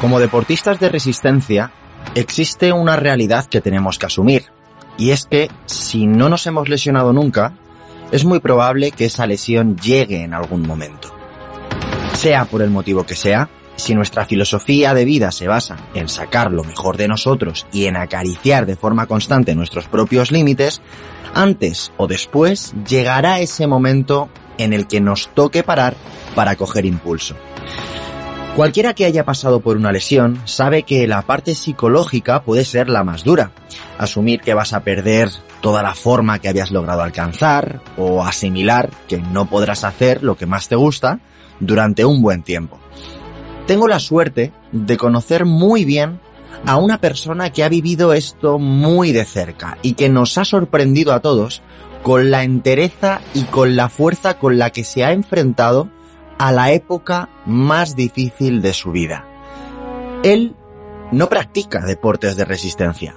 Como 0.00 0.18
deportistas 0.18 0.80
de 0.80 0.88
resistencia, 0.88 1.72
existe 2.14 2.72
una 2.72 2.96
realidad 2.96 3.44
que 3.46 3.60
tenemos 3.60 3.98
que 3.98 4.06
asumir, 4.06 4.44
y 4.96 5.10
es 5.10 5.26
que 5.26 5.50
si 5.66 6.06
no 6.06 6.30
nos 6.30 6.46
hemos 6.46 6.70
lesionado 6.70 7.12
nunca, 7.12 7.52
es 8.10 8.24
muy 8.24 8.40
probable 8.40 8.92
que 8.92 9.04
esa 9.04 9.26
lesión 9.26 9.76
llegue 9.76 10.22
en 10.22 10.32
algún 10.32 10.66
momento. 10.66 11.14
Sea 12.14 12.46
por 12.46 12.62
el 12.62 12.70
motivo 12.70 13.04
que 13.04 13.14
sea, 13.14 13.50
si 13.76 13.94
nuestra 13.94 14.24
filosofía 14.24 14.94
de 14.94 15.04
vida 15.04 15.32
se 15.32 15.48
basa 15.48 15.76
en 15.94 16.08
sacar 16.08 16.50
lo 16.50 16.64
mejor 16.64 16.96
de 16.96 17.08
nosotros 17.08 17.66
y 17.72 17.86
en 17.86 17.96
acariciar 17.96 18.66
de 18.66 18.76
forma 18.76 19.06
constante 19.06 19.54
nuestros 19.54 19.86
propios 19.86 20.30
límites, 20.30 20.80
antes 21.34 21.92
o 21.96 22.06
después 22.06 22.74
llegará 22.88 23.40
ese 23.40 23.66
momento 23.66 24.28
en 24.58 24.72
el 24.72 24.86
que 24.86 25.00
nos 25.00 25.28
toque 25.28 25.62
parar 25.62 25.94
para 26.34 26.56
coger 26.56 26.84
impulso. 26.84 27.36
Cualquiera 28.56 28.94
que 28.94 29.04
haya 29.04 29.24
pasado 29.24 29.60
por 29.60 29.76
una 29.76 29.92
lesión 29.92 30.40
sabe 30.44 30.82
que 30.82 31.06
la 31.06 31.22
parte 31.22 31.54
psicológica 31.54 32.42
puede 32.42 32.64
ser 32.64 32.88
la 32.88 33.04
más 33.04 33.24
dura. 33.24 33.52
Asumir 33.96 34.40
que 34.40 34.54
vas 34.54 34.72
a 34.72 34.80
perder 34.80 35.30
toda 35.60 35.82
la 35.82 35.94
forma 35.94 36.40
que 36.40 36.48
habías 36.48 36.70
logrado 36.70 37.02
alcanzar 37.02 37.80
o 37.96 38.24
asimilar 38.24 38.90
que 39.08 39.18
no 39.18 39.46
podrás 39.46 39.84
hacer 39.84 40.22
lo 40.22 40.36
que 40.36 40.46
más 40.46 40.68
te 40.68 40.74
gusta 40.74 41.20
durante 41.60 42.04
un 42.04 42.22
buen 42.22 42.42
tiempo. 42.42 42.78
Tengo 43.66 43.86
la 43.86 44.00
suerte 44.00 44.52
de 44.72 44.96
conocer 44.96 45.44
muy 45.44 45.84
bien 45.84 46.20
a 46.66 46.76
una 46.76 46.98
persona 46.98 47.50
que 47.50 47.62
ha 47.62 47.68
vivido 47.68 48.12
esto 48.12 48.58
muy 48.58 49.12
de 49.12 49.24
cerca 49.24 49.78
y 49.80 49.92
que 49.92 50.08
nos 50.08 50.36
ha 50.38 50.44
sorprendido 50.44 51.12
a 51.12 51.20
todos 51.20 51.62
con 52.02 52.30
la 52.30 52.42
entereza 52.42 53.20
y 53.32 53.44
con 53.44 53.76
la 53.76 53.88
fuerza 53.88 54.38
con 54.38 54.58
la 54.58 54.70
que 54.70 54.84
se 54.84 55.04
ha 55.04 55.12
enfrentado 55.12 55.88
a 56.40 56.52
la 56.52 56.72
época 56.72 57.28
más 57.44 57.94
difícil 57.94 58.62
de 58.62 58.72
su 58.72 58.92
vida. 58.92 59.26
Él 60.24 60.56
no 61.12 61.28
practica 61.28 61.84
deportes 61.84 62.34
de 62.34 62.46
resistencia, 62.46 63.14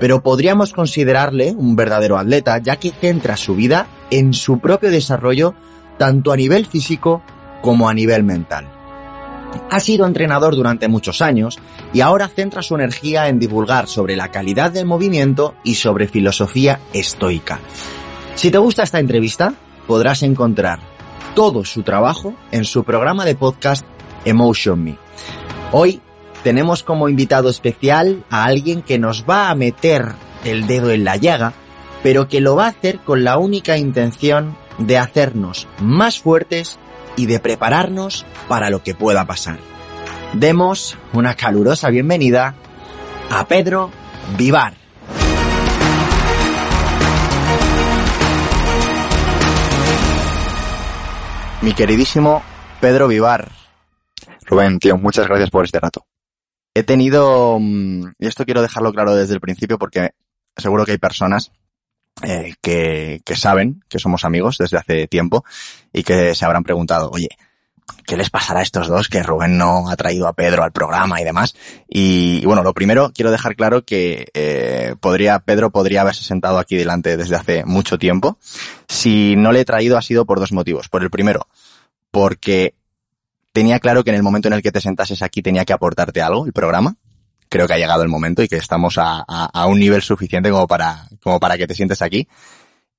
pero 0.00 0.22
podríamos 0.22 0.72
considerarle 0.72 1.52
un 1.54 1.76
verdadero 1.76 2.16
atleta 2.16 2.56
ya 2.56 2.76
que 2.76 2.92
centra 2.92 3.36
su 3.36 3.56
vida 3.56 3.88
en 4.10 4.32
su 4.32 4.58
propio 4.58 4.90
desarrollo 4.90 5.54
tanto 5.98 6.32
a 6.32 6.36
nivel 6.36 6.64
físico 6.64 7.22
como 7.60 7.90
a 7.90 7.94
nivel 7.94 8.22
mental. 8.22 8.66
Ha 9.70 9.80
sido 9.80 10.06
entrenador 10.06 10.56
durante 10.56 10.88
muchos 10.88 11.20
años 11.20 11.58
y 11.92 12.00
ahora 12.00 12.28
centra 12.28 12.62
su 12.62 12.74
energía 12.74 13.28
en 13.28 13.38
divulgar 13.38 13.86
sobre 13.86 14.16
la 14.16 14.30
calidad 14.30 14.72
del 14.72 14.86
movimiento 14.86 15.56
y 15.62 15.74
sobre 15.74 16.08
filosofía 16.08 16.80
estoica. 16.94 17.60
Si 18.34 18.50
te 18.50 18.56
gusta 18.56 18.82
esta 18.82 18.98
entrevista, 18.98 19.52
podrás 19.86 20.22
encontrar 20.22 20.89
todo 21.34 21.64
su 21.64 21.82
trabajo 21.82 22.34
en 22.50 22.64
su 22.64 22.84
programa 22.84 23.24
de 23.24 23.34
podcast 23.34 23.84
Emotion 24.24 24.82
Me. 24.82 24.98
Hoy 25.72 26.00
tenemos 26.42 26.82
como 26.82 27.08
invitado 27.08 27.48
especial 27.48 28.24
a 28.30 28.44
alguien 28.44 28.82
que 28.82 28.98
nos 28.98 29.24
va 29.28 29.50
a 29.50 29.54
meter 29.54 30.12
el 30.44 30.66
dedo 30.66 30.90
en 30.90 31.04
la 31.04 31.16
llaga, 31.16 31.52
pero 32.02 32.28
que 32.28 32.40
lo 32.40 32.56
va 32.56 32.66
a 32.66 32.70
hacer 32.70 32.98
con 33.00 33.24
la 33.24 33.38
única 33.38 33.76
intención 33.76 34.56
de 34.78 34.98
hacernos 34.98 35.68
más 35.80 36.18
fuertes 36.18 36.78
y 37.16 37.26
de 37.26 37.40
prepararnos 37.40 38.24
para 38.48 38.70
lo 38.70 38.82
que 38.82 38.94
pueda 38.94 39.26
pasar. 39.26 39.58
Demos 40.32 40.96
una 41.12 41.34
calurosa 41.34 41.90
bienvenida 41.90 42.54
a 43.30 43.46
Pedro 43.46 43.90
Vivar. 44.36 44.74
Mi 51.62 51.74
queridísimo 51.74 52.42
Pedro 52.80 53.08
Vivar. 53.08 53.50
Rubén, 54.46 54.78
tío, 54.78 54.96
muchas 54.96 55.26
gracias 55.26 55.50
por 55.50 55.64
este 55.64 55.78
rato. 55.78 56.06
He 56.74 56.82
tenido, 56.82 57.58
mm, 57.60 58.12
y 58.18 58.26
esto 58.26 58.44
quiero 58.44 58.62
dejarlo 58.62 58.92
claro 58.92 59.14
desde 59.14 59.34
el 59.34 59.40
principio 59.40 59.78
porque 59.78 60.10
seguro 60.56 60.84
que 60.84 60.92
hay 60.92 60.98
personas 60.98 61.52
eh, 62.22 62.54
que, 62.62 63.20
que 63.24 63.36
saben 63.36 63.82
que 63.88 63.98
somos 63.98 64.24
amigos 64.24 64.56
desde 64.58 64.78
hace 64.78 65.06
tiempo 65.06 65.44
y 65.92 66.02
que 66.02 66.34
se 66.34 66.44
habrán 66.44 66.64
preguntado, 66.64 67.10
oye, 67.10 67.28
¿qué 68.06 68.16
les 68.16 68.30
pasará 68.30 68.60
a 68.60 68.62
estos 68.62 68.88
dos 68.88 69.08
que 69.08 69.22
Rubén 69.22 69.58
no 69.58 69.88
ha 69.90 69.96
traído 69.96 70.26
a 70.26 70.32
Pedro 70.32 70.62
al 70.62 70.72
programa 70.72 71.20
y 71.20 71.24
demás? 71.24 71.54
Y, 71.88 72.44
bueno, 72.44 72.62
lo 72.62 72.74
primero, 72.74 73.12
quiero 73.14 73.30
dejar 73.30 73.56
claro 73.56 73.84
que 73.84 74.26
eh, 74.34 74.94
podría, 75.00 75.38
Pedro 75.40 75.70
podría 75.70 76.02
haberse 76.02 76.24
sentado 76.24 76.58
aquí 76.58 76.76
delante 76.76 77.16
desde 77.16 77.36
hace 77.36 77.64
mucho 77.64 77.98
tiempo. 77.98 78.38
Si 78.88 79.36
no 79.36 79.52
le 79.52 79.60
he 79.60 79.64
traído 79.64 79.96
ha 79.96 80.02
sido 80.02 80.24
por 80.24 80.40
dos 80.40 80.52
motivos. 80.52 80.88
Por 80.88 81.02
el 81.02 81.10
primero, 81.10 81.46
porque 82.10 82.74
tenía 83.52 83.78
claro 83.80 84.04
que 84.04 84.10
en 84.10 84.16
el 84.16 84.22
momento 84.22 84.48
en 84.48 84.54
el 84.54 84.62
que 84.62 84.72
te 84.72 84.80
sentases 84.80 85.22
aquí 85.22 85.42
tenía 85.42 85.64
que 85.64 85.72
aportarte 85.72 86.22
algo, 86.22 86.46
el 86.46 86.52
programa. 86.52 86.96
Creo 87.48 87.66
que 87.66 87.74
ha 87.74 87.78
llegado 87.78 88.02
el 88.02 88.08
momento 88.08 88.42
y 88.42 88.48
que 88.48 88.56
estamos 88.56 88.96
a, 88.96 89.24
a, 89.26 89.66
un 89.66 89.80
nivel 89.80 90.02
suficiente 90.02 90.50
como 90.50 90.68
para, 90.68 91.08
como 91.20 91.40
para 91.40 91.58
que 91.58 91.66
te 91.66 91.74
sientes 91.74 92.00
aquí. 92.00 92.28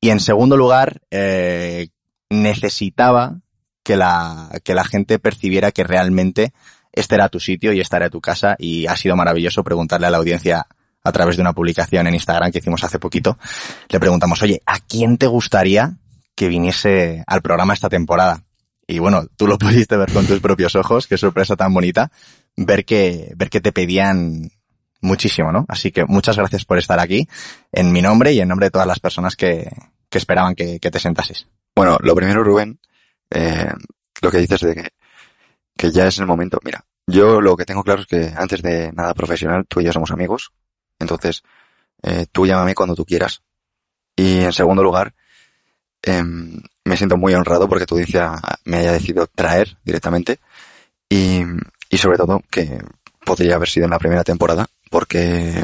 Y 0.02 0.10
en 0.10 0.20
segundo 0.20 0.58
lugar, 0.58 1.00
eh, 1.10 1.88
necesitaba 2.30 3.40
que 3.84 3.98
la, 3.98 4.50
que 4.64 4.74
la 4.74 4.84
gente 4.84 5.20
percibiera 5.20 5.72
que 5.72 5.84
realmente 5.84 6.54
este 6.92 7.16
era 7.16 7.30
tu 7.30 7.40
sitio 7.40 7.74
y 7.74 7.80
esta 7.80 7.98
era 7.98 8.10
tu 8.10 8.22
casa 8.22 8.56
y 8.60 8.88
ha 8.88 8.96
sido 8.96 9.16
maravilloso 9.16 9.64
preguntarle 9.64 10.08
a 10.08 10.10
la 10.10 10.18
audiencia 10.18 10.68
a 11.04 11.12
través 11.12 11.36
de 11.36 11.42
una 11.42 11.54
publicación 11.54 12.08
en 12.08 12.14
Instagram 12.14 12.52
que 12.52 12.60
hicimos 12.60 12.84
hace 12.84 13.00
poquito. 13.00 13.38
Le 13.90 14.00
preguntamos, 14.00 14.42
oye, 14.44 14.62
¿a 14.66 14.80
quién 14.80 15.18
te 15.18 15.28
gustaría 15.28 15.98
que 16.36 16.48
viniese 16.48 17.24
al 17.28 17.42
programa 17.42 17.74
esta 17.74 17.90
temporada? 17.90 18.44
Y 18.88 19.00
bueno, 19.00 19.26
tú 19.36 19.48
lo 19.48 19.58
pudiste 19.60 19.98
ver 19.98 20.12
con 20.12 20.28
tus 20.28 20.40
propios 20.40 20.76
ojos, 20.76 21.08
qué 21.08 21.18
sorpresa 21.18 21.56
tan 21.56 21.74
bonita, 21.74 22.12
ver 22.56 22.86
que, 22.86 23.32
ver 23.36 23.50
que 23.50 23.62
te 23.62 23.72
pedían 23.72 24.52
muchísimo, 25.02 25.52
¿no? 25.52 25.66
Así 25.68 25.92
que 25.92 26.06
muchas 26.06 26.38
gracias 26.38 26.66
por 26.66 26.78
estar 26.78 27.00
aquí, 27.00 27.28
en 27.72 27.92
mi 27.92 28.02
nombre 28.02 28.34
y 28.34 28.40
en 28.40 28.48
nombre 28.48 28.68
de 28.68 28.72
todas 28.72 28.88
las 28.88 29.00
personas 29.00 29.36
que, 29.36 29.72
que 30.10 30.18
esperaban 30.18 30.54
que, 30.54 30.80
que 30.80 30.92
te 30.92 31.00
sentases. 31.00 31.48
Bueno, 31.76 31.98
lo 32.02 32.14
primero, 32.14 32.44
Rubén, 32.44 32.80
eh, 33.32 33.72
lo 34.22 34.32
que 34.32 34.38
dices 34.38 34.62
de 34.62 34.76
que, 34.76 34.90
que 35.78 35.92
ya 35.92 36.08
es 36.08 36.20
el 36.20 36.26
momento. 36.26 36.60
Mira, 36.64 36.86
yo 37.08 37.42
lo 37.42 37.58
que 37.58 37.66
tengo 37.66 37.84
claro 37.84 38.02
es 38.02 38.08
que 38.08 38.32
antes 38.36 38.62
de 38.62 38.92
nada 38.94 39.14
profesional, 39.14 39.66
tú 39.68 39.82
y 39.82 39.86
yo 39.86 39.92
somos 39.92 40.12
amigos. 40.12 40.52
Entonces, 41.00 41.44
eh, 42.04 42.28
tú 42.32 42.46
llámame 42.46 42.76
cuando 42.76 42.96
tú 42.96 43.06
quieras. 43.06 43.42
Y 44.16 44.40
en 44.42 44.54
segundo 44.54 44.84
lugar, 44.84 45.14
eh, 46.04 46.24
me 46.24 46.98
siento 46.98 47.18
muy 47.18 47.34
honrado 47.34 47.68
porque 47.68 47.86
tu 47.86 47.96
audiencia 47.96 48.36
me 48.66 48.78
haya 48.78 48.92
decidido 48.94 49.28
traer 49.28 49.78
directamente. 49.84 50.40
Y, 51.10 51.42
y 51.90 51.98
sobre 51.98 52.18
todo 52.18 52.42
que 52.50 52.80
podría 53.26 53.56
haber 53.56 53.70
sido 53.70 53.86
en 53.86 53.92
la 53.92 54.00
primera 54.00 54.24
temporada 54.24 54.68
porque 54.90 55.64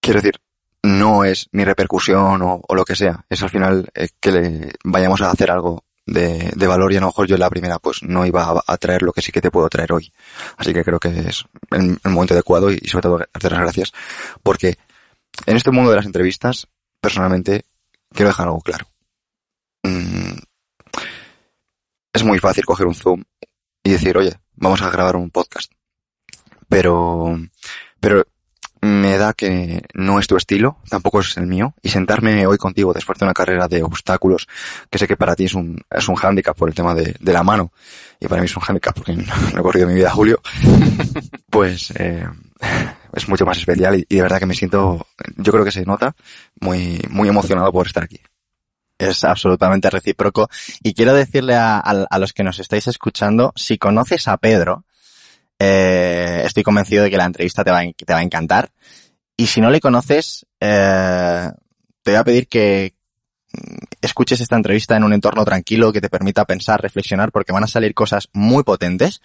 quiero 0.00 0.20
decir, 0.20 0.38
no 0.82 1.24
es 1.24 1.48
mi 1.52 1.64
repercusión 1.64 2.40
o, 2.42 2.62
lo 2.74 2.84
que 2.84 2.96
sea, 2.96 3.24
es 3.28 3.42
al 3.42 3.50
final 3.50 3.88
eh, 3.94 4.08
que 4.20 4.32
le 4.32 4.72
vayamos 4.84 5.20
a 5.22 5.30
hacer 5.30 5.50
algo 5.50 5.84
de, 6.06 6.66
valor 6.66 6.92
y 6.92 6.96
a 6.96 7.00
lo 7.00 7.06
mejor 7.06 7.26
yo 7.26 7.34
en 7.34 7.40
la 7.40 7.50
primera 7.50 7.78
pues 7.78 8.02
no 8.02 8.24
iba 8.24 8.62
a, 8.66 8.76
traer 8.78 9.02
lo 9.02 9.12
que 9.12 9.20
sí 9.20 9.30
que 9.30 9.40
te 9.40 9.50
puedo 9.50 9.68
traer 9.68 9.92
hoy. 9.92 10.12
Así 10.56 10.72
que 10.72 10.84
creo 10.84 10.98
que 10.98 11.08
es 11.08 11.44
el, 11.70 11.98
momento 12.04 12.34
adecuado 12.34 12.72
y, 12.72 12.78
y, 12.80 12.88
sobre 12.88 13.02
todo 13.02 13.18
darte 13.18 13.50
las 13.50 13.60
gracias 13.60 13.92
porque 14.42 14.78
en 15.46 15.56
este 15.56 15.70
mundo 15.70 15.90
de 15.90 15.96
las 15.96 16.06
entrevistas, 16.06 16.66
personalmente, 17.00 17.64
quiero 18.12 18.28
dejar 18.28 18.46
algo 18.46 18.60
claro. 18.60 18.86
Mm, 19.82 20.38
es 22.12 22.24
muy 22.24 22.38
fácil 22.38 22.64
coger 22.64 22.86
un 22.86 22.94
Zoom 22.94 23.22
y 23.82 23.90
decir, 23.90 24.16
oye, 24.16 24.38
vamos 24.56 24.82
a 24.82 24.90
grabar 24.90 25.16
un 25.16 25.30
podcast. 25.30 25.72
Pero, 26.68 27.38
pero 28.00 28.26
me 28.80 29.18
da 29.18 29.32
que 29.32 29.82
no 29.94 30.18
es 30.18 30.26
tu 30.26 30.36
estilo, 30.36 30.78
tampoco 30.88 31.20
es 31.20 31.36
el 31.36 31.46
mío, 31.46 31.74
y 31.82 31.88
sentarme 31.88 32.46
hoy 32.46 32.58
contigo 32.58 32.92
después 32.92 33.18
de 33.18 33.24
una 33.24 33.34
carrera 33.34 33.68
de 33.68 33.82
obstáculos, 33.82 34.48
que 34.90 34.98
sé 34.98 35.06
que 35.06 35.16
para 35.16 35.34
ti 35.34 35.44
es 35.44 35.54
un, 35.54 35.80
es 35.90 36.08
un 36.08 36.14
hándicap 36.14 36.56
por 36.56 36.68
el 36.68 36.74
tema 36.74 36.94
de, 36.94 37.14
de 37.18 37.32
la 37.32 37.42
mano, 37.42 37.72
y 38.20 38.26
para 38.28 38.40
mí 38.40 38.46
es 38.46 38.56
un 38.56 38.62
hándicap 38.62 38.94
porque 38.94 39.12
no, 39.16 39.24
he 39.58 39.62
corrido 39.62 39.88
mi 39.88 39.94
vida, 39.94 40.10
Julio, 40.10 40.40
pues 41.50 41.92
eh, 41.96 42.26
es 43.12 43.28
mucho 43.28 43.46
más 43.46 43.58
especial 43.58 43.96
y, 43.96 44.06
y, 44.08 44.16
de 44.16 44.22
verdad 44.22 44.38
que 44.38 44.46
me 44.46 44.54
siento, 44.54 45.06
yo 45.36 45.52
creo 45.52 45.64
que 45.64 45.72
se 45.72 45.84
nota, 45.84 46.14
muy, 46.60 47.00
muy 47.10 47.28
emocionado 47.28 47.72
por 47.72 47.86
estar 47.86 48.04
aquí. 48.04 48.20
Es 49.00 49.22
absolutamente 49.22 49.88
recíproco. 49.90 50.48
Y 50.82 50.92
quiero 50.92 51.14
decirle 51.14 51.54
a, 51.54 51.76
a, 51.76 52.06
a 52.10 52.18
los 52.18 52.32
que 52.32 52.42
nos 52.42 52.58
estáis 52.58 52.88
escuchando, 52.88 53.52
si 53.54 53.78
conoces 53.78 54.26
a 54.26 54.36
Pedro, 54.38 54.84
Eh, 55.58 56.42
estoy 56.44 56.62
convencido 56.62 57.04
de 57.04 57.10
que 57.10 57.16
la 57.16 57.24
entrevista 57.24 57.64
te 57.64 57.70
va, 57.70 57.78
a- 57.80 58.22
encantar. 58.22 58.70
Y 59.36 59.46
si 59.46 59.60
no 59.60 59.70
le 59.70 59.80
conoces, 59.80 60.46
eh, 60.60 61.50
te 62.02 62.10
voy 62.10 62.18
a 62.18 62.24
pedir 62.24 62.48
que 62.48 62.94
mm, 63.52 63.76
escuches 64.02 64.40
esta 64.40 64.56
entrevista 64.56 64.96
en 64.96 65.04
un 65.04 65.12
entorno 65.12 65.44
tranquilo 65.44 65.92
que 65.92 66.00
te 66.00 66.10
permita 66.10 66.44
pensar, 66.44 66.80
reflexionar, 66.80 67.32
porque 67.32 67.52
van 67.52 67.64
a 67.64 67.68
salir 67.68 67.94
cosas 67.94 68.28
muy 68.32 68.62
potentes. 68.62 69.20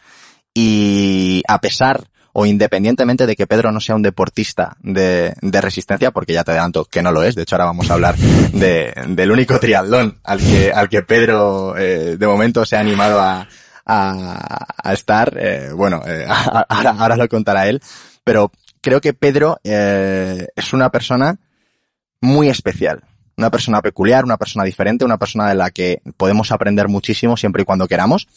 Y 0.54 1.42
a 1.48 1.60
pesar 1.60 2.08
o 2.34 2.48
independientemente 2.48 3.28
de 3.28 3.36
que 3.36 3.46
Pedro 3.46 3.72
no 3.72 3.80
sea 3.80 3.96
un 3.96 4.02
deportista 4.02 4.76
de, 4.82 5.36
de 5.40 5.62
resistencia, 5.62 6.10
porque 6.12 6.34
ya 6.34 6.44
te 6.44 6.52
adelanto 6.52 6.86
que 6.86 7.04
no 7.04 7.12
lo 7.12 7.22
es, 7.24 7.36
de 7.36 7.44
hecho 7.44 7.56
ahora 7.56 7.66
vamos 7.66 7.90
a 7.90 7.94
hablar 7.94 8.18
de, 8.18 8.92
del 9.10 9.32
único 9.32 9.60
triatlón 9.60 10.20
al 10.24 10.40
que, 10.40 10.72
al 10.74 10.90
que 10.90 11.04
Pedro 11.04 11.78
eh, 11.78 12.18
de 12.18 12.28
momento 12.28 12.66
se 12.66 12.76
ha 12.76 12.80
animado 12.80 13.22
a, 13.22 13.48
a, 13.86 14.94
estar, 14.94 15.38
eh, 15.40 15.72
bueno, 15.74 16.02
eh, 16.06 16.26
ahora, 16.70 16.92
ahora 16.92 17.18
lo 17.18 17.28
contará 17.28 17.68
él, 17.68 17.82
pero 18.24 18.52
creo 18.82 19.02
que 19.02 19.14
Pedro 19.14 19.60
eh, 19.64 20.48
es 20.56 20.74
una 20.74 20.90
persona 20.90 21.38
muy 22.22 22.50
especial, 22.50 23.04
una 23.38 23.50
persona 23.52 23.82
peculiar, 23.82 24.24
una 24.24 24.38
persona 24.38 24.64
diferente, 24.64 25.06
una 25.06 25.18
persona 25.18 25.50
de 25.50 25.56
la 25.56 25.72
que 25.72 26.02
podemos 26.18 26.52
aprender 26.52 26.88
muchísimo 26.88 27.36
siempre 27.38 27.64
y 27.64 27.66
cuando 27.66 27.88
queramos. 27.88 28.28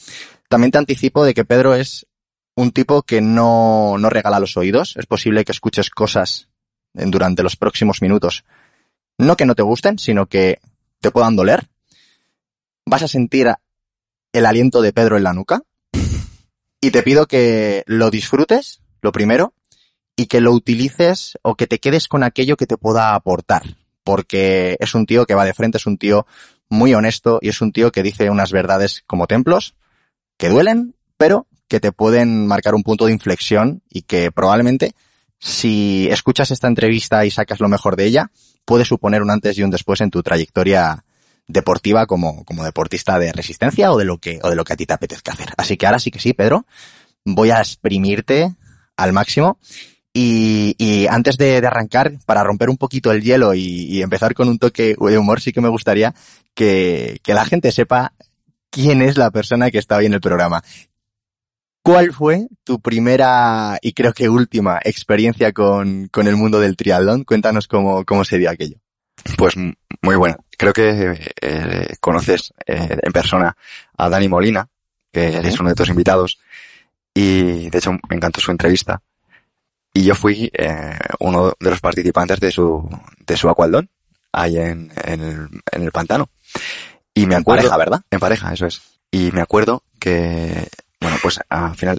También 0.49 0.71
te 0.71 0.79
anticipo 0.79 1.25
de 1.25 1.35
que 1.35 1.45
Pedro 1.45 1.75
es 1.75 2.07
un 2.55 2.73
tipo 2.73 3.03
que 3.03 3.21
no, 3.21 3.97
no 3.99 4.11
regala 4.11 4.41
los 4.41 4.57
oídos. 4.57 4.97
Es 4.97 5.07
posible 5.07 5.45
que 5.45 5.53
escuches 5.53 5.91
cosas 5.91 6.49
durante 6.95 7.43
los 7.43 7.57
próximos 7.57 8.01
minutos. 8.01 8.45
No 9.19 9.37
que 9.37 9.47
no 9.47 9.55
te 9.55 9.63
gusten, 9.63 9.99
sino 9.99 10.27
que 10.27 10.61
te 11.01 11.11
puedan 11.11 11.37
doler. 11.37 11.67
Vas 12.87 13.03
a 13.03 13.09
sentir 13.09 13.53
el 14.37 14.45
aliento 14.45 14.83
de 14.83 14.93
Pedro 14.93 15.17
en 15.17 15.25
la 15.25 15.33
nuca. 15.33 15.63
Y 16.81 16.91
te 16.91 17.03
pido 17.03 17.27
que 17.27 17.83
lo 17.87 18.11
disfrutes, 18.11 18.83
lo 19.01 19.11
primero, 19.11 19.55
y 20.15 20.27
que 20.27 20.43
lo 20.43 20.53
utilices 20.53 21.39
o 21.41 21.55
que 21.55 21.67
te 21.67 21.79
quedes 21.79 22.07
con 22.07 22.23
aquello 22.23 22.59
que 22.59 22.67
te 22.67 22.77
pueda 22.77 23.15
aportar. 23.15 23.63
Porque 24.05 24.77
es 24.79 24.95
un 24.95 25.07
tío 25.07 25.25
que 25.25 25.35
va 25.35 25.47
de 25.47 25.55
frente, 25.55 25.79
es 25.79 25.87
un 25.87 25.97
tío 25.97 26.27
muy 26.69 26.93
honesto 26.93 27.39
y 27.41 27.49
es 27.49 27.63
un 27.63 27.73
tío 27.73 27.91
que 27.93 28.03
dice 28.03 28.29
unas 28.29 28.53
verdades 28.53 29.05
como 29.07 29.27
templos 29.27 29.75
que 30.37 30.51
duelen, 30.51 30.95
pero 31.17 31.47
que 31.67 31.81
te 31.81 31.93
pueden 31.93 32.47
marcar 32.47 32.75
un 32.75 32.83
punto 32.83 33.07
de 33.07 33.13
inflexión 33.13 33.83
y 33.89 34.03
que 34.03 34.31
probablemente 34.31 34.95
si 35.39 36.09
escuchas 36.11 36.51
esta 36.51 36.69
entrevista 36.69 37.25
y 37.25 37.31
sacas 37.31 37.61
lo 37.61 37.69
mejor 37.69 37.97
de 37.97 38.05
ella, 38.05 38.31
puede 38.67 38.85
suponer 38.85 39.23
un 39.23 39.31
antes 39.31 39.57
y 39.57 39.63
un 39.63 39.71
después 39.71 40.03
en 40.03 40.11
tu 40.11 40.23
trayectoria 40.23 41.06
deportiva 41.47 42.07
como, 42.07 42.45
como 42.45 42.65
deportista 42.65 43.19
de 43.19 43.33
resistencia 43.33 43.93
o 43.93 43.99
de 43.99 44.05
lo 44.05 44.19
que, 44.19 44.41
o 44.43 44.51
de 44.51 44.57
lo 44.57 44.65
que 44.65 44.73
a 44.73 44.77
ti 44.77 44.87
te 44.87 44.95
apetezca 44.95 45.33
hacer. 45.33 45.49
Así 45.57 45.77
que 45.77 45.87
ahora 45.87 45.99
sí 45.99 46.11
que 46.11 46.19
sí, 46.19 46.33
Pedro, 46.33 46.67
voy 47.25 47.51
a 47.51 47.59
exprimirte 47.59 48.55
al 48.97 49.13
máximo. 49.13 49.59
Y, 50.13 50.75
y 50.79 51.07
antes 51.09 51.37
de, 51.37 51.61
de 51.61 51.67
arrancar, 51.67 52.13
para 52.25 52.43
romper 52.43 52.71
un 52.71 52.79
poquito 52.79 53.13
el 53.13 53.23
hielo 53.23 53.53
y, 53.53 53.61
y 53.61 54.03
empezar 54.03 54.35
con 54.35 54.49
un 54.49 54.59
toque 54.59 54.97
de 54.99 55.19
humor, 55.19 55.43
sí 55.43 55.53
que 55.53 55.61
me 55.61 55.69
gustaría 55.69 56.15
que, 56.55 57.19
que 57.23 57.35
la 57.35 57.45
gente 57.45 57.71
sepa 57.71 58.15
quién 58.71 59.03
es 59.03 59.19
la 59.19 59.31
persona 59.31 59.71
que 59.71 59.79
está 59.79 59.99
hoy 59.99 60.07
en 60.07 60.15
el 60.15 60.23
programa. 60.23 60.65
¿Cuál 61.83 62.13
fue 62.13 62.49
tu 62.65 62.81
primera 62.81 63.79
y 63.81 63.93
creo 63.93 64.13
que 64.13 64.29
última 64.29 64.81
experiencia 64.83 65.53
con, 65.53 66.09
con 66.09 66.27
el 66.27 66.35
mundo 66.35 66.61
del 66.61 66.77
triatlón? 66.77 67.25
Cuéntanos 67.25 67.69
cómo, 67.69 68.05
cómo 68.05 68.25
se 68.25 68.39
dio 68.39 68.51
aquello. 68.51 68.79
Pues 69.37 69.55
muy 69.57 70.17
buena. 70.17 70.37
Creo 70.57 70.73
que 70.73 71.33
eh, 71.41 71.97
conoces 72.01 72.53
eh, 72.67 72.99
en 73.03 73.13
persona 73.13 73.57
a 73.97 74.09
Dani 74.09 74.29
Molina, 74.29 74.69
que 75.13 75.39
es 75.39 75.61
uno 75.61 75.71
de 75.71 75.75
tus 75.75 75.89
invitados, 75.89 76.39
y 77.15 77.71
de 77.71 77.79
hecho 77.79 77.93
me 78.09 78.17
encantó 78.17 78.41
su 78.41 78.51
entrevista. 78.51 79.01
Y 79.93 80.05
yo 80.05 80.15
fui 80.15 80.51
eh, 80.53 80.99
uno 81.21 81.55
de 81.59 81.71
los 81.71 81.81
participantes 81.81 82.39
de 82.39 82.51
su, 82.51 82.89
de 83.27 83.37
su 83.37 83.49
Aqualdón, 83.49 83.89
ahí 84.33 84.59
en, 84.59 84.93
en, 85.05 85.21
el, 85.23 85.49
en 85.73 85.83
el 85.83 85.91
pantano. 85.93 86.29
Y 87.15 87.27
me 87.27 87.35
En 87.35 87.41
acuerdo, 87.41 87.63
pareja, 87.63 87.77
¿verdad? 87.79 88.03
En 88.11 88.21
pareja, 88.21 88.53
eso 88.53 88.67
es. 88.67 88.83
Y 89.11 89.31
me 89.33 89.41
acuerdo 89.41 89.83
que, 89.99 90.69
bueno, 91.01 91.17
pues 91.23 91.41
al 91.49 91.75
final, 91.77 91.99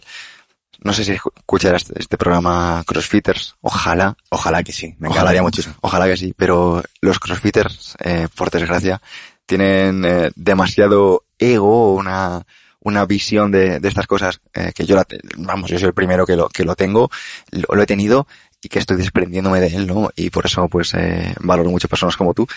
no 0.88 0.94
sé 0.94 1.04
si 1.04 1.12
escucharás 1.12 1.86
este, 1.96 2.18
programa 2.18 2.82
CrossFitters, 2.88 3.56
ojalá, 3.60 4.16
Ojalá 4.30 4.64
que 4.64 4.72
sí, 4.72 4.96
me 5.00 5.10
encantaría 5.10 5.42
muchísimo. 5.42 5.76
Ojalá 5.82 6.08
que 6.08 6.16
sí, 6.16 6.34
pero 6.36 6.82
los 7.02 7.20
crossfitters, 7.20 7.98
eh, 8.00 8.30
por 8.34 8.50
desgracia, 8.50 9.02
tienen 9.46 10.06
eh, 10.06 10.32
demasiado 10.36 11.26
ego, 11.38 11.94
una, 11.94 12.46
una 12.80 13.06
visión 13.06 13.52
de, 13.52 13.82
de 13.82 13.88
estas 13.90 14.08
cosas 14.08 14.40
eh, 14.54 14.72
que 14.74 14.86
yo 14.86 14.96
la, 14.96 15.06
vamos, 15.40 15.70
yo 15.70 15.78
soy 15.78 15.90
el 15.90 15.94
primero 15.94 16.26
que 16.26 16.38
lo, 16.38 16.48
que 16.48 16.64
lo 16.64 16.76
tengo, 16.76 17.12
lo, 17.52 17.76
lo 17.76 17.84
he 17.84 17.86
tenido 17.86 18.26
y 18.62 18.70
que 18.70 18.80
estoy 18.80 18.96
desprendiéndome 18.96 19.60
de 19.60 19.68
él, 19.68 19.88
¿no? 19.88 20.10
Y 20.16 20.30
por 20.30 20.46
eso, 20.46 20.70
pues, 20.70 20.94
eh, 20.94 21.36
valoro 21.42 21.70
mucho 21.70 21.90
personas 21.90 22.16
como 22.16 22.34
tú. 22.34 22.48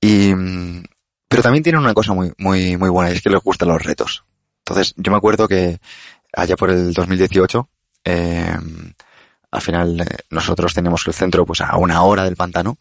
Y, 0.00 0.32
pero 1.28 1.42
también 1.42 1.64
tienen 1.64 1.80
una 1.80 1.92
cosa 1.92 2.14
muy, 2.14 2.32
muy, 2.38 2.76
muy 2.76 2.88
buena 2.88 3.10
y 3.10 3.14
es 3.14 3.22
que 3.22 3.30
les 3.30 3.42
gustan 3.42 3.68
los 3.68 3.82
retos. 3.82 4.22
Entonces, 4.64 4.94
yo 4.96 5.10
me 5.10 5.18
acuerdo 5.18 5.48
que 5.48 5.78
allá 6.32 6.56
por 6.56 6.70
el 6.70 6.92
2018, 6.92 7.68
eh, 8.04 8.56
al 9.50 9.60
final 9.60 10.00
eh, 10.00 10.04
nosotros 10.30 10.74
teníamos 10.74 11.06
el 11.06 11.14
centro 11.14 11.46
pues 11.46 11.60
a 11.60 11.76
una 11.76 12.02
hora 12.02 12.24
del 12.24 12.36
pantano 12.36 12.78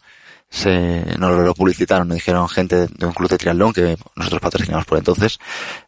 se 0.50 1.04
nos 1.18 1.38
lo 1.46 1.54
publicitaron, 1.54 2.08
nos 2.08 2.16
dijeron 2.16 2.48
gente 2.48 2.88
de 2.88 3.06
un 3.06 3.14
club 3.14 3.30
de 3.30 3.38
triatlón 3.38 3.74
que 3.74 3.98
nosotros 4.16 4.42
patrocinamos 4.42 4.86
por 4.86 4.98
entonces, 4.98 5.40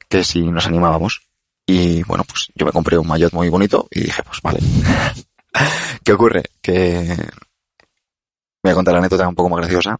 que 0.07 0.23
si 0.23 0.41
nos 0.41 0.67
animábamos. 0.67 1.21
Y 1.65 2.03
bueno, 2.03 2.23
pues 2.23 2.51
yo 2.55 2.65
me 2.65 2.71
compré 2.71 2.97
un 2.97 3.07
maillot 3.07 3.31
muy 3.31 3.47
bonito 3.49 3.87
y 3.91 4.01
dije, 4.01 4.23
pues 4.23 4.41
vale. 4.41 4.59
¿Qué 6.03 6.13
ocurre? 6.13 6.43
Que 6.61 7.15
voy 8.63 8.71
a 8.71 8.75
contar 8.75 8.93
la 8.93 8.99
anécdota 8.99 9.27
un 9.27 9.35
poco 9.35 9.49
más 9.49 9.59
graciosa. 9.59 9.97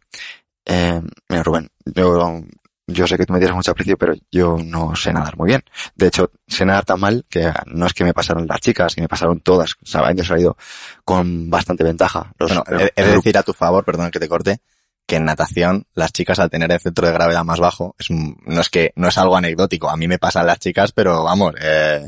Eh, 0.65 1.01
mira, 1.29 1.43
Rubén, 1.43 1.69
yo, 1.85 2.41
yo 2.89 3.07
sé 3.07 3.17
que 3.17 3.25
tú 3.25 3.33
me 3.33 3.39
tienes 3.39 3.55
mucho 3.55 3.71
aprecio, 3.71 3.97
pero 3.97 4.13
yo 4.31 4.57
no 4.63 4.95
sé 4.95 5.11
nadar 5.13 5.37
muy 5.37 5.47
bien. 5.47 5.63
De 5.95 6.07
hecho, 6.07 6.31
sé 6.47 6.65
nadar 6.65 6.85
tan 6.85 6.99
mal 6.99 7.25
que 7.29 7.51
no 7.67 7.85
es 7.85 7.93
que 7.93 8.03
me 8.03 8.13
pasaron 8.13 8.45
las 8.47 8.59
chicas, 8.61 8.93
que 8.95 9.01
me 9.01 9.07
pasaron 9.07 9.39
todas. 9.39 9.73
O 9.81 9.85
sea, 9.85 10.11
yo 10.13 10.23
he 10.23 10.25
salido 10.25 10.57
con 11.05 11.49
bastante 11.49 11.83
ventaja. 11.83 12.31
Los- 12.37 12.49
Bueno, 12.49 12.63
he, 12.79 12.91
he 12.95 13.03
de 13.03 13.09
decir 13.15 13.37
a 13.37 13.43
tu 13.43 13.53
favor, 13.53 13.83
perdón 13.85 14.11
que 14.11 14.19
te 14.19 14.27
corte, 14.27 14.59
que 15.05 15.15
en 15.15 15.25
natación 15.25 15.85
las 15.95 16.11
chicas 16.13 16.37
al 16.39 16.49
tener 16.49 16.71
el 16.71 16.79
centro 16.79 17.07
de 17.07 17.13
gravedad 17.13 17.43
más 17.43 17.59
bajo, 17.59 17.95
es 17.97 18.09
no 18.11 18.61
es 18.61 18.69
que 18.69 18.91
no 18.95 19.07
es 19.07 19.17
algo 19.17 19.35
anecdótico. 19.37 19.89
A 19.89 19.97
mí 19.97 20.07
me 20.07 20.19
pasan 20.19 20.45
las 20.45 20.59
chicas, 20.59 20.91
pero 20.91 21.23
vamos, 21.23 21.55
eh, 21.61 22.07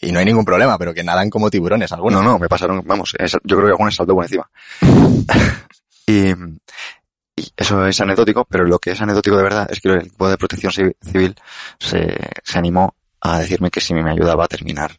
y 0.00 0.12
no 0.12 0.18
hay 0.20 0.24
ningún 0.24 0.44
problema, 0.44 0.78
pero 0.78 0.94
que 0.94 1.02
nadan 1.02 1.28
como 1.28 1.50
tiburones 1.50 1.90
algunos. 1.92 2.22
No, 2.22 2.30
no, 2.32 2.38
me 2.38 2.48
pasaron, 2.48 2.82
vamos, 2.86 3.14
yo 3.18 3.56
creo 3.56 3.66
que 3.66 3.70
alguna 3.72 3.90
saltó 3.90 4.14
por 4.14 4.24
encima. 4.24 4.48
y 6.06 6.32
eso 7.56 7.86
es 7.86 8.00
anecdótico, 8.00 8.44
pero 8.44 8.64
lo 8.64 8.78
que 8.78 8.90
es 8.92 9.00
anecdótico 9.00 9.36
de 9.36 9.42
verdad 9.42 9.68
es 9.70 9.80
que 9.80 9.88
el 9.88 9.98
equipo 10.00 10.28
de 10.28 10.36
protección 10.38 10.72
Ci- 10.72 10.94
civil 11.02 11.34
se, 11.78 12.16
se 12.42 12.58
animó 12.58 12.94
a 13.20 13.38
decirme 13.38 13.70
que 13.70 13.80
si 13.80 13.94
me 13.94 14.10
ayudaba 14.10 14.44
a 14.44 14.48
terminar, 14.48 14.92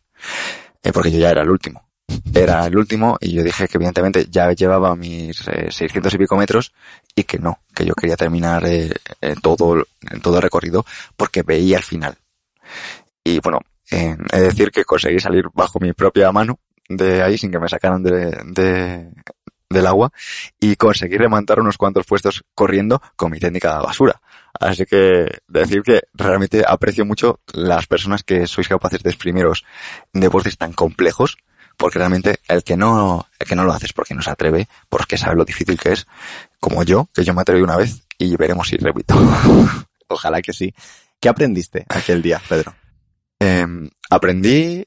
eh, 0.83 0.91
porque 0.91 1.11
yo 1.11 1.19
ya 1.19 1.31
era 1.31 1.41
el 1.41 1.49
último. 1.49 1.87
Era 2.33 2.65
el 2.65 2.75
último 2.77 3.17
y 3.21 3.31
yo 3.33 3.41
dije 3.43 3.67
que 3.69 3.77
evidentemente 3.77 4.27
ya 4.29 4.51
llevaba 4.51 4.95
mis 4.97 5.47
eh, 5.47 5.71
600 5.71 6.13
y 6.13 6.17
pico 6.17 6.35
metros 6.35 6.73
y 7.15 7.23
que 7.23 7.39
no, 7.39 7.59
que 7.73 7.85
yo 7.85 7.93
quería 7.93 8.17
terminar 8.17 8.65
eh, 8.65 8.91
eh, 9.21 9.35
todo, 9.41 9.83
todo 10.21 10.35
el 10.35 10.41
recorrido 10.41 10.85
porque 11.15 11.41
veía 11.43 11.77
el 11.77 11.83
final. 11.83 12.17
Y 13.23 13.39
bueno, 13.39 13.59
de 13.89 14.41
decir 14.41 14.71
que 14.71 14.83
conseguí 14.83 15.19
salir 15.19 15.45
bajo 15.53 15.79
mi 15.79 15.93
propia 15.93 16.31
mano 16.31 16.59
de 16.89 17.23
ahí 17.23 17.37
sin 17.37 17.51
que 17.51 17.59
me 17.59 17.69
sacaran 17.69 18.03
de- 18.03 19.11
del 19.71 19.87
agua 19.87 20.11
y 20.59 20.75
conseguí 20.75 21.17
remontar 21.17 21.59
unos 21.59 21.77
cuantos 21.77 22.05
puestos 22.05 22.43
corriendo 22.55 23.01
con 23.15 23.31
mi 23.31 23.39
técnica 23.39 23.77
de 23.77 23.83
basura. 23.83 24.21
Así 24.59 24.85
que 24.85 25.39
decir 25.47 25.81
que 25.81 26.01
realmente 26.13 26.63
aprecio 26.67 27.05
mucho 27.05 27.39
las 27.53 27.87
personas 27.87 28.23
que 28.23 28.47
sois 28.47 28.67
capaces 28.67 29.01
de 29.01 29.09
exprimiros 29.09 29.65
deportes 30.13 30.57
tan 30.57 30.73
complejos 30.73 31.37
porque 31.77 31.97
realmente 31.97 32.39
el 32.47 32.63
que 32.63 32.77
no 32.77 33.25
el 33.39 33.47
que 33.47 33.55
no 33.55 33.63
lo 33.63 33.73
hace 33.73 33.87
es 33.87 33.93
porque 33.93 34.13
no 34.13 34.21
se 34.21 34.29
atreve, 34.29 34.67
porque 34.87 35.17
sabe 35.17 35.35
lo 35.35 35.45
difícil 35.45 35.79
que 35.79 35.93
es, 35.93 36.05
como 36.59 36.83
yo, 36.83 37.09
que 37.13 37.23
yo 37.23 37.33
me 37.33 37.41
atreví 37.41 37.61
una 37.61 37.77
vez 37.77 38.03
y 38.17 38.35
veremos 38.35 38.67
si 38.67 38.77
repito. 38.77 39.15
Ojalá 40.07 40.41
que 40.41 40.53
sí. 40.53 40.73
¿Qué 41.19 41.29
aprendiste 41.29 41.85
aquel 41.89 42.21
día, 42.21 42.41
Pedro? 42.47 42.75
Em, 43.39 43.89
aprendí 44.09 44.85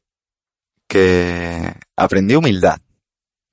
que 0.86 1.74
aprendí 1.96 2.36
humildad 2.36 2.78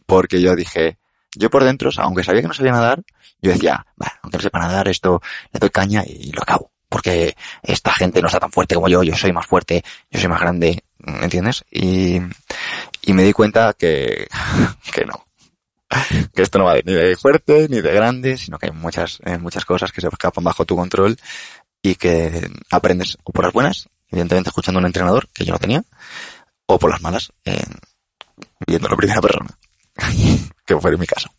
porque 0.06 0.42
yo 0.42 0.56
dije 0.56 1.00
yo 1.36 1.50
por 1.50 1.64
dentro 1.64 1.90
aunque 1.98 2.24
sabía 2.24 2.42
que 2.42 2.48
no 2.48 2.54
sabía 2.54 2.72
nadar 2.72 3.02
yo 3.42 3.52
decía 3.52 3.86
"Bah, 3.96 4.20
aunque 4.22 4.38
no 4.38 4.42
sepa 4.42 4.60
nadar 4.60 4.88
esto 4.88 5.22
le 5.52 5.60
doy 5.60 5.70
caña 5.70 6.04
y 6.06 6.32
lo 6.32 6.42
acabo 6.42 6.72
porque 6.90 7.36
esta 7.64 7.94
gente 7.94 8.22
no 8.22 8.28
está 8.28 8.40
tan 8.40 8.52
fuerte 8.52 8.76
como 8.76 8.88
yo 8.88 9.04
yo 9.04 9.16
soy 9.16 9.32
más 9.32 9.46
fuerte 9.46 9.84
yo 10.10 10.20
soy 10.20 10.30
más 10.30 10.42
grande 10.42 10.84
¿me 11.00 11.24
entiendes? 11.24 11.64
y, 11.72 12.20
me 13.08 13.24
di 13.24 13.34
cuenta 13.34 13.74
que 13.74 14.28
que 14.94 15.06
no. 15.06 15.26
Que 16.34 16.44
esto 16.44 16.58
no 16.58 16.66
va 16.66 16.76
ni 16.76 16.94
de 16.94 17.18
fuerte 17.18 17.68
ni 17.70 17.82
de 17.82 17.92
grande 17.92 18.38
sino 18.38 18.58
que 18.58 18.68
hay 18.68 18.72
muchas 18.72 19.20
eh, 19.26 19.38
muchas 19.38 19.66
cosas 19.66 19.92
que 19.92 20.00
se 20.02 20.08
escapan 20.08 20.44
bajo 20.44 20.66
tu 20.66 20.76
control 20.76 21.18
y 21.82 21.96
que 21.96 22.50
aprendes 22.70 23.18
o 23.24 23.32
por 23.34 23.44
las 23.44 23.54
buenas 23.54 23.90
evidentemente 24.10 24.50
escuchando 24.50 24.80
a 24.80 24.82
un 24.82 24.86
entrenador 24.88 25.28
que 25.34 25.46
yo 25.46 25.54
no 25.54 25.60
tenía 25.60 25.84
o 26.72 26.80
por 26.80 26.92
las 26.92 27.02
malas, 27.02 27.32
eh, 27.46 27.64
viendo 28.66 28.88
la 28.88 28.96
primera 28.96 29.22
persona, 29.22 29.50
que 30.76 30.82
fue 30.82 30.98
mi 30.98 31.08
caso. 31.08 31.30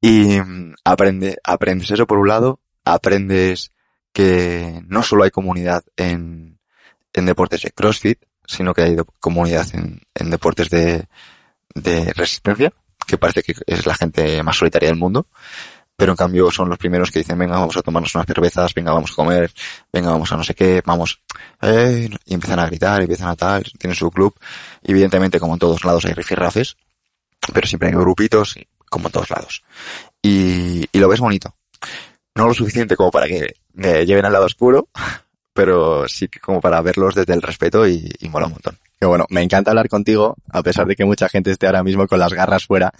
Y 0.00 0.40
mm, 0.40 0.74
aprende, 0.84 1.38
aprendes 1.42 1.90
eso 1.90 2.06
por 2.06 2.18
un 2.18 2.28
lado, 2.28 2.60
aprendes 2.84 3.70
que 4.12 4.82
no 4.86 5.02
solo 5.02 5.24
hay 5.24 5.30
comunidad 5.30 5.84
en, 5.96 6.58
en 7.12 7.26
deportes 7.26 7.62
de 7.62 7.70
CrossFit, 7.70 8.22
sino 8.46 8.72
que 8.72 8.82
hay 8.82 8.96
comunidad 9.20 9.66
en, 9.74 10.00
en 10.14 10.30
deportes 10.30 10.70
de, 10.70 11.06
de 11.74 12.12
resistencia, 12.14 12.72
que 13.06 13.18
parece 13.18 13.42
que 13.42 13.54
es 13.66 13.86
la 13.86 13.94
gente 13.94 14.42
más 14.42 14.56
solitaria 14.56 14.88
del 14.88 14.98
mundo, 14.98 15.26
pero 15.96 16.12
en 16.12 16.16
cambio 16.16 16.50
son 16.50 16.68
los 16.68 16.78
primeros 16.78 17.10
que 17.10 17.20
dicen, 17.20 17.38
venga, 17.38 17.58
vamos 17.58 17.76
a 17.76 17.82
tomarnos 17.82 18.14
unas 18.14 18.26
cervezas, 18.26 18.74
venga, 18.74 18.92
vamos 18.92 19.12
a 19.12 19.14
comer, 19.14 19.50
venga, 19.92 20.10
vamos 20.10 20.30
a 20.30 20.36
no 20.36 20.44
sé 20.44 20.54
qué, 20.54 20.82
vamos, 20.84 21.20
eh, 21.62 22.08
y 22.26 22.34
empiezan 22.34 22.58
a 22.58 22.66
gritar, 22.66 23.00
empiezan 23.00 23.28
a 23.28 23.36
tal, 23.36 23.64
tienen 23.78 23.94
su 23.94 24.10
club, 24.10 24.34
evidentemente 24.82 25.40
como 25.40 25.54
en 25.54 25.58
todos 25.58 25.84
lados 25.84 26.04
hay 26.04 26.12
rifirrafes, 26.12 26.76
pero 27.52 27.66
siempre 27.66 27.88
hay 27.88 27.94
grupitos, 27.94 28.56
como 28.88 29.08
en 29.08 29.12
todos 29.12 29.30
lados. 29.30 29.62
Y, 30.22 30.86
y 30.90 30.98
lo 30.98 31.08
ves 31.08 31.20
bonito. 31.20 31.54
No 32.34 32.46
lo 32.46 32.54
suficiente 32.54 32.96
como 32.96 33.10
para 33.10 33.26
que 33.26 33.54
me 33.72 34.04
lleven 34.04 34.24
al 34.24 34.32
lado 34.32 34.46
oscuro, 34.46 34.88
pero 35.52 36.06
sí 36.08 36.28
como 36.28 36.60
para 36.60 36.80
verlos 36.82 37.14
desde 37.14 37.34
el 37.34 37.42
respeto 37.42 37.86
y, 37.86 38.10
y 38.20 38.28
mola 38.28 38.46
un 38.46 38.52
montón. 38.52 38.78
Que 38.98 39.06
bueno, 39.06 39.26
me 39.28 39.42
encanta 39.42 39.70
hablar 39.70 39.88
contigo, 39.88 40.36
a 40.50 40.62
pesar 40.62 40.86
de 40.86 40.96
que 40.96 41.04
mucha 41.04 41.28
gente 41.28 41.50
esté 41.50 41.66
ahora 41.66 41.82
mismo 41.82 42.06
con 42.06 42.18
las 42.18 42.32
garras 42.32 42.66
fuera, 42.66 42.92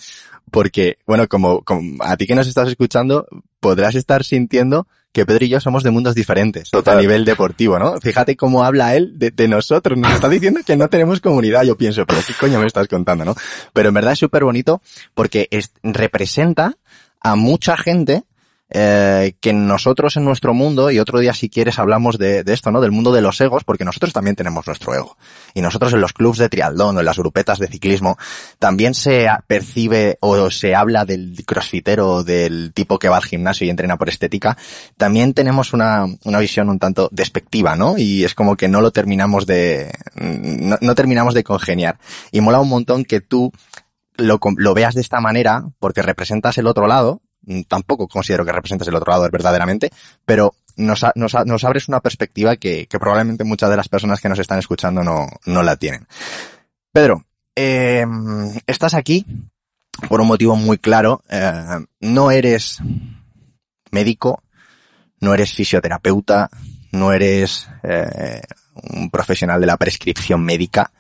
porque, 0.51 0.99
bueno, 1.07 1.29
como, 1.29 1.63
como 1.63 2.03
a 2.03 2.17
ti 2.17 2.27
que 2.27 2.35
nos 2.35 2.47
estás 2.47 2.69
escuchando, 2.69 3.27
podrás 3.61 3.95
estar 3.95 4.25
sintiendo 4.25 4.87
que 5.13 5.25
Pedro 5.25 5.47
y 5.47 5.49
yo 5.49 5.61
somos 5.61 5.83
de 5.83 5.91
mundos 5.91 6.15
diferentes 6.15 6.71
Total. 6.71 6.99
a 6.99 7.01
nivel 7.01 7.25
deportivo, 7.25 7.79
¿no? 7.79 7.99
Fíjate 8.01 8.37
cómo 8.37 8.65
habla 8.65 8.95
él 8.97 9.19
de, 9.19 9.31
de 9.31 9.49
nosotros, 9.49 9.99
nos 9.99 10.13
está 10.13 10.29
diciendo 10.29 10.61
que 10.67 10.77
no 10.77 10.89
tenemos 10.89 11.21
comunidad. 11.21 11.63
Yo 11.65 11.77
pienso, 11.77 12.05
pero 12.05 12.21
qué 12.27 12.35
coño 12.39 12.61
me 12.61 12.67
estás 12.67 12.87
contando, 12.87 13.25
¿no? 13.25 13.35
Pero 13.73 13.89
en 13.89 13.95
verdad 13.95 14.13
es 14.13 14.19
súper 14.19 14.45
bonito 14.45 14.83
porque 15.15 15.49
es- 15.51 15.73
representa 15.83 16.77
a 17.21 17.35
mucha 17.35 17.77
gente 17.79 18.25
eh, 18.69 19.35
que 19.41 19.53
nosotros 19.53 20.17
en 20.17 20.25
nuestro 20.25 20.53
mundo, 20.53 20.91
y 20.91 20.99
otro 20.99 21.21
día 21.21 21.33
si 21.35 21.49
quieres 21.49 21.79
hablamos 21.79 22.19
de, 22.19 22.43
esto, 22.47 22.73
¿no? 22.73 22.81
Del 22.81 22.91
mundo 22.91 23.13
de 23.13 23.21
los 23.21 23.41
egos, 23.41 23.63
porque 23.63 23.85
nosotros 23.85 24.13
también 24.13 24.35
tenemos 24.35 24.67
nuestro 24.67 24.93
ego. 24.95 25.17
Y 25.55 25.61
nosotros 25.61 25.93
en 25.93 26.01
los 26.01 26.13
clubs 26.13 26.39
de 26.39 26.49
triatlón 26.49 26.97
o 26.97 27.01
en 27.01 27.07
las 27.07 27.19
grupetas 27.19 27.59
de 27.59 27.69
ciclismo 27.69 28.19
también 28.59 28.95
se 28.95 29.29
percibe 29.47 30.19
o 30.21 30.51
se 30.51 30.75
habla 30.75 31.05
del 31.05 31.45
crossfitero 31.47 32.25
del 32.25 32.73
tipo 32.73 32.99
que 32.99 33.09
va 33.09 33.17
al 33.17 33.25
gimnasio 33.25 33.67
y 33.67 33.71
entrena 33.71 33.97
por 33.97 34.09
estética. 34.09 34.57
También 34.97 35.33
tenemos 35.33 35.73
una, 35.73 36.07
una 36.25 36.39
visión 36.41 36.69
un 36.69 36.81
tanto 36.81 37.09
despectiva, 37.13 37.77
¿no? 37.77 37.97
Y 37.99 38.25
es 38.25 38.35
como 38.35 38.57
que 38.57 38.69
no 38.69 38.81
lo 38.81 38.91
terminamos 38.91 39.47
de, 39.47 39.93
no, 40.17 40.77
no 40.81 40.95
terminamos 40.97 41.35
de 41.35 41.45
congeniar. 41.45 41.99
Y 42.33 42.41
mola 42.41 42.61
un 42.61 42.69
montón 42.69 43.05
que 43.05 43.21
tú 43.21 43.53
lo, 44.17 44.41
lo 44.57 44.75
veas 44.75 44.95
de 44.95 45.01
esta 45.01 45.21
manera 45.21 45.65
porque 45.79 46.03
representas 46.03 46.59
el 46.59 46.67
otro 46.67 46.87
lado. 46.87 47.23
Mm, 47.47 47.63
Tampoco 47.63 48.07
considero 48.09 48.45
que 48.45 48.53
representas 48.53 48.89
el 48.89 48.95
otro 48.97 49.11
lado 49.11 49.29
verdaderamente, 49.31 49.91
pero 50.25 50.55
nos, 50.77 51.05
nos, 51.15 51.65
abres 51.65 51.89
una 51.89 52.01
perspectiva 52.01 52.57
que, 52.57 52.87
probablemente 52.91 53.45
muchas 53.45 53.71
de 53.71 53.77
las 53.77 53.89
personas 53.89 54.21
que 54.21 54.29
nos 54.29 54.39
están 54.39 54.59
escuchando 54.59 55.03
no, 55.03 55.63
la 55.63 55.77
tienen. 55.77 56.07
Pedro, 56.93 57.25
eh, 57.55 58.05
estás 58.67 58.95
aquí 58.95 59.25
por 60.09 60.21
un 60.21 60.29
motivo 60.29 60.57
muy 60.57 60.79
claro. 60.79 61.23
Eh, 61.31 61.87
no 62.01 62.31
eres 62.31 62.79
médico, 63.91 64.43
no 65.21 65.33
eres 65.33 65.53
fisioterapeuta, 65.53 66.51
no 66.93 67.13
eres 67.13 67.69
eh, 67.83 68.43
un 68.93 69.11
profesional 69.11 69.61
de 69.61 69.67
la 69.67 69.77
prescripción 69.77 70.45
médica, 70.45 70.93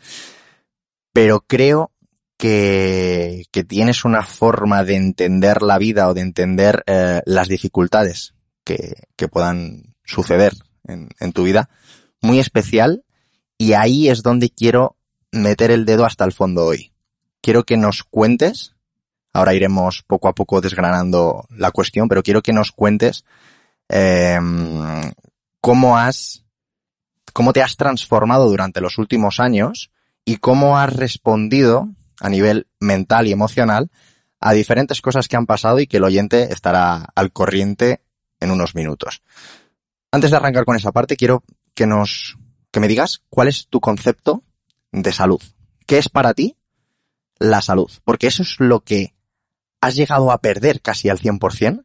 pero 1.13 1.41
creo 1.47 1.91
que, 2.37 3.45
que 3.51 3.65
tienes 3.65 4.05
una 4.05 4.23
forma 4.23 4.85
de 4.85 4.97
entender 4.97 5.63
la 5.63 5.79
vida 5.79 6.09
o 6.09 6.15
de 6.15 6.21
entender 6.21 6.83
eh, 6.87 7.23
las 7.25 7.49
dificultades 7.49 8.35
que, 8.65 8.95
que 9.17 9.29
puedan 9.29 9.95
suceder 10.05 10.53
en, 10.85 11.09
en 11.19 11.33
tu 11.33 11.45
vida 11.45 11.69
muy 12.21 12.39
especial 12.39 13.05
y 13.59 13.73
ahí 13.73 14.09
es 14.09 14.23
donde 14.23 14.51
quiero 14.51 14.97
meter 15.33 15.71
el 15.71 15.85
dedo 15.87 16.05
hasta 16.05 16.25
el 16.25 16.33
fondo 16.33 16.65
hoy. 16.65 16.93
Quiero 17.41 17.65
que 17.65 17.77
nos 17.77 18.03
cuentes, 18.03 18.75
ahora 19.33 19.55
iremos 19.55 20.03
poco 20.03 20.29
a 20.29 20.35
poco 20.35 20.61
desgranando 20.61 21.47
la 21.51 21.71
cuestión, 21.71 22.09
pero 22.09 22.23
quiero 22.23 22.43
que 22.43 22.53
nos 22.53 22.73
cuentes 22.73 23.25
eh, 23.89 24.39
cómo 25.61 25.97
has, 25.97 26.45
cómo 27.33 27.53
te 27.53 27.63
has 27.63 27.77
transformado 27.77 28.49
durante 28.49 28.81
los 28.81 28.99
últimos 28.99 29.41
años 29.41 29.91
y 30.25 30.37
cómo 30.37 30.79
has 30.79 30.95
respondido 30.95 31.89
a 32.21 32.29
nivel 32.29 32.67
mental 32.81 33.27
y 33.27 33.33
emocional 33.33 33.91
a 34.41 34.53
diferentes 34.53 35.01
cosas 35.01 35.29
que 35.29 35.37
han 35.37 35.47
pasado 35.47 35.81
y 35.81 35.87
que 35.87 35.97
el 35.97 36.05
oyente 36.05 36.53
estará 36.53 37.07
al 37.15 37.33
corriente 37.33 38.03
en 38.41 38.51
unos 38.51 38.75
minutos. 38.75 39.23
Antes 40.11 40.31
de 40.31 40.37
arrancar 40.37 40.65
con 40.65 40.77
esa 40.77 40.93
parte, 40.93 41.17
quiero 41.17 41.43
que 41.75 41.87
nos, 41.87 42.37
que 42.71 42.81
me 42.81 42.89
digas 42.89 43.23
cuál 43.29 43.49
es 43.49 43.67
tu 43.69 43.81
concepto 43.81 44.43
de 44.93 45.13
salud. 45.13 45.43
¿Qué 45.87 45.99
es 45.99 46.09
para 46.09 46.35
ti 46.35 46.57
la 47.39 47.61
salud? 47.61 47.91
Porque 48.05 48.27
eso 48.27 48.43
es 48.43 48.57
lo 48.59 48.81
que 48.81 49.15
has 49.81 49.95
llegado 49.95 50.31
a 50.31 50.41
perder 50.41 50.81
casi 50.81 51.09
al 51.09 51.19
100%. 51.19 51.85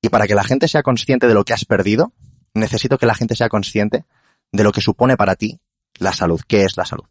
Y 0.00 0.08
para 0.08 0.26
que 0.26 0.34
la 0.34 0.44
gente 0.44 0.68
sea 0.68 0.82
consciente 0.82 1.26
de 1.26 1.34
lo 1.34 1.44
que 1.44 1.54
has 1.54 1.64
perdido, 1.64 2.12
necesito 2.52 2.98
que 2.98 3.06
la 3.06 3.14
gente 3.14 3.34
sea 3.34 3.48
consciente 3.48 4.04
de 4.52 4.62
lo 4.62 4.72
que 4.72 4.80
supone 4.80 5.16
para 5.16 5.34
ti 5.34 5.60
la 5.98 6.12
salud. 6.12 6.40
¿Qué 6.46 6.64
es 6.64 6.76
la 6.76 6.84
salud? 6.84 7.04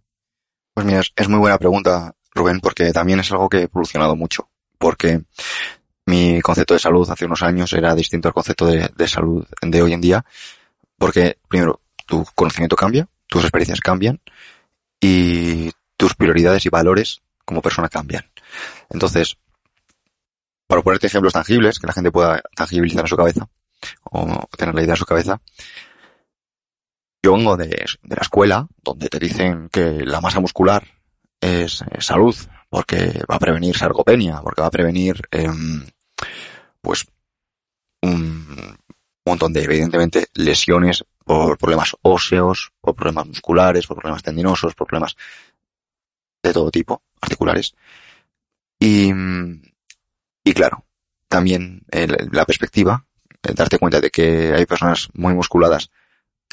Pues 0.73 0.85
mira, 0.85 1.01
es, 1.15 1.29
muy 1.29 1.39
buena 1.39 1.57
pregunta, 1.57 2.15
Porque 2.61 2.91
también 2.91 3.19
es 3.19 3.31
algo 3.31 3.49
que 3.49 3.57
ha 3.57 3.61
evolucionado 3.61 4.15
mucho. 4.15 4.49
Porque 4.77 5.21
mi 6.05 6.41
concepto 6.41 6.73
de 6.73 6.79
salud 6.79 7.09
hace 7.09 7.25
unos 7.25 7.41
años 7.43 7.71
era 7.73 7.95
distinto 7.95 8.27
al 8.27 8.33
concepto 8.33 8.65
de, 8.65 8.89
de 8.95 9.07
salud 9.07 9.45
de 9.61 9.81
hoy 9.81 9.93
en 9.93 10.01
día. 10.01 10.25
Porque, 10.97 11.37
primero, 11.47 11.81
tu 12.05 12.25
conocimiento 12.35 12.75
cambia, 12.75 13.07
tus 13.27 13.43
experiencias 13.43 13.79
cambian 13.79 14.21
y 14.99 15.71
tus 15.97 16.13
prioridades 16.15 16.65
y 16.65 16.69
valores 16.69 17.21
como 17.45 17.61
persona 17.61 17.89
cambian. 17.89 18.25
Entonces, 18.89 19.37
para 20.67 20.81
ponerte 20.81 21.07
ejemplos 21.07 21.33
tangibles, 21.33 21.79
que 21.79 21.87
la 21.87 21.93
gente 21.93 22.11
pueda 22.11 22.41
tangibilizar 22.55 23.01
en 23.01 23.07
su 23.07 23.17
cabeza 23.17 23.49
o 24.03 24.47
tener 24.57 24.73
la 24.75 24.81
idea 24.81 24.93
en 24.93 24.97
su 24.97 25.05
cabeza, 25.05 25.41
yo 27.21 27.33
vengo 27.33 27.55
de, 27.57 27.67
de 27.67 28.15
la 28.15 28.21
escuela 28.21 28.67
donde 28.81 29.09
te 29.09 29.19
dicen 29.19 29.69
que 29.69 30.05
la 30.05 30.21
masa 30.21 30.39
muscular 30.39 30.83
es, 31.43 31.83
salud 31.99 32.35
porque 32.69 33.21
va 33.29 33.35
a 33.35 33.39
prevenir 33.39 33.77
sarcopenia, 33.77 34.41
porque 34.41 34.61
va 34.61 34.67
a 34.67 34.71
prevenir 34.71 35.21
em, 35.31 35.85
pues 36.81 37.05
un 38.01 38.77
montón 39.25 39.53
de 39.53 39.63
evidentemente 39.63 40.27
lesiones 40.33 41.03
por 41.23 41.57
problemas 41.57 41.95
óseos, 42.01 42.71
por 42.81 42.95
problemas 42.95 43.27
musculares, 43.27 43.87
por 43.87 43.97
problemas 43.97 44.23
tendinosos, 44.23 44.73
por 44.75 44.87
problemas 44.87 45.15
de 46.41 46.51
todo 46.51 46.71
tipo, 46.71 47.03
articulares. 47.21 47.75
Y, 48.79 49.11
y 50.43 50.53
claro, 50.53 50.85
también 51.27 51.83
la 52.31 52.45
perspectiva, 52.45 53.05
darte 53.41 53.79
cuenta 53.79 54.01
de 54.01 54.09
que 54.09 54.53
hay 54.53 54.65
personas 54.65 55.09
muy 55.13 55.33
musculadas 55.33 55.89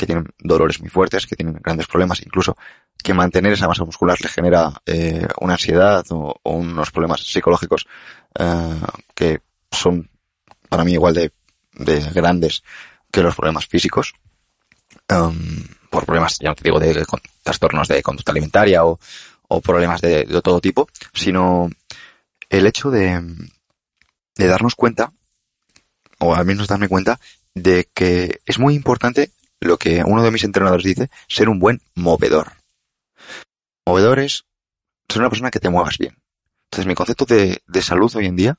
que 0.01 0.07
tienen 0.07 0.25
dolores 0.39 0.81
muy 0.81 0.89
fuertes, 0.89 1.27
que 1.27 1.37
tienen 1.37 1.61
grandes 1.63 1.87
problemas, 1.87 2.23
incluso 2.23 2.57
que 2.97 3.13
mantener 3.13 3.53
esa 3.53 3.69
masa 3.69 3.85
muscular 3.85 4.19
les 4.19 4.33
genera 4.33 4.73
eh, 4.87 5.29
una 5.43 5.53
ansiedad 5.53 6.03
o, 6.09 6.41
unos 6.43 6.91
problemas 6.91 7.21
psicológicos 7.21 7.87
eh, 8.39 8.81
que 9.15 9.41
son 9.71 10.09
para 10.71 10.85
mí 10.85 10.93
igual 10.93 11.13
de, 11.13 11.33
de 11.75 12.01
grandes 12.15 12.63
que 13.13 13.23
los 13.23 13.37
problemas 13.37 13.67
físicos. 13.67 14.15
Um, 15.11 15.65
por 15.91 16.07
problemas, 16.07 16.39
ya 16.39 16.49
no 16.49 16.55
te 16.55 16.65
digo, 16.65 16.81
de, 16.81 17.05
trastornos 17.43 17.89
de 17.89 18.03
conducta 18.03 18.33
alimentaria 18.33 18.87
o, 18.87 18.99
o 19.49 19.61
problemas 19.61 20.01
de, 20.01 20.25
todo 20.43 20.63
tipo, 20.63 20.89
sino 21.13 21.69
el 22.49 22.67
hecho 22.67 22.91
de 22.91 23.21
darnos 24.37 24.77
cuenta, 24.77 25.13
o 26.21 26.35
al 26.35 26.47
menos 26.47 26.69
darme 26.69 26.89
cuenta, 26.89 27.21
de 27.55 27.89
que 27.93 28.41
es 28.47 28.59
muy 28.59 28.75
importante 28.75 29.31
lo 29.61 29.77
que 29.79 30.03
uno 30.05 30.23
de 30.23 30.31
mis 30.31 30.45
entrenadores 30.45 30.85
dice, 30.85 31.11
ser 31.29 31.49
un 31.49 31.59
buen 31.59 31.81
movedor. 31.95 32.53
Movedor 33.87 34.19
es 34.21 34.45
ser 35.09 35.21
una 35.21 35.29
persona 35.31 35.51
que 35.51 35.61
te 35.61 35.69
muevas 35.71 35.99
bien. 35.99 36.17
Entonces 36.67 36.87
mi 36.87 36.95
concepto 36.95 37.25
de, 37.27 37.63
de 37.67 37.83
salud 37.83 38.15
hoy 38.15 38.27
en 38.27 38.37
día 38.37 38.59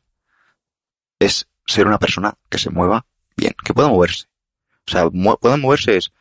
es 1.20 1.48
ser 1.66 1.88
una 1.88 2.00
persona 2.00 2.34
que 2.50 2.58
se 2.58 2.70
mueva 2.70 3.06
bien, 3.38 3.54
que 3.64 3.74
pueda 3.74 3.88
moverse. 3.88 4.26
O 4.88 4.92
sea, 4.92 5.10
mu- 5.12 5.38
pueda 5.38 5.58
moverse 5.58 5.98
es, 5.98 6.12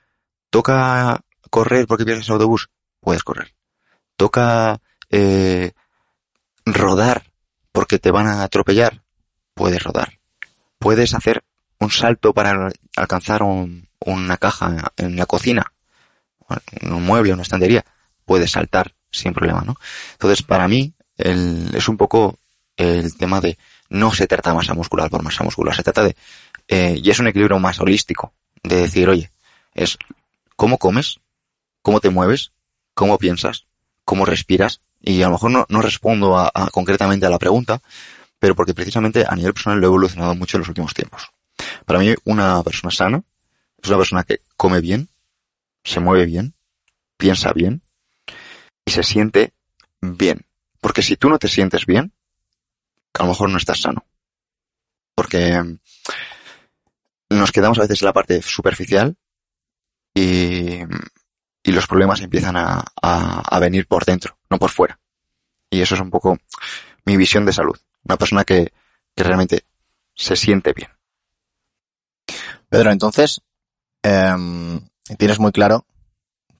toca 0.50 1.20
correr 1.50 1.86
porque 1.86 2.04
pierdes 2.04 2.26
el 2.28 2.34
autobús, 2.34 2.68
puedes 3.00 3.24
correr. 3.24 3.54
Toca 4.16 4.80
eh, 5.10 5.72
rodar 6.64 7.24
porque 7.72 7.98
te 7.98 8.10
van 8.10 8.26
a 8.28 8.42
atropellar, 8.44 9.02
puedes 9.54 9.82
rodar. 9.82 10.18
Puedes 10.78 11.14
hacer 11.14 11.42
un 11.80 11.90
salto 11.90 12.32
para 12.32 12.70
alcanzar 12.96 13.42
un- 13.42 13.88
una 14.00 14.36
caja 14.36 14.92
en 14.96 15.16
la 15.16 15.26
cocina, 15.26 15.72
un 16.82 17.04
mueble, 17.04 17.32
una 17.32 17.42
estantería, 17.42 17.84
puedes 18.24 18.50
saltar 18.52 18.94
sin 19.10 19.32
problema, 19.32 19.62
¿no? 19.62 19.76
Entonces, 20.12 20.42
para 20.42 20.68
mí, 20.68 20.92
el, 21.16 21.70
es 21.74 21.88
un 21.88 21.96
poco 21.96 22.38
el 22.76 23.16
tema 23.16 23.40
de 23.40 23.58
no 23.88 24.12
se 24.12 24.26
trata 24.26 24.54
masa 24.54 24.74
muscular 24.74 25.10
por 25.10 25.22
masa 25.22 25.44
muscular, 25.44 25.74
se 25.74 25.82
trata 25.82 26.04
de, 26.04 26.16
eh, 26.68 26.94
y 27.02 27.10
es 27.10 27.18
un 27.18 27.26
equilibrio 27.26 27.58
más 27.58 27.80
holístico, 27.80 28.32
de 28.62 28.76
decir, 28.76 29.08
oye, 29.08 29.30
es 29.74 29.98
cómo 30.56 30.78
comes, 30.78 31.18
cómo 31.82 32.00
te 32.00 32.10
mueves, 32.10 32.52
cómo 32.94 33.18
piensas, 33.18 33.64
cómo 34.04 34.24
respiras, 34.24 34.80
y 35.00 35.22
a 35.22 35.26
lo 35.26 35.32
mejor 35.32 35.50
no, 35.50 35.66
no 35.68 35.80
respondo 35.82 36.38
a, 36.38 36.50
a, 36.52 36.70
concretamente 36.70 37.26
a 37.26 37.30
la 37.30 37.38
pregunta, 37.38 37.80
pero 38.38 38.54
porque 38.54 38.74
precisamente 38.74 39.24
a 39.28 39.34
nivel 39.34 39.54
personal 39.54 39.78
lo 39.80 39.86
he 39.86 39.88
evolucionado 39.88 40.34
mucho 40.34 40.56
en 40.56 40.60
los 40.60 40.68
últimos 40.68 40.94
tiempos. 40.94 41.30
Para 41.84 42.00
mí, 42.00 42.14
una 42.24 42.62
persona 42.62 42.90
sana 42.90 43.22
es 43.82 43.88
una 43.88 43.98
persona 43.98 44.24
que 44.24 44.40
come 44.56 44.80
bien, 44.80 45.08
se 45.84 46.00
mueve 46.00 46.26
bien, 46.26 46.54
piensa 47.16 47.52
bien 47.52 47.82
y 48.84 48.90
se 48.90 49.02
siente 49.02 49.54
bien. 50.00 50.46
Porque 50.80 51.02
si 51.02 51.16
tú 51.16 51.28
no 51.28 51.38
te 51.38 51.48
sientes 51.48 51.86
bien, 51.86 52.12
a 53.14 53.22
lo 53.22 53.30
mejor 53.30 53.50
no 53.50 53.58
estás 53.58 53.80
sano. 53.80 54.04
Porque 55.14 55.78
nos 57.28 57.52
quedamos 57.52 57.78
a 57.78 57.82
veces 57.82 58.02
en 58.02 58.06
la 58.06 58.12
parte 58.12 58.42
superficial 58.42 59.16
y, 60.14 60.80
los 61.64 61.86
problemas 61.86 62.20
empiezan 62.20 62.56
a, 62.56 63.58
venir 63.60 63.86
por 63.86 64.04
dentro, 64.04 64.36
no 64.50 64.58
por 64.58 64.70
fuera. 64.70 64.98
Y 65.70 65.80
eso 65.80 65.94
es 65.94 66.00
un 66.00 66.10
poco 66.10 66.36
mi 67.04 67.16
visión 67.16 67.46
de 67.46 67.52
salud. 67.52 67.78
Una 68.04 68.16
persona 68.16 68.44
que 68.44 68.72
realmente 69.14 69.64
se 70.14 70.34
siente 70.34 70.72
bien. 70.72 70.90
Pedro, 72.70 72.92
entonces, 72.92 73.42
eh, 74.02 74.34
tienes 75.18 75.38
muy 75.38 75.52
claro 75.52 75.84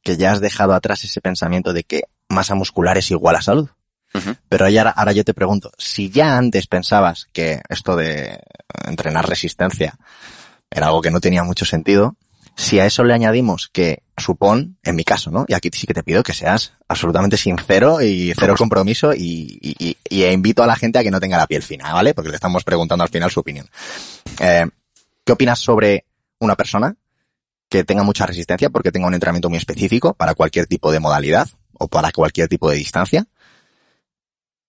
que 0.03 0.17
ya 0.17 0.33
has 0.33 0.41
dejado 0.41 0.75
atrás 0.75 1.05
ese 1.05 1.21
pensamiento 1.21 1.73
de 1.73 1.85
que 1.85 2.03
masa 2.29 2.55
muscular 2.55 2.99
es 2.99 3.11
igual 3.11 3.37
a 3.37 3.43
salud. 3.43 3.69
Uh 4.13 4.19
-huh. 4.19 4.37
Pero 4.49 4.67
ahora, 4.67 4.91
ahora 4.91 5.13
yo 5.13 5.25
te 5.25 5.35
pregunto, 5.35 5.71
si 5.79 6.11
ya 6.11 6.37
antes 6.37 6.67
pensabas 6.67 7.29
que 7.33 7.63
esto 7.69 7.97
de 7.97 8.41
entrenar 8.87 9.29
resistencia 9.29 9.95
era 10.69 10.89
algo 10.89 11.01
que 11.01 11.13
no 11.13 11.21
tenía 11.21 11.45
mucho 11.45 11.65
sentido, 11.65 12.17
si 12.57 12.81
a 12.81 12.87
eso 12.87 13.05
le 13.05 13.15
añadimos 13.15 13.71
que 13.73 14.03
supón, 14.17 14.77
en 14.83 14.97
mi 14.97 15.05
caso, 15.05 15.31
¿no? 15.31 15.45
Y 15.49 15.55
aquí 15.55 15.71
sí 15.73 15.87
que 15.87 15.95
te 15.95 16.03
pido 16.03 16.23
que 16.23 16.35
seas 16.35 16.73
absolutamente 16.89 17.37
sincero 17.37 18.03
y 18.03 18.33
cero 18.39 18.55
compromiso 18.59 19.15
y, 19.15 19.59
y, 19.63 19.97
y, 20.09 20.25
invito 20.25 20.63
a 20.63 20.67
la 20.67 20.77
gente 20.77 20.99
a 20.99 21.03
que 21.03 21.11
no 21.11 21.21
tenga 21.21 21.39
la 21.39 21.47
piel 21.47 21.63
fina, 21.63 21.93
¿vale? 21.93 22.13
Porque 22.13 22.31
le 22.31 22.35
estamos 22.35 22.65
preguntando 22.65 23.03
al 23.03 23.11
final 23.11 23.31
su 23.31 23.41
opinión. 23.41 23.69
Eh, 24.41 24.67
¿Qué 25.31 25.35
opinas 25.35 25.61
sobre 25.61 26.07
una 26.41 26.57
persona 26.57 26.97
que 27.69 27.85
tenga 27.85 28.03
mucha 28.03 28.27
resistencia 28.27 28.69
porque 28.69 28.91
tenga 28.91 29.07
un 29.07 29.15
entrenamiento 29.15 29.49
muy 29.49 29.59
específico 29.59 30.13
para 30.13 30.35
cualquier 30.35 30.67
tipo 30.67 30.91
de 30.91 30.99
modalidad 30.99 31.49
o 31.73 31.87
para 31.87 32.11
cualquier 32.11 32.49
tipo 32.49 32.69
de 32.69 32.75
distancia? 32.75 33.29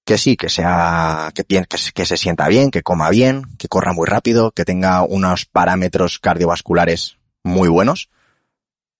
Que 0.06 0.20
sí, 0.20 0.38
que 0.38 0.50
sea, 0.50 1.32
que, 1.34 1.46
que, 1.46 1.66
que 1.96 2.06
se 2.06 2.16
sienta 2.16 2.48
bien, 2.48 2.70
que 2.70 2.84
coma 2.84 3.10
bien, 3.10 3.46
que 3.58 3.70
corra 3.70 3.94
muy 3.94 4.06
rápido, 4.06 4.52
que 4.52 4.64
tenga 4.64 5.02
unos 5.02 5.48
parámetros 5.48 6.20
cardiovasculares 6.20 7.18
muy 7.44 7.68
buenos, 7.68 8.12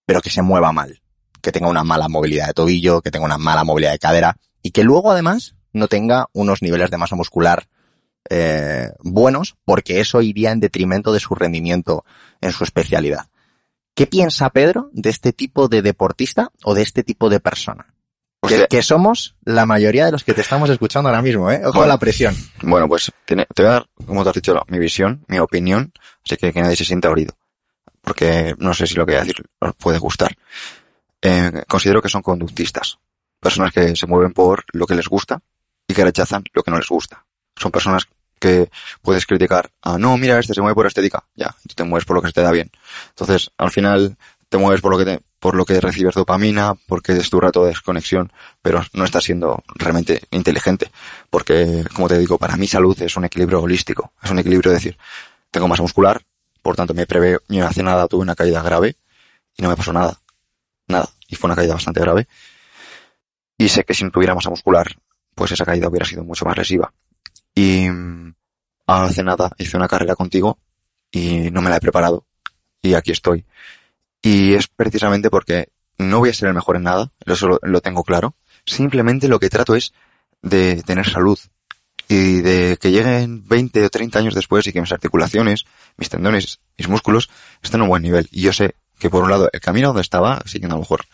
pero 0.08 0.24
que 0.24 0.32
se 0.32 0.42
mueva 0.42 0.72
mal, 0.72 1.04
que 1.44 1.52
tenga 1.52 1.70
una 1.70 1.84
mala 1.84 2.10
movilidad 2.10 2.48
de 2.48 2.54
tobillo, 2.54 3.04
que 3.04 3.12
tenga 3.12 3.26
una 3.26 3.38
mala 3.38 3.64
movilidad 3.64 3.92
de 3.92 4.00
cadera 4.00 4.38
y 4.64 4.72
que 4.72 4.84
luego 4.84 5.12
además 5.12 5.54
no 5.74 5.88
tenga 5.88 6.26
unos 6.34 6.64
niveles 6.64 6.90
de 6.90 6.98
masa 6.98 7.16
muscular 7.16 7.68
eh, 8.30 8.90
buenos, 9.00 9.56
porque 9.66 10.00
eso 10.00 10.22
iría 10.22 10.52
en 10.52 10.60
detrimento 10.60 11.12
de 11.12 11.20
su 11.20 11.36
rendimiento 11.36 12.06
en 12.40 12.52
su 12.52 12.64
especialidad. 12.64 13.28
¿Qué 13.96 14.08
piensa 14.08 14.50
Pedro 14.50 14.90
de 14.94 15.10
este 15.10 15.34
tipo 15.34 15.68
de 15.68 15.82
deportista 15.82 16.52
o 16.64 16.74
de 16.74 16.82
este 16.82 17.04
tipo 17.04 17.30
de 17.30 17.40
persona? 17.40 17.94
Que, 18.48 18.68
que, 18.68 18.82
somos 18.82 19.36
la 19.44 19.68
mayoría 19.68 20.06
de 20.06 20.12
los 20.12 20.24
que 20.24 20.34
te 20.34 20.42
estamos 20.42 20.70
escuchando 20.72 21.10
ahora 21.10 21.22
mismo, 21.22 21.52
¿eh? 21.52 21.62
Ojo 21.64 21.74
bueno, 21.74 21.84
a 21.84 21.88
la 21.88 22.00
presión. 22.00 22.36
Bueno, 22.64 22.88
pues 22.88 23.12
tiene, 23.26 23.46
te 23.54 23.62
voy 23.62 23.70
a 23.70 23.74
dar, 23.74 23.90
como 24.08 24.24
te 24.24 24.30
has 24.30 24.36
dicho, 24.36 24.60
mi 24.68 24.80
visión, 24.80 25.24
mi 25.28 25.38
opinión, 25.38 25.94
así 26.26 26.38
que 26.38 26.52
que 26.52 26.62
nadie 26.62 26.76
se 26.76 26.86
sienta 26.86 27.10
herido. 27.10 27.36
Porque 28.02 28.56
no 28.58 28.74
sé 28.74 28.88
si 28.88 28.96
lo 28.96 29.06
que 29.06 29.12
voy 29.12 29.22
a 29.22 29.24
decir 29.26 29.46
os 29.60 29.76
puede 29.76 30.00
gustar. 30.00 30.36
Eh, 31.22 31.64
considero 31.68 32.02
que 32.02 32.10
son 32.10 32.24
conductistas. 32.24 32.98
Personas 33.40 33.72
que 33.72 33.96
se 33.96 34.08
mueven 34.08 34.34
por 34.34 34.64
lo 34.74 34.88
que 34.88 34.96
les 34.96 35.08
gusta 35.08 35.40
y 35.88 35.94
que 35.94 36.04
rechazan 36.04 36.44
lo 36.54 36.64
que 36.64 36.72
no 36.72 36.78
les 36.78 36.88
gusta. 36.88 37.26
Son 37.62 37.72
personas 37.72 38.08
que 38.40 38.72
puedes 39.04 39.28
criticar 39.28 39.70
a, 39.84 40.00
no, 40.00 40.18
mira, 40.18 40.40
este 40.40 40.56
se 40.56 40.62
mueve 40.62 40.74
por 40.74 40.88
estética. 40.88 41.24
Ya, 41.36 41.56
tú 41.68 41.76
te 41.76 41.84
mueves 41.84 42.06
por 42.06 42.16
lo 42.16 42.22
que 42.22 42.30
se 42.30 42.34
te 42.34 42.42
da 42.42 42.52
bien. 42.52 42.72
Entonces, 43.10 43.52
al 43.58 43.70
final, 43.70 44.18
te 44.50 44.58
mueves 44.58 44.82
por 44.82 44.92
lo 44.92 44.98
que 44.98 45.06
te, 45.06 45.22
por 45.40 45.56
lo 45.56 45.64
que 45.64 45.80
recibes 45.80 46.16
dopamina, 46.16 46.74
porque 46.88 47.14
es 47.14 47.30
tu 47.30 47.40
rato 47.40 47.62
de 47.64 47.70
desconexión, 47.70 48.32
pero 48.62 48.84
no 48.94 49.06
estás 49.06 49.24
siendo 49.24 49.64
realmente 49.76 50.24
inteligente. 50.32 50.92
Porque, 51.30 51.86
como 51.94 52.08
te 52.08 52.18
digo, 52.18 52.40
para 52.40 52.58
mi 52.58 52.68
salud 52.68 53.00
es 53.00 53.16
un 53.16 53.26
equilibrio 53.26 53.62
holístico. 53.62 54.12
Es 54.24 54.32
un 54.32 54.40
equilibrio 54.40 54.72
de 54.72 54.78
decir, 54.78 54.98
tengo 55.52 55.68
masa 55.68 55.84
muscular, 55.84 56.22
por 56.62 56.76
tanto 56.76 56.94
me 56.94 57.06
prevé, 57.06 57.38
yo 57.48 57.68
hace 57.68 57.84
nada 57.84 58.08
tuve 58.08 58.22
una 58.22 58.36
caída 58.36 58.62
grave 58.62 58.96
y 59.56 59.62
no 59.62 59.70
me 59.70 59.76
pasó 59.76 59.94
nada. 59.94 60.20
Nada. 60.88 61.10
Y 61.28 61.36
fue 61.36 61.48
una 61.48 61.56
caída 61.56 61.76
bastante 61.76 62.00
grave. 62.00 62.28
Y 63.58 63.70
sé 63.70 63.84
que 63.84 63.94
si 63.94 64.04
no 64.04 64.12
tuviera 64.12 64.34
masa 64.34 64.50
muscular, 64.50 64.96
pues 65.36 65.52
esa 65.52 65.64
caída 65.64 65.88
hubiera 65.88 66.06
sido 66.06 66.24
mucho 66.24 66.46
más 66.46 66.58
lesiva. 66.58 66.92
Y 67.56 67.88
hace 68.88 69.24
nada 69.24 69.52
hice 69.58 69.78
una 69.78 69.88
carrera 69.88 70.16
contigo 70.16 70.58
y 71.12 71.52
no 71.52 71.62
me 71.62 71.70
la 71.70 71.78
he 71.78 71.82
preparado. 71.82 72.26
Y 72.82 72.94
aquí 72.94 73.12
estoy. 73.12 73.46
Y 74.22 74.54
es 74.54 74.68
precisamente 74.68 75.30
porque 75.30 75.70
no 75.98 76.20
voy 76.20 76.30
a 76.30 76.34
ser 76.34 76.50
el 76.50 76.56
mejor 76.56 76.78
en 76.78 76.84
nada, 76.84 77.12
eso 77.26 77.48
lo, 77.48 77.60
lo 77.62 77.82
tengo 77.82 78.04
claro. 78.04 78.36
Simplemente 78.66 79.28
lo 79.28 79.40
que 79.40 79.50
trato 79.50 79.76
es 79.76 79.94
de 80.42 80.82
tener 80.84 81.08
salud 81.08 81.38
y 82.08 82.42
de 82.42 82.78
que 82.80 82.92
lleguen 82.92 83.48
20 83.48 83.86
o 83.86 83.90
30 83.90 84.20
años 84.20 84.36
después 84.36 84.68
y 84.68 84.74
que 84.74 84.82
mis 84.82 84.92
articulaciones, 84.92 85.66
mis 85.98 86.10
tendones, 86.10 86.60
mis 86.78 86.88
músculos 86.88 87.30
estén 87.62 87.82
a 87.82 87.84
un 87.84 87.90
buen 87.90 88.04
nivel. 88.04 88.28
Y 88.32 88.42
yo 88.42 88.54
sé 88.54 88.76
que 89.00 89.10
por 89.10 89.24
un 89.24 89.30
lado 89.30 89.50
el 89.52 89.62
camino 89.62 89.88
donde 89.88 90.02
estaba, 90.02 90.42
siguiendo 90.46 90.76
a 90.76 90.78
lo 90.78 90.82
mejor 90.82 91.06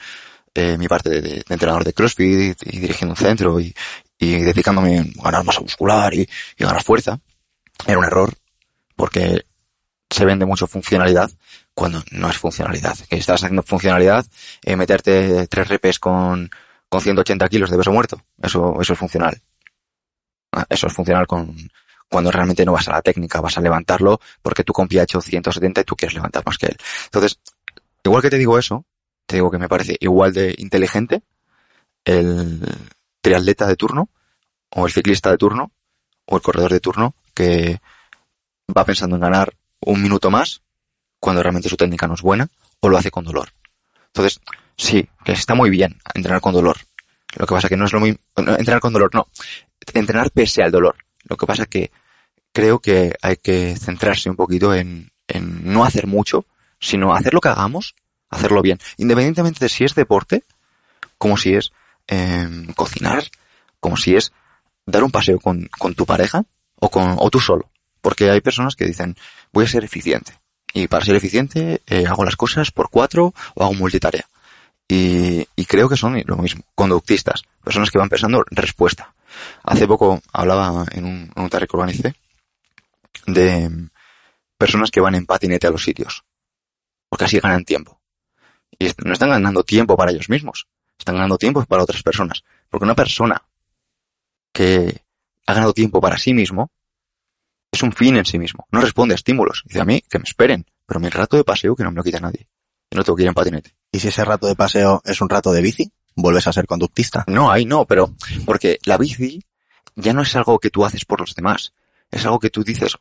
eh, 0.56 0.76
mi 0.78 0.88
parte 0.88 1.21
de, 1.21 1.43
entrenador 1.50 1.84
de 1.84 1.93
CrossFit 1.93 2.58
y, 2.65 2.78
y, 2.78 2.80
dirigiendo 2.80 3.13
un 3.13 3.17
centro 3.17 3.60
y, 3.60 3.73
y 4.19 4.39
dedicándome 4.39 4.99
a 4.99 5.23
ganar 5.23 5.43
masa 5.43 5.62
muscular 5.62 6.13
y, 6.13 6.27
ganar 6.58 6.84
fuerza, 6.84 7.19
era 7.86 7.97
un 7.97 8.06
error 8.06 8.34
porque 8.95 9.45
se 10.10 10.25
vende 10.25 10.45
mucho 10.45 10.67
funcionalidad 10.67 11.30
cuando 11.73 12.03
no 12.12 12.30
es 12.30 12.38
funcionalidad. 12.38 12.97
Que 13.10 13.17
estás 13.17 13.43
haciendo 13.43 13.63
funcionalidad, 13.63 14.25
eh, 14.63 14.75
meterte 14.75 15.47
tres 15.47 15.67
repes 15.67 15.99
con, 15.99 16.49
con 16.89 17.01
180 17.01 17.47
kilos 17.49 17.69
de 17.69 17.77
peso 17.77 17.91
muerto. 17.91 18.21
Eso, 18.41 18.82
eso 18.82 18.93
es 18.93 18.99
funcional. 18.99 19.39
Ah, 20.51 20.65
eso 20.69 20.88
es 20.88 20.93
funcional 20.93 21.27
con, 21.27 21.56
cuando 22.10 22.32
realmente 22.32 22.65
no 22.65 22.71
vas 22.71 22.88
a 22.88 22.93
la 22.93 23.01
técnica, 23.01 23.41
vas 23.41 23.58
a 23.58 23.62
levantarlo 23.62 24.19
porque 24.41 24.63
tu 24.63 24.73
compi 24.73 24.97
ha 24.99 25.03
hecho 25.03 25.21
170 25.21 25.82
y 25.82 25.84
tú 25.84 25.95
quieres 25.95 26.15
levantar 26.15 26.43
más 26.45 26.58
que 26.58 26.67
él. 26.67 26.77
Entonces, 27.06 27.39
igual 28.03 28.21
que 28.21 28.30
te 28.30 28.38
digo 28.38 28.58
eso, 28.58 28.86
te 29.25 29.36
digo 29.36 29.51
que 29.51 29.58
me 29.58 29.67
parece 29.67 29.97
igual 29.99 30.34
de 30.34 30.56
inteligente 30.58 31.21
el 32.06 32.62
triatleta 33.21 33.67
de 33.67 33.75
turno 33.75 34.10
o 34.69 34.86
el 34.86 34.91
ciclista 34.91 35.32
de 35.32 35.38
turno 35.38 35.71
o 36.25 36.36
el 36.36 36.41
corredor 36.41 36.71
de 36.71 36.80
turno 36.80 37.15
que 37.34 37.80
va 38.75 38.86
pensando 38.86 39.15
en 39.15 39.21
ganar 39.21 39.56
un 39.82 40.01
minuto 40.01 40.30
más 40.30 40.62
cuando 41.19 41.41
realmente 41.41 41.69
su 41.69 41.77
técnica 41.77 42.08
no 42.08 42.15
es 42.15 42.21
buena 42.21 42.47
o 42.80 42.89
lo 42.89 42.97
hace 42.97 43.12
con 43.12 43.25
dolor. 43.25 43.49
Entonces, 44.08 44.39
sí, 44.75 45.08
que 45.23 45.34
está 45.34 45.56
muy 45.56 45.69
bien 45.69 45.97
entrenar 46.13 46.41
con 46.41 46.53
dolor. 46.53 46.77
Lo 47.36 47.45
que 47.45 47.53
pasa 47.53 47.69
que 47.69 47.77
no 47.77 47.86
es 47.86 47.93
lo 47.93 47.99
mismo, 47.99 48.19
entrenar 48.36 48.80
con 48.80 48.93
dolor, 48.93 49.13
no, 49.13 49.27
entrenar 49.93 50.32
pese 50.32 50.63
al 50.63 50.71
dolor. 50.71 50.95
Lo 51.23 51.38
que 51.38 51.45
pasa 51.45 51.65
que 51.65 51.91
creo 52.51 52.80
que 52.80 53.15
hay 53.21 53.38
que 53.38 53.75
centrarse 53.75 54.30
un 54.30 54.36
poquito 54.36 54.73
en, 54.73 55.12
en 55.27 55.71
no 55.71 55.84
hacer 55.84 56.08
mucho, 56.08 56.45
sino 56.80 57.13
hacer 57.13 57.34
lo 57.34 57.41
que 57.41 57.49
hagamos, 57.49 57.95
hacerlo 58.30 58.62
bien. 58.62 58.80
Independientemente 58.97 59.60
de 59.60 59.69
si 59.69 59.84
es 59.84 59.93
deporte, 59.93 60.43
como 61.17 61.38
si 61.38 61.53
es 61.53 61.71
eh, 62.08 62.48
cocinar, 62.76 63.24
como 63.80 63.98
si 63.98 64.15
es 64.15 64.32
dar 64.86 65.04
un 65.04 65.12
paseo 65.12 65.39
con, 65.39 65.70
tu 65.96 66.06
pareja 66.06 66.43
o, 66.76 66.89
con, 66.89 67.15
o 67.17 67.30
tú 67.30 67.39
solo. 67.39 67.70
Porque 68.02 68.30
hay 68.30 68.41
personas 68.41 68.76
que 68.76 68.86
dicen, 68.86 69.15
voy 69.52 69.65
a 69.65 69.67
ser 69.67 69.84
eficiente. 69.84 70.39
Y 70.74 70.88
para 70.88 71.06
ser 71.06 71.15
eficiente 71.15 71.82
eh, 71.88 72.06
hago 72.08 72.24
las 72.24 72.36
cosas 72.36 72.72
por 72.72 72.89
cuatro 72.89 73.34
o 73.56 73.63
hago 73.63 73.74
multitarea. 73.74 74.28
Y, 74.88 75.46
y, 75.56 75.65
creo 75.65 75.89
que 75.89 75.98
son 75.98 76.22
lo 76.26 76.38
mismo, 76.38 76.63
conductistas, 76.74 77.43
personas 77.62 77.91
que 77.91 77.98
van 77.98 78.08
pensando 78.08 78.46
respuesta. 78.52 79.13
Hace 79.63 79.86
poco 79.86 80.22
hablaba 80.32 80.86
en 80.91 81.04
un, 81.04 81.32
en 81.36 81.43
un 81.43 81.50
que 81.50 81.67
organicé 81.74 82.15
de 83.26 83.89
personas 84.58 84.89
que 84.89 85.02
van 85.02 85.15
en 85.15 85.26
patinete 85.26 85.67
a 85.67 85.72
los 85.72 85.84
sitios, 85.84 86.24
porque 87.10 87.26
así 87.26 87.39
ganan 87.39 87.65
tiempo. 87.65 88.00
Y 88.80 88.89
no 89.04 89.12
están 89.12 89.30
ganando 89.30 89.63
tiempo 89.63 89.98
para 89.98 90.12
ellos 90.12 90.30
mismos, 90.30 90.67
están 90.98 91.16
ganando 91.16 91.38
tiempo 91.38 91.64
para 91.66 91.84
otras 91.84 92.04
personas. 92.04 92.44
Porque 92.70 92.86
una 92.86 92.96
persona 92.96 93.42
que 94.52 95.02
ha 95.46 95.54
ganado 95.54 95.74
tiempo 95.74 96.02
para 96.02 96.18
sí 96.18 96.34
mismo 96.34 96.72
es 97.72 97.84
un 97.84 97.92
fin 97.92 98.18
en 98.18 98.26
sí 98.26 98.40
mismo, 98.40 98.68
no 98.72 98.82
responde 98.82 99.14
a 99.14 99.16
estímulos. 99.16 99.64
Dice 99.66 99.82
a 99.82 99.86
mí 99.86 100.02
que 100.10 100.20
me 100.20 100.24
esperen, 100.24 100.66
pero 100.86 101.00
mi 101.00 101.10
rato 101.10 101.38
de 101.38 101.44
paseo 101.44 101.76
que 101.76 101.84
no 101.84 101.92
me 101.92 101.98
lo 101.98 102.04
quita 102.04 102.20
nadie. 102.20 102.48
Yo 102.90 102.98
no 102.98 103.04
tengo 103.04 103.18
que 103.18 103.24
ir 103.24 103.28
en 103.28 103.34
patinete. 103.34 103.76
¿Y 103.92 104.00
si 104.00 104.08
ese 104.08 104.24
rato 104.24 104.48
de 104.48 104.56
paseo 104.56 105.02
es 105.06 105.22
un 105.22 105.30
rato 105.30 105.52
de 105.52 105.62
bici? 105.62 105.92
vuelves 106.18 106.48
a 106.48 106.54
ser 106.54 106.66
conductista. 106.66 107.24
No, 107.28 107.50
ahí 107.50 107.64
no, 107.64 107.86
pero 107.86 108.14
porque 108.46 108.80
la 108.84 108.98
bici 108.98 109.46
ya 109.96 110.14
no 110.14 110.24
es 110.24 110.36
algo 110.36 110.60
que 110.60 110.70
tú 110.70 110.84
haces 110.84 111.06
por 111.06 111.22
los 111.22 111.34
demás. 111.36 111.74
Es 112.12 112.26
algo 112.26 112.40
que 112.40 112.50
tú 112.50 112.64
dices, 112.64 112.98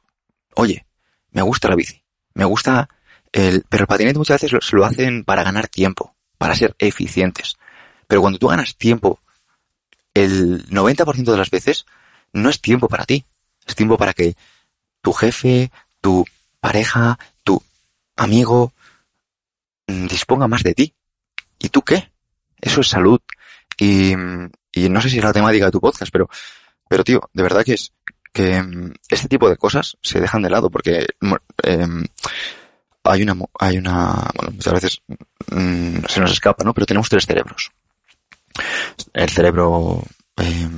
oye, 0.54 0.86
me 1.32 1.42
gusta 1.42 1.68
la 1.68 1.74
bici, 1.74 2.04
me 2.34 2.44
gusta 2.44 2.88
el, 3.32 3.64
pero 3.68 3.84
el 3.84 3.88
patinete 3.88 4.18
muchas 4.18 4.36
veces 4.36 4.52
lo, 4.52 4.60
se 4.60 4.76
lo 4.76 4.84
hacen 4.84 5.24
para 5.24 5.42
ganar 5.42 5.68
tiempo, 5.68 6.14
para 6.38 6.54
ser 6.54 6.76
eficientes. 6.78 7.56
Pero 8.06 8.20
cuando 8.20 8.38
tú 8.38 8.48
ganas 8.48 8.76
tiempo, 8.76 9.20
el 10.14 10.66
90% 10.68 11.30
de 11.30 11.36
las 11.36 11.50
veces 11.50 11.86
no 12.32 12.48
es 12.48 12.60
tiempo 12.60 12.88
para 12.88 13.04
ti. 13.04 13.24
Es 13.66 13.74
tiempo 13.74 13.96
para 13.96 14.12
que 14.14 14.36
tu 15.00 15.12
jefe, 15.12 15.70
tu 16.00 16.24
pareja, 16.60 17.18
tu 17.42 17.62
amigo 18.16 18.72
mm, 19.86 20.06
disponga 20.06 20.48
más 20.48 20.62
de 20.62 20.74
ti. 20.74 20.94
¿Y 21.58 21.68
tú 21.68 21.82
qué? 21.82 22.10
Eso 22.60 22.80
es 22.80 22.88
salud. 22.88 23.20
Y, 23.78 24.12
y 24.72 24.88
no 24.88 25.00
sé 25.00 25.10
si 25.10 25.18
es 25.18 25.24
la 25.24 25.32
temática 25.32 25.66
de 25.66 25.72
tu 25.72 25.80
podcast, 25.80 26.10
pero, 26.12 26.28
pero 26.88 27.04
tío, 27.04 27.28
de 27.32 27.42
verdad 27.42 27.64
que 27.64 27.74
es 27.74 27.92
que 28.32 28.62
mm, 28.62 28.94
este 29.08 29.28
tipo 29.28 29.48
de 29.48 29.56
cosas 29.56 29.96
se 30.02 30.20
dejan 30.20 30.42
de 30.42 30.50
lado 30.50 30.70
porque 30.70 31.06
eh, 31.62 31.86
hay 33.04 33.22
una, 33.22 33.36
hay 33.58 33.78
una, 33.78 34.30
bueno, 34.34 34.52
muchas 34.52 34.72
veces 34.74 35.02
se 36.08 36.20
nos 36.20 36.32
escapa, 36.32 36.64
¿no? 36.64 36.74
Pero 36.74 36.86
tenemos 36.86 37.08
tres 37.08 37.26
cerebros. 37.26 37.70
El 39.12 39.28
cerebro 39.28 40.02
eh, 40.36 40.68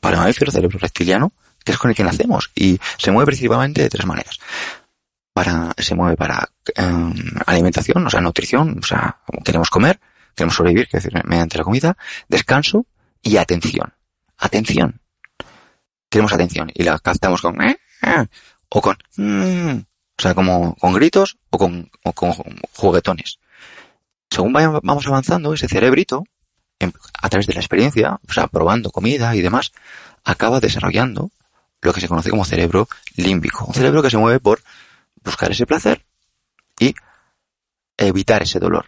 para 0.00 0.18
mamífero, 0.18 0.48
el 0.48 0.54
cerebro 0.54 0.78
reptiliano, 0.78 1.32
que 1.64 1.72
es 1.72 1.78
con 1.78 1.90
el 1.90 1.96
que 1.96 2.04
nacemos 2.04 2.50
y 2.54 2.78
se 2.96 3.10
mueve 3.10 3.26
principalmente 3.26 3.82
de 3.82 3.88
tres 3.88 4.06
maneras. 4.06 4.38
Para, 5.32 5.72
se 5.78 5.94
mueve 5.94 6.16
para 6.16 6.48
eh, 6.74 7.14
alimentación, 7.46 8.06
o 8.06 8.10
sea, 8.10 8.20
nutrición, 8.20 8.78
o 8.80 8.86
sea, 8.86 9.18
queremos 9.44 9.70
comer, 9.70 10.00
queremos 10.34 10.54
sobrevivir, 10.54 10.88
que 10.88 10.98
decir, 10.98 11.12
mediante 11.24 11.58
la 11.58 11.64
comida, 11.64 11.96
descanso 12.28 12.86
y 13.22 13.36
atención. 13.36 13.92
Atención. 14.38 15.00
Queremos 16.10 16.32
atención 16.32 16.70
y 16.74 16.82
la 16.82 16.98
captamos 16.98 17.42
con 17.42 17.60
eh, 17.62 17.78
eh, 18.02 18.26
o 18.70 18.80
con 18.80 18.96
mm, 19.16 19.78
o 20.18 20.22
sea, 20.22 20.34
como 20.34 20.74
con 20.76 20.92
gritos 20.94 21.38
o 21.50 21.58
con, 21.58 21.90
o 22.02 22.12
con 22.12 22.32
juguetones. 22.72 23.38
Según 24.30 24.52
vamos 24.52 25.06
avanzando, 25.06 25.54
ese 25.54 25.68
cerebrito, 25.68 26.24
a 26.80 27.28
través 27.28 27.46
de 27.46 27.54
la 27.54 27.60
experiencia, 27.60 28.18
o 28.28 28.32
sea, 28.32 28.46
probando 28.46 28.90
comida 28.90 29.34
y 29.34 29.40
demás, 29.40 29.72
acaba 30.24 30.60
desarrollando 30.60 31.30
lo 31.80 31.92
que 31.92 32.00
se 32.00 32.08
conoce 32.08 32.30
como 32.30 32.44
cerebro 32.44 32.88
límbico. 33.16 33.64
Un 33.64 33.74
cerebro 33.74 34.02
que 34.02 34.10
se 34.10 34.18
mueve 34.18 34.40
por 34.40 34.60
buscar 35.24 35.50
ese 35.50 35.66
placer 35.66 36.04
y 36.78 36.94
evitar 37.96 38.42
ese 38.42 38.58
dolor. 38.58 38.86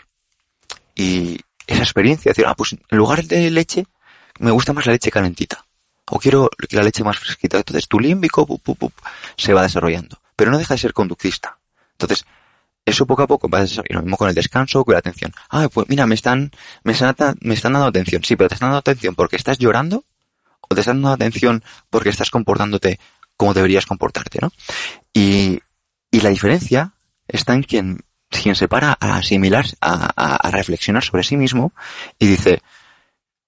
Y 0.95 1.39
esa 1.67 1.83
experiencia, 1.83 2.31
decir, 2.31 2.47
ah, 2.47 2.55
pues 2.55 2.73
en 2.73 2.99
lugar 2.99 3.25
de 3.25 3.51
leche, 3.51 3.87
me 4.39 4.51
gusta 4.51 4.73
más 4.73 4.87
la 4.87 4.93
leche 4.93 5.11
calentita. 5.11 5.65
O 6.07 6.19
quiero 6.19 6.51
la 6.71 6.83
leche 6.83 7.05
más 7.05 7.19
fresquita. 7.19 7.59
Entonces 7.59 7.87
tu 7.87 8.01
límbico 8.01 8.47
se 9.37 9.53
va 9.53 9.63
desarrollando. 9.63 10.21
Pero 10.35 10.51
no 10.51 10.59
deja 10.59 10.75
de 10.75 10.79
ser 10.79 10.93
conductista. 10.93 11.59
Entonces, 11.93 12.25
eso 12.85 13.07
poco 13.07 13.23
a 13.23 13.27
poco 13.27 13.49
va 13.49 13.61
a 13.61 13.67
ser 13.67 13.85
lo 13.91 14.03
mismo 14.03 14.17
con 14.17 14.29
el 14.29 14.35
descanso, 14.35 14.85
con 14.85 14.95
la 14.95 14.99
atención. 14.99 15.33
Ah, 15.49 15.69
pues 15.73 15.89
mira, 15.89 16.07
me 16.07 16.15
están, 16.15 16.51
me 16.83 16.93
están, 16.93 17.15
me 17.41 17.55
están 17.55 17.73
dando 17.73 17.89
atención. 17.89 18.23
Sí, 18.25 18.37
pero 18.37 18.49
te 18.49 18.55
están 18.55 18.69
dando 18.69 18.79
atención 18.79 19.15
porque 19.15 19.37
estás 19.37 19.59
llorando 19.59 20.05
o 20.61 20.75
te 20.75 20.81
están 20.81 20.97
dando 20.97 21.13
atención 21.13 21.63
porque 21.91 22.09
estás 22.09 22.31
comportándote 22.31 22.99
como 23.37 23.55
deberías 23.55 23.87
comportarte, 23.87 24.39
¿no? 24.43 24.53
Y, 25.13 25.61
y 26.11 26.21
la 26.21 26.31
diferencia 26.31 26.93
está 27.27 27.55
en 27.55 27.63
quien, 27.63 28.01
quien 28.29 28.55
se 28.55 28.69
para 28.69 28.97
a 29.01 29.17
asimilar, 29.17 29.67
a, 29.81 30.11
a, 30.17 30.37
a 30.37 30.51
reflexionar 30.51 31.03
sobre 31.05 31.23
sí 31.23 31.37
mismo 31.37 31.73
y 32.19 32.27
dice, 32.27 32.63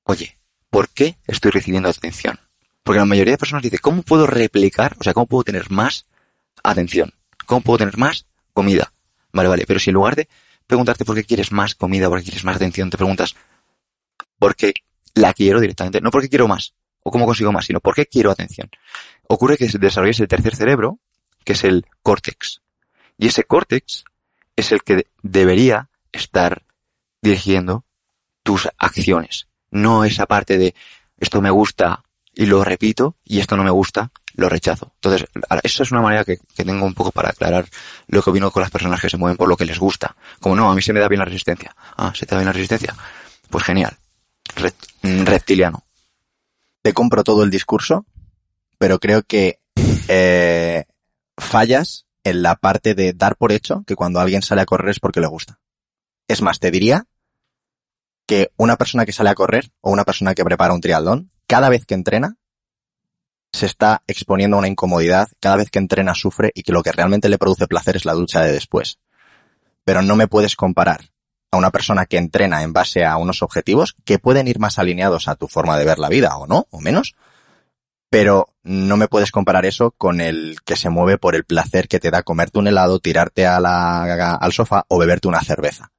oye, 0.05 0.39
¿por 0.71 0.89
qué 0.89 1.17
estoy 1.27 1.51
recibiendo 1.51 1.89
atención? 1.89 2.39
Porque 2.83 2.99
la 2.99 3.05
mayoría 3.05 3.33
de 3.35 3.39
personas 3.39 3.63
dice, 3.63 3.79
¿cómo 3.79 4.03
puedo 4.03 4.27
replicar? 4.27 4.97
O 4.99 5.05
sea, 5.05 5.15
¿cómo 5.15 5.27
puedo 5.27 5.45
tener 5.45 5.71
más 5.71 6.07
atención? 6.63 7.13
¿Cómo 7.47 7.61
puedo 7.61 7.79
tener 7.79 7.97
más 7.99 8.27
comida? 8.53 8.92
Vale, 9.33 9.49
vale, 9.49 9.65
pero 9.67 9.81
si 9.81 9.91
en 9.91 9.95
lugar 9.95 10.17
de 10.17 10.29
preguntarte 10.67 11.05
por 11.05 11.17
qué 11.17 11.25
quieres 11.25 11.53
más 11.53 11.75
comida, 11.75 12.09
por 12.09 12.19
qué 12.19 12.25
quieres 12.25 12.45
más 12.45 12.57
atención, 12.57 12.91
te 12.91 12.97
preguntas 12.97 13.35
por 14.39 14.57
qué 14.57 14.75
la 15.15 15.33
quiero 15.33 15.61
directamente, 15.61 16.01
no 16.01 16.11
por 16.11 16.23
qué 16.23 16.29
quiero 16.29 16.49
más 16.49 16.75
o 17.03 17.11
cómo 17.11 17.27
consigo 17.27 17.53
más, 17.53 17.67
sino 17.67 17.81
por 17.81 17.95
qué 17.95 18.07
quiero 18.07 18.31
atención. 18.31 18.71
Ocurre 19.29 19.57
que 19.57 19.69
se 19.69 19.79
desarrolla 19.79 20.23
el 20.23 20.29
tercer 20.29 20.55
cerebro, 20.55 20.99
que 21.45 21.55
es 21.55 21.65
el 21.65 21.87
córtex. 22.03 22.61
Y 23.19 23.29
ese 23.29 23.45
córtex 23.45 24.05
es 24.57 24.73
el 24.73 24.83
que 24.83 25.07
debería 25.23 25.89
estar 26.13 26.65
dirigiendo 27.21 27.85
tus 28.43 28.69
acciones. 28.79 29.49
No 29.71 30.05
esa 30.05 30.27
parte 30.27 30.59
de 30.59 30.75
esto 31.19 31.41
me 31.41 31.51
gusta 31.51 32.05
y 32.35 32.47
lo 32.47 32.65
repito 32.65 33.17
y 33.25 33.41
esto 33.41 33.57
no 33.57 33.65
me 33.65 33.71
gusta, 33.71 34.11
lo 34.35 34.49
rechazo. 34.49 34.93
Entonces, 34.97 35.29
eso 35.63 35.83
es 35.83 35.91
una 35.91 36.01
manera 36.01 36.25
que, 36.25 36.39
tengo 36.57 36.85
un 36.85 36.95
poco 36.95 37.13
para 37.13 37.31
aclarar 37.31 37.67
lo 38.09 38.23
que 38.23 38.31
vino 38.31 38.51
con 38.51 38.63
las 38.63 38.71
personas 38.71 39.01
que 39.01 39.11
se 39.11 39.17
mueven 39.17 39.37
por 39.37 39.49
lo 39.49 39.57
que 39.57 39.65
les 39.65 39.79
gusta. 39.79 40.17
Como 40.41 40.57
no, 40.57 40.71
a 40.71 40.75
mí 40.75 40.83
se 40.83 40.93
me 40.93 41.01
da 41.01 41.09
bien 41.09 41.21
la 41.21 41.25
resistencia. 41.25 41.75
Ah, 41.97 42.13
¿se 42.15 42.27
te 42.27 42.35
da 42.35 42.39
bien 42.41 42.47
la 42.47 42.53
resistencia? 42.53 42.95
Pues 43.51 43.65
genial. 43.65 43.97
reptiliano. 45.03 45.85
Te 46.83 46.93
compro 46.93 47.23
todo 47.25 47.45
el 47.45 47.51
discurso, 47.51 48.07
pero 48.79 48.99
creo 48.99 49.23
que 49.23 49.61
eh, 50.09 50.85
fallas 51.37 52.07
en 52.25 52.43
la 52.43 52.57
parte 52.57 52.95
de 52.95 53.13
dar 53.13 53.37
por 53.37 53.53
hecho 53.53 53.85
que 53.87 53.97
cuando 53.97 54.21
alguien 54.21 54.43
sale 54.43 54.63
a 54.63 54.67
correr 54.67 54.91
es 54.91 55.01
porque 55.01 55.21
le 55.21 55.27
gusta. 55.27 55.59
Es 56.29 56.43
más, 56.43 56.59
te 56.59 56.71
diría 56.71 57.07
que 58.27 58.51
una 58.57 58.77
persona 58.77 59.05
que 59.05 59.13
sale 59.13 59.31
a 59.31 59.35
correr 59.35 59.71
o 59.81 59.91
una 59.91 60.05
persona 60.05 60.35
que 60.35 60.45
prepara 60.45 60.75
un 60.75 60.81
triatlón, 60.81 61.31
cada 61.47 61.69
vez 61.69 61.85
que 61.85 61.95
entrena, 61.95 62.37
se 63.53 63.67
está 63.67 64.03
exponiendo 64.07 64.57
a 64.57 64.61
una 64.61 64.69
incomodidad, 64.69 65.29
cada 65.41 65.57
vez 65.57 65.71
que 65.71 65.79
entrena 65.79 66.15
sufre 66.15 66.51
y 66.55 66.63
que 66.63 66.73
lo 66.73 66.83
que 66.83 66.93
realmente 66.93 67.29
le 67.29 67.39
produce 67.39 67.67
placer 67.67 67.97
es 67.97 68.05
la 68.05 68.15
ducha 68.15 68.41
de 68.41 68.53
después. 68.53 68.99
Pero 69.85 70.03
no 70.03 70.17
me 70.17 70.29
puedes 70.29 70.57
comparar 70.57 71.11
a 71.51 71.59
una 71.59 71.71
persona 71.71 72.07
que 72.07 72.17
entrena 72.17 72.63
en 72.63 72.73
base 72.73 73.05
a 73.05 73.17
unos 73.19 73.43
objetivos 73.43 73.95
que 74.05 74.19
pueden 74.19 74.49
ir 74.49 74.59
más 74.59 74.79
alineados 74.79 75.29
a 75.29 75.35
tu 75.35 75.49
forma 75.49 75.79
de 75.79 75.85
ver 75.85 75.99
la 75.99 76.09
vida 76.09 76.37
o 76.37 76.47
no, 76.47 76.67
o 76.71 76.81
menos, 76.81 77.15
pero 78.09 78.49
no 78.63 78.97
me 78.97 79.09
puedes 79.09 79.31
comparar 79.31 79.67
eso 79.67 79.91
con 79.93 80.21
el 80.21 80.57
que 80.65 80.77
se 80.77 80.89
mueve 80.89 81.19
por 81.19 81.35
el 81.35 81.45
placer 81.45 81.89
que 81.89 82.01
te 82.01 82.11
da 82.11 82.23
comerte 82.23 82.59
un 82.59 82.69
helado, 82.69 83.01
tirarte 83.01 83.47
a 83.47 83.61
la, 83.61 84.35
al 84.37 84.53
sofá 84.53 84.85
o 84.89 84.99
beberte 84.99 85.29
una 85.29 85.43
cerveza. 85.43 85.91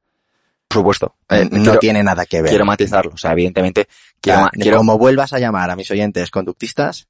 Por 0.68 0.80
supuesto. 0.80 1.16
Eh, 1.30 1.48
no 1.52 1.63
quiero, 1.63 1.80
tiene 1.80 2.04
nada 2.04 2.26
que 2.26 2.42
ver. 2.42 2.50
Quiero 2.50 2.66
matizarlo. 2.66 3.12
O 3.13 3.18
sea, 3.18 3.32
evidentemente, 3.34 3.88
quiero, 4.20 4.42
ya, 4.42 4.50
quiero... 4.52 4.78
como 4.78 4.98
vuelvas 4.98 5.34
a 5.34 5.39
llamar 5.39 5.70
a 5.70 5.76
mis 5.76 5.89
oyentes 5.92 6.32
conductistas, 6.32 7.08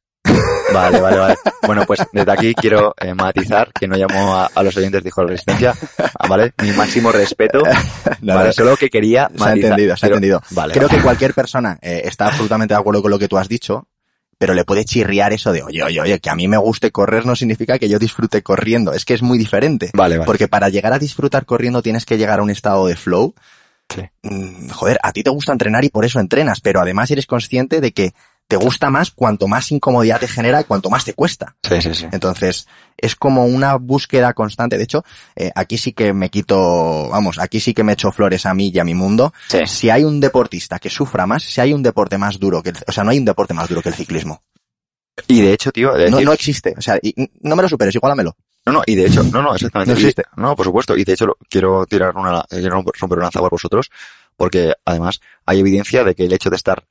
Vale, 0.73 0.99
vale, 0.99 1.17
vale. 1.19 1.36
Bueno, 1.67 1.83
pues 1.86 1.99
desde 2.12 2.31
aquí 2.31 2.53
quiero 2.55 2.95
eh, 2.99 3.13
matizar 3.13 3.71
que 3.73 3.88
no 3.88 3.95
llamo 3.95 4.36
a, 4.36 4.49
a, 4.53 4.63
los 4.63 4.75
oyentes 4.77 5.03
de 5.03 5.09
Hijo 5.09 5.21
de 5.21 5.27
Resistencia, 5.27 5.73
¿vale? 6.27 6.53
Mi 6.62 6.71
máximo 6.71 7.12
respeto. 7.12 7.62
No, 8.21 8.36
vale, 8.36 8.47
no, 8.47 8.53
solo 8.53 8.77
que 8.77 8.89
quería 8.89 9.23
matizar. 9.23 9.43
Se 9.43 9.49
ha 9.49 9.53
entendido, 9.67 9.97
se 9.97 10.05
ha 10.05 10.07
Pero- 10.07 10.15
entendido. 10.15 10.41
Vale, 10.51 10.73
Creo 10.73 10.88
vale. 10.88 10.97
que 10.97 11.03
cualquier 11.03 11.33
persona 11.33 11.77
eh, 11.81 12.03
está 12.05 12.27
absolutamente 12.27 12.73
de 12.73 12.79
acuerdo 12.79 13.01
con 13.01 13.12
lo 13.12 13.19
que 13.19 13.27
tú 13.27 13.38
has 13.38 13.49
dicho, 13.49 13.88
pero 14.38 14.53
le 14.53 14.63
puede 14.63 14.86
chirriar 14.86 15.33
eso 15.33 15.51
de, 15.51 15.62
oye, 15.62 15.83
oye, 15.83 15.99
oye, 15.99 16.19
que 16.21 16.29
a 16.29 16.36
mí 16.36 16.47
me 16.47 16.55
guste 16.57 16.91
correr 16.91 17.25
no 17.25 17.36
significa 17.36 17.77
que 17.77 17.89
yo 17.89 17.99
disfrute 17.99 18.41
corriendo. 18.41 18.93
Es 18.93 19.03
que 19.03 19.13
es 19.13 19.21
muy 19.21 19.38
diferente. 19.38 19.89
Vale, 19.93 20.17
vale. 20.17 20.25
Porque 20.25 20.47
para 20.47 20.69
llegar 20.69 20.93
a 20.93 20.99
disfrutar 20.99 21.45
corriendo 21.45 21.81
tienes 21.81 22.05
que 22.05 22.17
llegar 22.17 22.39
a 22.39 22.43
un 22.43 22.49
estado 22.49 22.88
de 22.88 22.95
flow. 22.95 23.36
Sí. 23.93 24.01
Mm, 24.21 24.69
joder, 24.69 24.99
a 25.03 25.12
ti 25.12 25.21
te 25.23 25.29
gusta 25.29 25.51
entrenar 25.51 25.83
y 25.83 25.89
por 25.89 26.05
eso 26.05 26.21
entrenas, 26.21 26.62
pero 26.62 26.79
además 26.79 27.12
eres 27.12 27.25
consciente 27.25 27.81
de 27.81 27.91
que 27.91 28.13
te 28.57 28.63
gusta 28.63 28.91
más 28.91 29.09
cuanto 29.09 29.47
más 29.47 29.71
incomodidad 29.71 30.19
te 30.19 30.27
genera 30.27 30.61
y 30.61 30.63
cuanto 30.65 30.91
más 30.91 31.03
te 31.05 31.13
cuesta. 31.15 31.55
Sí, 31.67 31.81
sí, 31.81 31.93
sí. 31.95 32.05
Entonces, 32.11 32.67
es 32.97 33.15
como 33.15 33.45
una 33.47 33.75
búsqueda 33.77 34.33
constante. 34.33 34.77
De 34.77 34.83
hecho, 34.83 35.03
eh, 35.35 35.51
aquí 35.55 35.79
sí 35.79 35.93
que 35.93 36.13
me 36.13 36.29
quito, 36.29 37.09
vamos, 37.09 37.39
aquí 37.39 37.59
sí 37.59 37.73
que 37.73 37.83
me 37.83 37.93
echo 37.93 38.11
flores 38.11 38.45
a 38.45 38.53
mí 38.53 38.71
y 38.71 38.77
a 38.77 38.83
mi 38.83 38.93
mundo. 38.93 39.33
Sí. 39.47 39.65
Si 39.65 39.89
hay 39.89 40.03
un 40.03 40.19
deportista 40.19 40.77
que 40.77 40.91
sufra 40.91 41.25
más, 41.25 41.41
si 41.41 41.61
hay 41.61 41.73
un 41.73 41.81
deporte 41.81 42.19
más 42.19 42.37
duro 42.37 42.61
que 42.61 42.69
el, 42.69 42.77
o 42.87 42.91
sea, 42.91 43.03
no 43.03 43.09
hay 43.09 43.17
un 43.17 43.25
deporte 43.25 43.55
más 43.55 43.67
duro 43.69 43.81
que 43.81 43.89
el 43.89 43.95
ciclismo. 43.95 44.43
Y 45.27 45.41
de 45.41 45.53
hecho, 45.53 45.71
tío, 45.71 45.93
de 45.93 46.11
No, 46.11 46.17
decir- 46.17 46.25
no 46.27 46.33
existe. 46.33 46.75
O 46.77 46.81
sea, 46.81 46.99
y- 47.01 47.15
no 47.41 47.55
me 47.55 47.63
lo 47.63 47.69
superes, 47.69 47.95
igualamelo. 47.95 48.35
No, 48.67 48.73
no, 48.73 48.83
y 48.85 48.93
de 48.93 49.07
hecho, 49.07 49.23
no, 49.23 49.41
no, 49.41 49.55
exactamente. 49.55 49.93
No 49.93 49.99
Y- 49.99 50.03
existe. 50.03 50.23
no, 50.35 50.55
por 50.55 50.65
supuesto. 50.67 50.95
Y 50.95 51.03
de 51.03 51.13
hecho, 51.13 51.25
lo- 51.25 51.37
quiero 51.49 51.87
tirar 51.87 52.15
una, 52.15 52.43
quiero 52.47 52.83
romper 52.99 53.17
una 53.17 53.23
lanza 53.25 53.39
por 53.39 53.49
vosotros, 53.49 53.89
porque 54.37 54.73
además 54.85 55.21
hay 55.47 55.59
evidencia 55.59 56.03
de 56.03 56.13
que 56.13 56.25
el 56.25 56.33
hecho 56.33 56.51
de 56.51 56.55
estar 56.57 56.83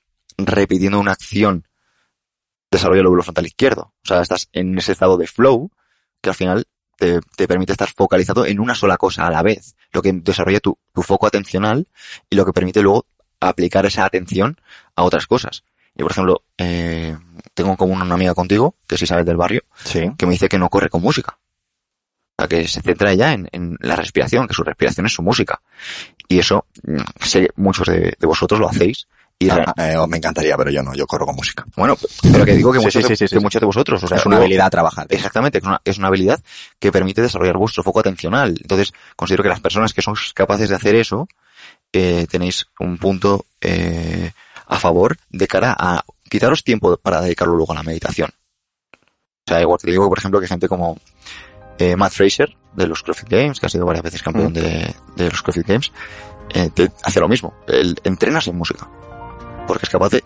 repitiendo 0.46 0.98
una 1.00 1.12
acción 1.12 1.66
desarrolla 2.70 3.00
el 3.00 3.04
lóbulo 3.04 3.22
frontal 3.22 3.46
izquierdo. 3.46 3.92
O 4.04 4.08
sea, 4.08 4.22
estás 4.22 4.48
en 4.52 4.76
ese 4.78 4.92
estado 4.92 5.16
de 5.18 5.26
flow 5.26 5.70
que 6.20 6.30
al 6.30 6.34
final 6.36 6.64
te, 6.96 7.20
te 7.36 7.46
permite 7.48 7.72
estar 7.72 7.88
focalizado 7.90 8.46
en 8.46 8.60
una 8.60 8.74
sola 8.74 8.96
cosa 8.96 9.26
a 9.26 9.30
la 9.30 9.42
vez, 9.42 9.76
lo 9.92 10.00
que 10.02 10.12
desarrolla 10.12 10.60
tu, 10.60 10.78
tu 10.94 11.02
foco 11.02 11.26
atencional 11.26 11.88
y 12.30 12.36
lo 12.36 12.44
que 12.46 12.52
permite 12.52 12.80
luego 12.82 13.06
aplicar 13.40 13.84
esa 13.86 14.04
atención 14.04 14.56
a 14.96 15.02
otras 15.02 15.26
cosas. 15.26 15.64
Y 15.94 16.02
por 16.02 16.12
ejemplo, 16.12 16.42
eh, 16.56 17.16
tengo 17.54 17.70
en 17.70 17.76
común 17.76 18.00
una 18.00 18.14
amiga 18.14 18.34
contigo, 18.34 18.76
que 18.86 18.94
es 18.94 19.02
Isabel 19.02 19.24
del 19.26 19.36
Barrio, 19.36 19.62
Sí. 19.84 20.10
que 20.16 20.24
me 20.26 20.32
dice 20.32 20.48
que 20.48 20.58
no 20.58 20.70
corre 20.70 20.88
con 20.88 21.02
música. 21.02 21.38
O 22.38 22.42
sea, 22.42 22.48
que 22.48 22.66
se 22.66 22.80
centra 22.80 23.12
ya 23.12 23.34
en, 23.34 23.48
en 23.52 23.76
la 23.80 23.96
respiración, 23.96 24.48
que 24.48 24.54
su 24.54 24.62
respiración 24.62 25.04
es 25.04 25.12
su 25.12 25.22
música. 25.22 25.60
Y 26.28 26.38
eso, 26.38 26.64
mm, 26.84 26.96
sé, 27.20 27.50
muchos 27.56 27.88
de, 27.88 28.14
de 28.18 28.26
vosotros 28.26 28.58
lo 28.58 28.68
hacéis 28.70 29.06
Y 29.44 29.50
Ah, 29.50 29.74
eh, 29.76 29.96
me 30.08 30.16
encantaría, 30.18 30.56
pero 30.56 30.70
yo 30.70 30.82
no, 30.82 30.94
yo 30.94 31.06
corro 31.06 31.26
con 31.26 31.34
música. 31.36 31.64
bueno, 31.76 31.96
pero 32.22 32.44
que 32.44 32.54
digo 32.54 32.72
que 32.72 32.78
muchos, 32.78 32.92
sí, 32.94 33.08
de, 33.08 33.16
sí, 33.16 33.16
sí, 33.16 33.34
que 33.34 33.38
sí. 33.38 33.42
muchos 33.42 33.60
de 33.60 33.66
vosotros, 33.66 34.02
o 34.02 34.06
sea, 34.06 34.18
es 34.18 34.26
una 34.26 34.36
habilidad 34.36 34.70
trabajar. 34.70 35.06
Exactamente, 35.10 35.58
es 35.58 35.64
una, 35.64 35.80
es 35.84 35.98
una 35.98 36.08
habilidad 36.08 36.40
que 36.78 36.92
permite 36.92 37.22
desarrollar 37.22 37.56
vuestro 37.56 37.82
foco 37.82 38.00
atencional. 38.00 38.54
Entonces, 38.60 38.92
considero 39.16 39.42
que 39.42 39.48
las 39.48 39.60
personas 39.60 39.92
que 39.92 40.02
sois 40.02 40.32
capaces 40.34 40.68
de 40.68 40.76
hacer 40.76 40.94
eso, 40.94 41.26
eh, 41.92 42.26
tenéis 42.30 42.66
un 42.80 42.98
punto 42.98 43.44
eh, 43.60 44.30
a 44.68 44.78
favor 44.78 45.16
de 45.30 45.46
cara 45.46 45.74
a 45.78 46.04
quitaros 46.28 46.64
tiempo 46.64 46.96
para 46.96 47.20
dedicarlo 47.20 47.54
luego 47.54 47.72
a 47.72 47.76
la 47.76 47.82
meditación. 47.82 48.30
O 48.94 49.50
sea, 49.50 49.60
igual 49.60 49.78
que 49.78 49.86
te 49.86 49.90
digo, 49.90 50.08
por 50.08 50.18
ejemplo, 50.18 50.40
que 50.40 50.46
gente 50.46 50.68
como 50.68 50.98
eh, 51.78 51.96
Matt 51.96 52.12
Fraser, 52.12 52.56
de 52.74 52.86
los 52.86 53.02
CrossFit 53.02 53.28
Games, 53.28 53.60
que 53.60 53.66
ha 53.66 53.68
sido 53.68 53.84
varias 53.84 54.04
veces 54.04 54.22
campeón 54.22 54.52
Mm. 54.52 54.54
de, 54.54 54.94
de 55.16 55.30
los 55.30 55.42
CrossFit 55.42 55.66
Games, 55.66 55.92
eh, 56.54 56.70
te 56.72 56.90
hace 57.02 57.20
lo 57.20 57.28
mismo. 57.28 57.52
Él 57.66 57.96
entrena 58.04 58.40
sin 58.40 58.56
música. 58.56 58.88
Porque 59.72 59.86
es 59.86 59.90
capaz 59.90 60.10
de 60.10 60.22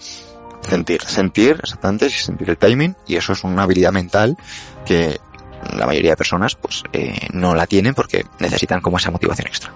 sentir, 0.69 1.01
sentir 1.03 1.61
exactamente, 1.63 2.11
sentir 2.11 2.51
el 2.51 2.59
timing, 2.59 2.97
y 3.07 3.15
eso 3.15 3.33
es 3.33 3.45
una 3.45 3.63
habilidad 3.63 3.93
mental 3.93 4.37
que 4.85 5.21
la 5.77 5.87
mayoría 5.87 6.11
de 6.11 6.17
personas 6.17 6.57
pues 6.57 6.83
eh, 6.93 7.29
no 7.33 7.55
la 7.55 7.69
tienen 7.69 7.95
porque 7.95 8.25
necesitan 8.41 8.81
como 8.81 8.97
esa 8.97 9.13
motivación 9.13 9.47
extra. 9.47 9.73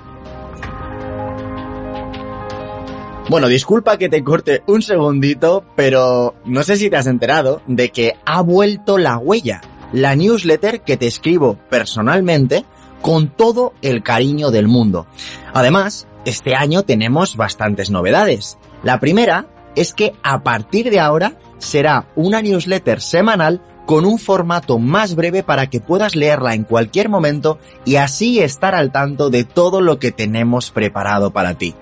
Bueno, 3.29 3.47
disculpa 3.47 3.97
que 3.97 4.09
te 4.09 4.25
corte 4.25 4.65
un 4.67 4.83
segundito, 4.83 5.65
pero 5.77 6.35
no 6.47 6.65
sé 6.65 6.75
si 6.77 6.91
te 6.91 6.97
has 6.97 7.07
enterado 7.07 7.63
de 7.69 7.91
que 7.91 8.17
ha 8.27 8.41
vuelto 8.41 8.99
la 8.99 9.19
huella, 9.19 9.61
la 9.93 10.17
newsletter 10.17 10.81
que 10.81 10.97
te 10.97 11.07
escribo 11.07 11.57
personalmente 11.71 12.65
con 13.03 13.29
todo 13.29 13.73
el 13.83 14.03
cariño 14.03 14.51
del 14.51 14.67
mundo. 14.67 15.07
Además, 15.55 16.09
este 16.25 16.57
año 16.57 16.83
tenemos 16.83 17.37
bastantes 17.37 17.91
novedades. 17.91 18.59
La 18.83 18.99
primera 18.99 19.47
es 19.77 19.93
que 19.93 20.13
a 20.23 20.43
partir 20.43 20.91
de 20.91 21.01
ahora 21.01 21.39
será 21.59 22.09
una 22.17 22.43
newsletter 22.43 23.01
semanal 23.01 23.61
con 23.87 24.05
un 24.05 24.19
formato 24.19 24.79
más 24.79 25.17
breve 25.17 25.43
para 25.43 25.69
que 25.69 25.81
puedas 25.81 26.15
leerla 26.15 26.55
en 26.55 26.63
cualquier 26.63 27.09
momento 27.09 27.59
y 27.85 27.97
así 27.97 28.39
estar 28.39 28.75
al 28.75 28.93
tanto 28.93 29.31
de 29.31 29.43
todo 29.43 29.81
lo 29.81 29.99
que 29.99 30.13
tenemos 30.13 30.71
preparado 30.71 31.33
para 31.33 31.55
ti. 31.55 31.75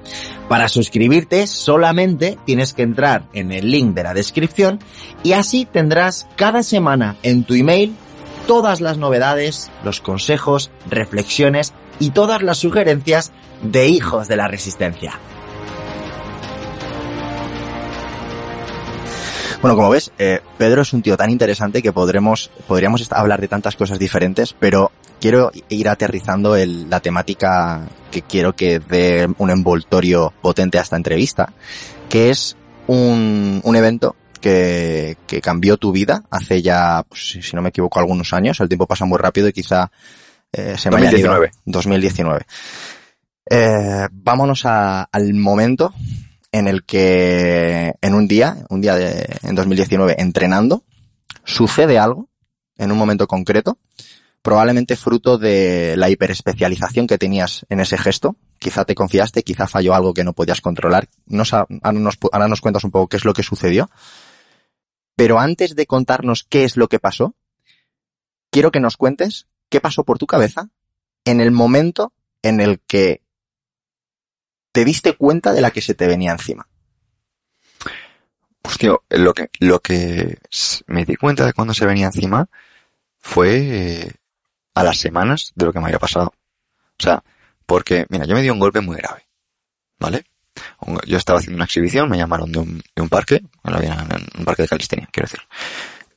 Para 0.48 0.70
suscribirte 0.70 1.46
solamente 1.46 2.38
tienes 2.46 2.72
que 2.72 2.82
entrar 2.82 3.28
en 3.34 3.52
el 3.52 3.70
link 3.70 3.94
de 3.94 4.04
la 4.04 4.14
descripción 4.14 4.78
y 5.22 5.32
así 5.32 5.66
tendrás 5.66 6.26
cada 6.36 6.62
semana 6.62 7.16
en 7.22 7.44
tu 7.44 7.52
email 7.52 7.94
todas 8.46 8.80
las 8.80 8.96
novedades, 8.96 9.70
los 9.84 10.00
consejos, 10.00 10.70
reflexiones 10.88 11.74
y 12.00 12.12
todas 12.12 12.42
las 12.42 12.56
sugerencias 12.56 13.32
de 13.62 13.88
hijos 13.88 14.28
de 14.28 14.36
la 14.36 14.48
resistencia. 14.48 15.20
Bueno, 19.60 19.74
como 19.74 19.90
ves, 19.90 20.12
eh, 20.18 20.40
Pedro 20.56 20.82
es 20.82 20.92
un 20.92 21.02
tío 21.02 21.16
tan 21.16 21.30
interesante 21.30 21.82
que 21.82 21.92
podremos, 21.92 22.50
podríamos 22.68 23.10
hablar 23.12 23.40
de 23.40 23.48
tantas 23.48 23.74
cosas 23.74 23.98
diferentes, 23.98 24.54
pero 24.58 24.92
quiero 25.20 25.50
ir 25.68 25.88
aterrizando 25.88 26.54
el- 26.54 26.88
la 26.88 27.00
temática 27.00 27.82
que 28.12 28.22
quiero 28.22 28.54
que 28.54 28.78
dé 28.78 29.28
un 29.38 29.50
envoltorio 29.50 30.32
potente 30.40 30.78
a 30.78 30.82
esta 30.82 30.94
entrevista, 30.96 31.52
que 32.08 32.30
es 32.30 32.56
un, 32.86 33.60
un 33.64 33.76
evento 33.76 34.14
que, 34.40 35.16
que 35.26 35.40
cambió 35.40 35.76
tu 35.76 35.90
vida 35.90 36.22
hace 36.30 36.62
ya, 36.62 37.04
pues, 37.08 37.38
si 37.42 37.56
no 37.56 37.60
me 37.62 37.70
equivoco, 37.70 37.98
algunos 37.98 38.32
años. 38.32 38.60
El 38.60 38.68
tiempo 38.68 38.86
pasa 38.86 39.06
muy 39.06 39.18
rápido 39.18 39.48
y 39.48 39.52
quizá 39.52 39.90
eh, 40.52 40.76
se 40.78 40.88
me 40.90 40.98
haya 40.98 41.18
ido- 41.18 41.30
2019. 41.32 41.50
2019. 41.64 42.46
Eh, 43.50 44.06
vámonos 44.12 44.64
a- 44.66 45.02
al 45.10 45.34
momento 45.34 45.92
en 46.52 46.68
el 46.68 46.84
que 46.84 47.94
en 48.00 48.14
un 48.14 48.28
día, 48.28 48.64
un 48.70 48.80
día 48.80 48.94
de, 48.94 49.38
en 49.42 49.54
2019, 49.54 50.16
entrenando, 50.18 50.84
sucede 51.44 51.98
algo 51.98 52.28
en 52.76 52.92
un 52.92 52.98
momento 52.98 53.26
concreto, 53.26 53.78
probablemente 54.42 54.96
fruto 54.96 55.36
de 55.36 55.96
la 55.96 56.10
hiperespecialización 56.10 57.06
que 57.06 57.18
tenías 57.18 57.66
en 57.68 57.80
ese 57.80 57.98
gesto. 57.98 58.36
Quizá 58.58 58.84
te 58.84 58.94
confiaste, 58.94 59.42
quizá 59.42 59.66
falló 59.66 59.94
algo 59.94 60.14
que 60.14 60.24
no 60.24 60.32
podías 60.32 60.60
controlar. 60.60 61.08
Ahora 61.82 62.48
nos 62.48 62.60
cuentas 62.60 62.84
un 62.84 62.90
poco 62.90 63.08
qué 63.08 63.16
es 63.16 63.24
lo 63.24 63.34
que 63.34 63.42
sucedió. 63.42 63.90
Pero 65.16 65.40
antes 65.40 65.74
de 65.74 65.86
contarnos 65.86 66.44
qué 66.44 66.64
es 66.64 66.76
lo 66.76 66.88
que 66.88 67.00
pasó, 67.00 67.34
quiero 68.50 68.70
que 68.70 68.80
nos 68.80 68.96
cuentes 68.96 69.48
qué 69.68 69.80
pasó 69.80 70.04
por 70.04 70.18
tu 70.18 70.26
cabeza 70.26 70.70
en 71.24 71.40
el 71.40 71.50
momento 71.50 72.12
en 72.42 72.60
el 72.60 72.80
que 72.80 73.22
te 74.72 74.84
diste 74.84 75.14
cuenta 75.14 75.52
de 75.52 75.60
la 75.60 75.70
que 75.70 75.80
se 75.80 75.94
te 75.94 76.06
venía 76.06 76.32
encima. 76.32 76.66
Hostia, 78.62 78.94
lo 79.10 79.34
que, 79.34 79.48
lo 79.60 79.80
que 79.80 80.38
me 80.86 81.04
di 81.04 81.16
cuenta 81.16 81.46
de 81.46 81.52
cuando 81.52 81.72
se 81.74 81.86
venía 81.86 82.06
encima 82.06 82.48
fue 83.18 83.56
eh, 83.58 84.12
a 84.74 84.82
las 84.84 84.98
semanas 84.98 85.52
de 85.54 85.66
lo 85.66 85.72
que 85.72 85.78
me 85.80 85.86
había 85.86 85.98
pasado. 85.98 86.32
O 86.98 87.02
sea, 87.02 87.22
porque, 87.66 88.06
mira, 88.10 88.24
yo 88.26 88.34
me 88.34 88.42
di 88.42 88.50
un 88.50 88.58
golpe 88.58 88.80
muy 88.80 88.96
grave, 88.96 89.26
¿vale? 89.98 90.24
Yo 91.06 91.16
estaba 91.16 91.38
haciendo 91.38 91.56
una 91.56 91.64
exhibición, 91.66 92.08
me 92.10 92.18
llamaron 92.18 92.50
de 92.50 92.58
un, 92.58 92.82
de 92.94 93.02
un 93.02 93.08
parque, 93.08 93.42
bueno, 93.62 93.78
un 94.38 94.44
parque 94.44 94.62
de 94.62 94.68
calistenia, 94.68 95.08
quiero 95.12 95.26
decir. 95.26 95.40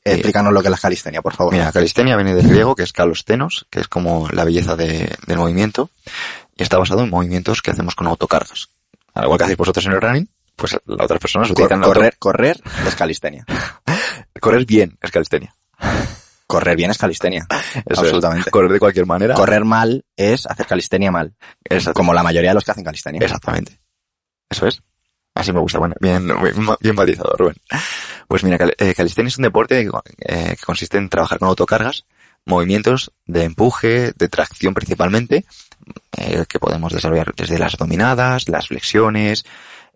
Eh, 0.04 0.14
Explícanos 0.14 0.52
lo 0.52 0.62
que 0.62 0.68
es 0.68 0.72
la 0.72 0.78
calistenia, 0.78 1.22
por 1.22 1.36
favor. 1.36 1.54
Mira, 1.54 1.72
calistenia 1.72 2.16
viene 2.16 2.34
del 2.34 2.48
griego, 2.48 2.76
que 2.76 2.82
es 2.84 2.92
kalostenos, 2.92 3.68
que 3.70 3.80
es 3.82 3.88
como 3.88 4.28
la 4.30 4.44
belleza 4.44 4.76
de- 4.76 5.16
del 5.28 5.38
movimiento, 5.38 5.92
está 6.58 6.78
basado 6.78 7.02
en 7.04 7.10
movimientos 7.10 7.62
que 7.62 7.72
hacemos 7.72 7.96
con 7.96 8.08
autocargas. 8.08 8.70
Al 9.14 9.24
igual 9.26 9.38
que 9.38 9.44
hacéis 9.46 9.58
vosotros 9.58 9.86
en 9.86 9.92
el 9.94 10.02
running, 10.02 10.30
pues 10.56 10.78
las 10.86 11.06
otras 11.06 11.20
personas 11.20 11.48
Cor- 11.50 11.54
utilizan 11.54 11.82
la 11.82 11.88
auto- 11.88 12.00
correr, 12.00 12.18
correr 12.18 12.62
es 12.88 12.96
calistenia. 12.96 13.46
correr 14.40 14.66
bien 14.66 14.98
es 15.02 15.12
calistenia. 15.12 15.56
Correr 16.48 16.76
bien 16.76 16.92
es 16.92 16.98
calistenia. 16.98 17.46
Eso 17.50 17.84
es. 17.88 17.98
Absolutamente. 18.00 18.52
Correr 18.52 18.72
de 18.72 18.80
cualquier 18.80 19.06
manera. 19.06 19.36
Correr 19.36 19.64
mal 19.64 20.04
es 20.16 20.46
hacer 20.46 20.66
calistenia 20.66 21.12
mal. 21.12 21.34
Exacto. 21.64 21.98
Como 21.98 22.14
la 22.14 22.24
mayoría 22.24 22.50
de 22.52 22.56
los 22.56 22.64
que 22.66 22.72
hacen 22.72 22.84
calistenia. 22.84 23.22
Exactamente. 23.22 23.80
Eso 24.50 24.68
es. 24.68 24.82
Así 25.34 25.54
me 25.54 25.60
gusta. 25.62 25.80
Bueno, 25.80 25.96
bien, 26.02 26.28
bien, 26.28 26.68
bien 26.82 26.96
matizado, 26.96 27.34
Rubén. 27.38 27.56
Pues 28.28 28.44
mira, 28.44 28.58
cal- 28.58 28.76
eh, 28.78 28.94
calistenia 28.94 29.30
es 29.30 29.38
un 29.38 29.44
deporte 29.44 29.80
eh, 29.80 30.56
que 30.60 30.66
consiste 30.66 30.98
en 30.98 31.08
trabajar 31.08 31.40
con 31.40 31.48
autocargas, 31.48 32.06
movimientos 32.46 33.12
de 33.26 33.44
empuje, 33.44 34.14
de 34.16 34.30
tracción 34.30 34.74
principalmente, 34.74 35.46
eh, 36.18 36.46
que 36.48 36.60
podemos 36.60 36.94
desarrollar 36.94 37.34
desde 37.36 37.60
las 37.60 37.78
dominadas, 37.78 38.50
las 38.50 38.68
flexiones, 38.68 39.46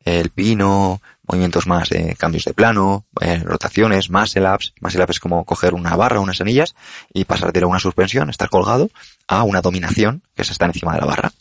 el 0.06 0.30
pino, 0.30 1.02
movimientos 1.28 1.66
más 1.68 1.90
de 1.90 2.16
cambios 2.16 2.46
de 2.46 2.54
plano, 2.54 3.06
eh, 3.22 3.42
rotaciones, 3.44 4.10
muscle 4.10 4.48
ups. 4.54 4.74
Muscle 4.80 5.04
up 5.04 5.10
es 5.10 5.20
como 5.20 5.44
coger 5.46 5.74
una 5.74 5.96
barra, 5.96 6.20
unas 6.20 6.40
anillas 6.42 6.76
y 7.14 7.26
pasar 7.26 7.52
de 7.52 7.66
una 7.66 7.80
suspensión, 7.80 8.30
estar 8.30 8.50
colgado, 8.50 8.90
a 9.28 9.44
una 9.44 9.62
dominación, 9.62 10.22
que 10.36 10.44
es 10.44 10.52
estar 10.52 10.70
encima 10.70 10.94
de 10.94 11.00
la 11.00 11.06
barra. 11.08 11.32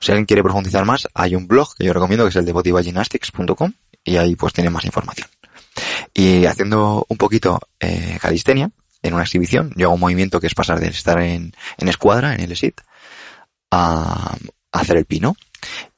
Si 0.00 0.10
alguien 0.10 0.26
quiere 0.26 0.42
profundizar 0.42 0.84
más, 0.84 1.08
hay 1.14 1.34
un 1.34 1.46
blog 1.46 1.74
que 1.76 1.84
yo 1.84 1.92
recomiendo 1.92 2.24
que 2.24 2.30
es 2.30 2.36
el 2.36 2.44
de 2.44 2.52
bodybygymnastics.com 2.52 3.72
y 4.04 4.16
ahí 4.16 4.36
pues 4.36 4.52
tiene 4.52 4.70
más 4.70 4.84
información. 4.84 5.28
Y 6.12 6.44
haciendo 6.46 7.06
un 7.08 7.16
poquito 7.16 7.60
eh, 7.80 8.18
calistenia, 8.20 8.70
en 9.06 9.14
una 9.14 9.22
exhibición, 9.24 9.72
yo 9.76 9.86
hago 9.86 9.94
un 9.94 10.00
movimiento 10.00 10.40
que 10.40 10.46
es 10.46 10.54
pasar 10.54 10.80
de 10.80 10.88
estar 10.88 11.20
en, 11.20 11.52
en 11.78 11.88
escuadra, 11.88 12.34
en 12.34 12.40
el 12.40 12.56
sit, 12.56 12.80
a, 13.70 14.36
a 14.72 14.78
hacer 14.80 14.96
el 14.96 15.04
pino. 15.04 15.36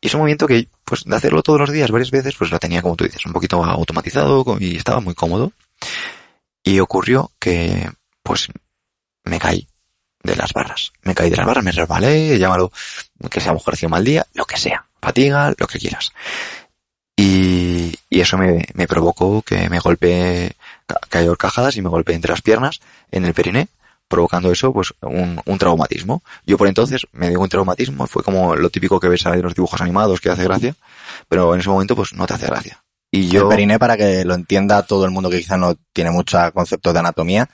Y 0.01 0.07
es 0.07 0.15
un 0.15 0.21
movimiento 0.21 0.47
que, 0.47 0.69
pues, 0.85 1.05
de 1.05 1.15
hacerlo 1.17 1.43
todos 1.43 1.61
los 1.61 1.71
días, 1.73 1.91
varias 1.91 2.11
veces, 2.11 2.35
pues 2.37 2.51
lo 2.51 2.59
tenía, 2.59 2.81
como 2.83 2.97
tú 2.97 3.05
dices, 3.05 3.25
un 3.27 3.33
poquito 3.33 3.63
automatizado 3.65 4.45
y 4.61 4.77
estaba 4.77 5.01
muy 5.01 5.15
cómodo. 5.15 5.53
Y 6.63 6.81
ocurrió 6.81 7.31
que, 7.39 7.91
pues, 8.23 8.49
me 9.25 9.39
caí 9.39 9.67
de 10.23 10.37
las 10.37 10.53
barras. 10.53 10.93
Me 11.03 11.15
caí 11.15 11.31
de 11.31 11.37
las 11.37 11.47
barras, 11.47 11.65
me 11.65 11.73
resbalé, 11.73 12.39
llámalo 12.39 12.73
que 13.31 13.41
sea 13.41 13.57
sido 13.75 13.89
mal 13.91 14.05
día, 14.05 14.27
lo 14.35 14.45
que 14.45 14.57
sea, 14.57 14.87
fatiga, 15.01 15.55
lo 15.57 15.67
que 15.67 15.79
quieras. 15.79 16.13
Y, 17.17 17.95
y 18.09 18.21
eso 18.21 18.39
me, 18.39 18.65
me 18.75 18.87
provocó 18.87 19.43
que 19.43 19.69
me 19.69 19.81
golpeé, 19.81 20.53
ca- 20.87 21.01
caí 21.09 21.27
horcajadas 21.27 21.77
y 21.77 21.83
me 21.83 21.89
golpeé 21.89 22.15
entre 22.15 22.31
las 22.31 22.43
piernas, 22.43 22.81
en 23.11 23.25
el 23.25 23.35
periné, 23.35 23.69
provocando 24.09 24.51
eso, 24.51 24.73
pues, 24.73 24.93
un, 25.03 25.41
un 25.45 25.59
traumatismo. 25.59 26.23
Yo 26.47 26.57
por 26.57 26.69
entonces 26.69 27.07
me 27.13 27.29
dio 27.29 27.41
un 27.41 27.49
traumatismo, 27.49 28.07
fue 28.07 28.23
como 28.23 28.57
lo 28.57 28.71
típico 28.71 28.99
que 28.99 29.09
ves 29.09 29.25
en 29.27 29.43
los 29.43 29.55
dibujos 29.55 29.81
animados 29.81 30.21
que 30.21 30.31
hace 30.31 30.45
gracia, 30.45 30.75
pero 31.29 31.55
en 31.55 31.61
ese 31.61 31.69
momento 31.69 31.95
pues 31.95 32.13
no 32.13 32.27
te 32.27 32.35
hace 32.35 32.47
gracia. 32.47 32.83
Y 33.11 33.29
yo... 33.29 33.43
El 33.43 33.49
periné, 33.49 33.79
para 33.79 33.97
que 33.97 34.25
lo 34.25 34.35
entienda 34.35 34.83
todo 34.83 35.05
el 35.05 35.11
mundo 35.11 35.31
que 35.31 35.39
quizá 35.39 35.57
no 35.57 35.77
tiene 35.93 36.11
mucho 36.11 36.39
concepto 36.53 36.93
de 36.93 36.99
anatomía, 36.99 37.49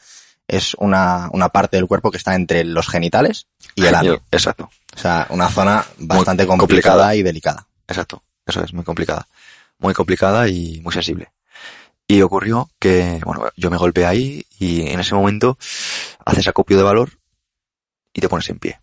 es 0.47 0.75
una, 0.75 1.29
una 1.33 1.49
parte 1.49 1.77
del 1.77 1.87
cuerpo 1.87 2.11
que 2.11 2.19
está 2.19 2.35
entre 2.35 2.65
los 2.65 2.89
genitales 2.89 3.47
y 3.75 3.87
el 3.87 3.95
ano. 3.95 4.19
Exacto, 4.31 4.71
O 4.95 4.99
sea, 4.99 5.27
una 5.31 5.49
zona 5.49 5.85
bastante 5.99 6.47
complicada. 6.47 7.15
y 7.15 7.23
delicada. 7.23 7.67
exacto. 7.89 8.23
Eso 8.47 8.63
es 8.63 8.75
muy 8.75 8.85
complicada. 8.85 9.27
Muy 9.79 9.95
complicada 9.95 10.49
y 10.49 10.81
muy 10.83 10.93
sensible. 10.93 11.31
Y 12.07 12.21
ocurrió 12.21 12.71
que, 12.79 13.21
bueno, 13.25 13.49
yo 13.57 13.71
me 13.71 13.79
golpeé 13.79 14.05
ahí 14.05 14.47
y 14.59 14.89
en 14.89 15.01
ese 15.01 15.15
momento 15.15 15.57
haces 16.25 16.47
acopio 16.49 16.77
de 16.77 16.83
valor 16.83 17.11
y 18.13 18.21
te 18.21 18.29
pones 18.29 18.49
en 18.51 18.59
pie. 18.59 18.81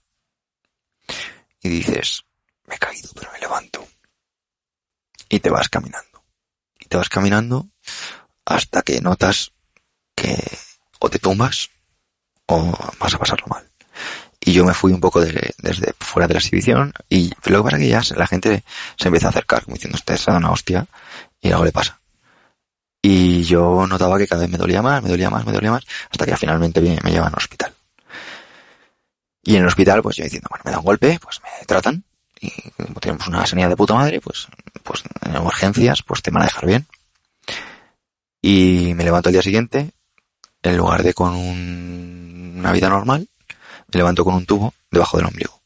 Y 1.61 1.69
dices, 1.69 2.23
me 2.65 2.75
he 2.75 2.79
caído, 2.79 3.09
pero 3.15 3.31
me 3.31 3.39
levanto. 3.39 3.87
Y 5.29 5.39
te 5.39 5.49
vas 5.49 5.69
caminando. 5.69 6.23
Y 6.79 6.85
te 6.85 6.97
vas 6.97 7.09
caminando 7.09 7.67
hasta 8.45 8.81
que 8.81 8.99
notas 9.01 9.51
que 10.15 10.35
o 10.99 11.09
te 11.09 11.19
tumbas 11.19 11.69
o 12.47 12.71
vas 12.99 13.13
a 13.13 13.19
pasarlo 13.19 13.47
mal. 13.47 13.69
Y 14.39 14.53
yo 14.53 14.65
me 14.65 14.73
fui 14.73 14.91
un 14.91 14.99
poco 14.99 15.21
desde 15.21 15.93
fuera 15.99 16.27
de 16.27 16.33
la 16.33 16.39
exhibición 16.39 16.91
y 17.07 17.29
lo 17.45 17.59
que 17.59 17.63
pasa 17.63 17.77
es 17.77 17.83
que 17.83 17.89
ya 17.89 18.15
la 18.17 18.27
gente 18.27 18.63
se 18.97 19.07
empieza 19.07 19.27
a 19.27 19.29
acercar 19.29 19.63
como 19.63 19.75
diciendo, 19.75 19.97
usted 19.97 20.17
se 20.17 20.31
una 20.31 20.51
hostia 20.51 20.87
y 21.39 21.51
algo 21.51 21.65
le 21.65 21.71
pasa. 21.71 22.00
Y 23.01 23.43
yo 23.43 23.87
notaba 23.87 24.17
que 24.17 24.27
cada 24.27 24.41
vez 24.41 24.51
me 24.51 24.57
dolía 24.57 24.81
más, 24.81 25.01
me 25.01 25.09
dolía 25.09 25.29
más, 25.29 25.45
me 25.45 25.51
dolía 25.51 25.71
más, 25.71 25.83
hasta 26.09 26.25
que 26.25 26.37
finalmente 26.37 26.79
me, 26.81 26.97
llevan 27.11 27.29
al 27.29 27.37
hospital. 27.37 27.73
Y 29.43 29.55
en 29.55 29.61
el 29.63 29.67
hospital, 29.67 30.03
pues 30.03 30.17
yo 30.17 30.23
diciendo, 30.23 30.47
bueno, 30.51 30.63
me 30.65 30.71
da 30.71 30.77
un 30.77 30.85
golpe, 30.85 31.19
pues 31.19 31.41
me 31.41 31.65
tratan, 31.65 32.03
y 32.39 32.51
como 32.71 32.99
tenemos 32.99 33.27
una 33.27 33.45
sanidad 33.45 33.69
de 33.69 33.75
puta 33.75 33.95
madre, 33.95 34.21
pues, 34.21 34.47
pues 34.83 35.03
en 35.21 35.35
emergencias, 35.35 36.03
pues 36.03 36.21
te 36.21 36.29
van 36.29 36.43
a 36.43 36.45
dejar 36.45 36.67
bien. 36.67 36.85
Y 38.39 38.93
me 38.95 39.03
levanto 39.03 39.29
el 39.29 39.33
día 39.33 39.41
siguiente, 39.41 39.91
en 40.61 40.77
lugar 40.77 41.01
de 41.01 41.13
con 41.15 41.33
una 41.35 42.71
vida 42.71 42.89
normal, 42.89 43.27
me 43.47 43.97
levanto 43.97 44.23
con 44.23 44.35
un 44.35 44.45
tubo 44.45 44.73
debajo 44.91 45.17
del 45.17 45.25
ombligo. 45.25 45.59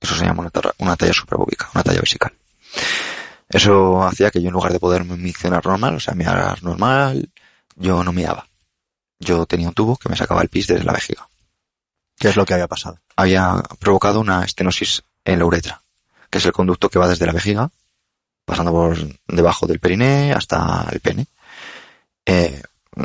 Eso 0.00 0.16
se 0.16 0.24
llama 0.24 0.42
una, 0.42 0.72
una 0.78 0.96
talla 0.96 1.12
suprapúbica, 1.12 1.68
una 1.72 1.84
talla 1.84 2.00
vesical. 2.00 2.32
Eso 3.50 4.02
hacía 4.04 4.30
que 4.30 4.40
yo 4.40 4.48
en 4.48 4.54
lugar 4.54 4.72
de 4.72 4.78
poder 4.78 5.04
miccionar 5.04 5.66
normal, 5.66 5.96
o 5.96 6.00
sea, 6.00 6.14
mirar 6.14 6.62
normal, 6.62 7.28
yo 7.74 8.04
no 8.04 8.12
miraba. 8.12 8.46
Yo 9.18 9.44
tenía 9.44 9.68
un 9.68 9.74
tubo 9.74 9.96
que 9.96 10.08
me 10.08 10.16
sacaba 10.16 10.40
el 10.40 10.48
pis 10.48 10.68
desde 10.68 10.84
la 10.84 10.92
vejiga. 10.92 11.28
¿Qué 12.16 12.28
es 12.28 12.36
lo 12.36 12.46
que 12.46 12.54
había 12.54 12.68
pasado? 12.68 12.98
Había 13.16 13.62
provocado 13.80 14.20
una 14.20 14.44
estenosis 14.44 15.02
en 15.24 15.40
la 15.40 15.44
uretra, 15.44 15.82
que 16.30 16.38
es 16.38 16.46
el 16.46 16.52
conducto 16.52 16.88
que 16.88 16.98
va 16.98 17.08
desde 17.08 17.26
la 17.26 17.32
vejiga, 17.32 17.70
pasando 18.44 18.70
por 18.70 18.96
debajo 19.26 19.66
del 19.66 19.80
periné 19.80 20.32
hasta 20.32 20.86
el 20.92 21.00
pene. 21.00 21.26
Eh, 22.24 22.62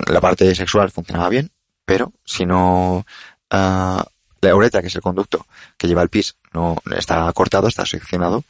la 0.08 0.22
parte 0.22 0.54
sexual 0.54 0.92
funcionaba 0.92 1.30
bien, 1.30 1.50
pero 1.86 2.14
si 2.24 2.46
no 2.46 2.98
uh, 2.98 4.04
la 4.42 4.56
uretra, 4.56 4.82
que 4.82 4.88
es 4.88 4.96
el 4.96 5.02
conducto 5.02 5.48
que 5.78 5.88
lleva 5.88 6.04
el 6.04 6.10
pis, 6.10 6.36
no 6.54 6.78
está 6.96 7.32
cortado, 7.34 7.68
está 7.68 7.86
seccionado, 7.86 8.44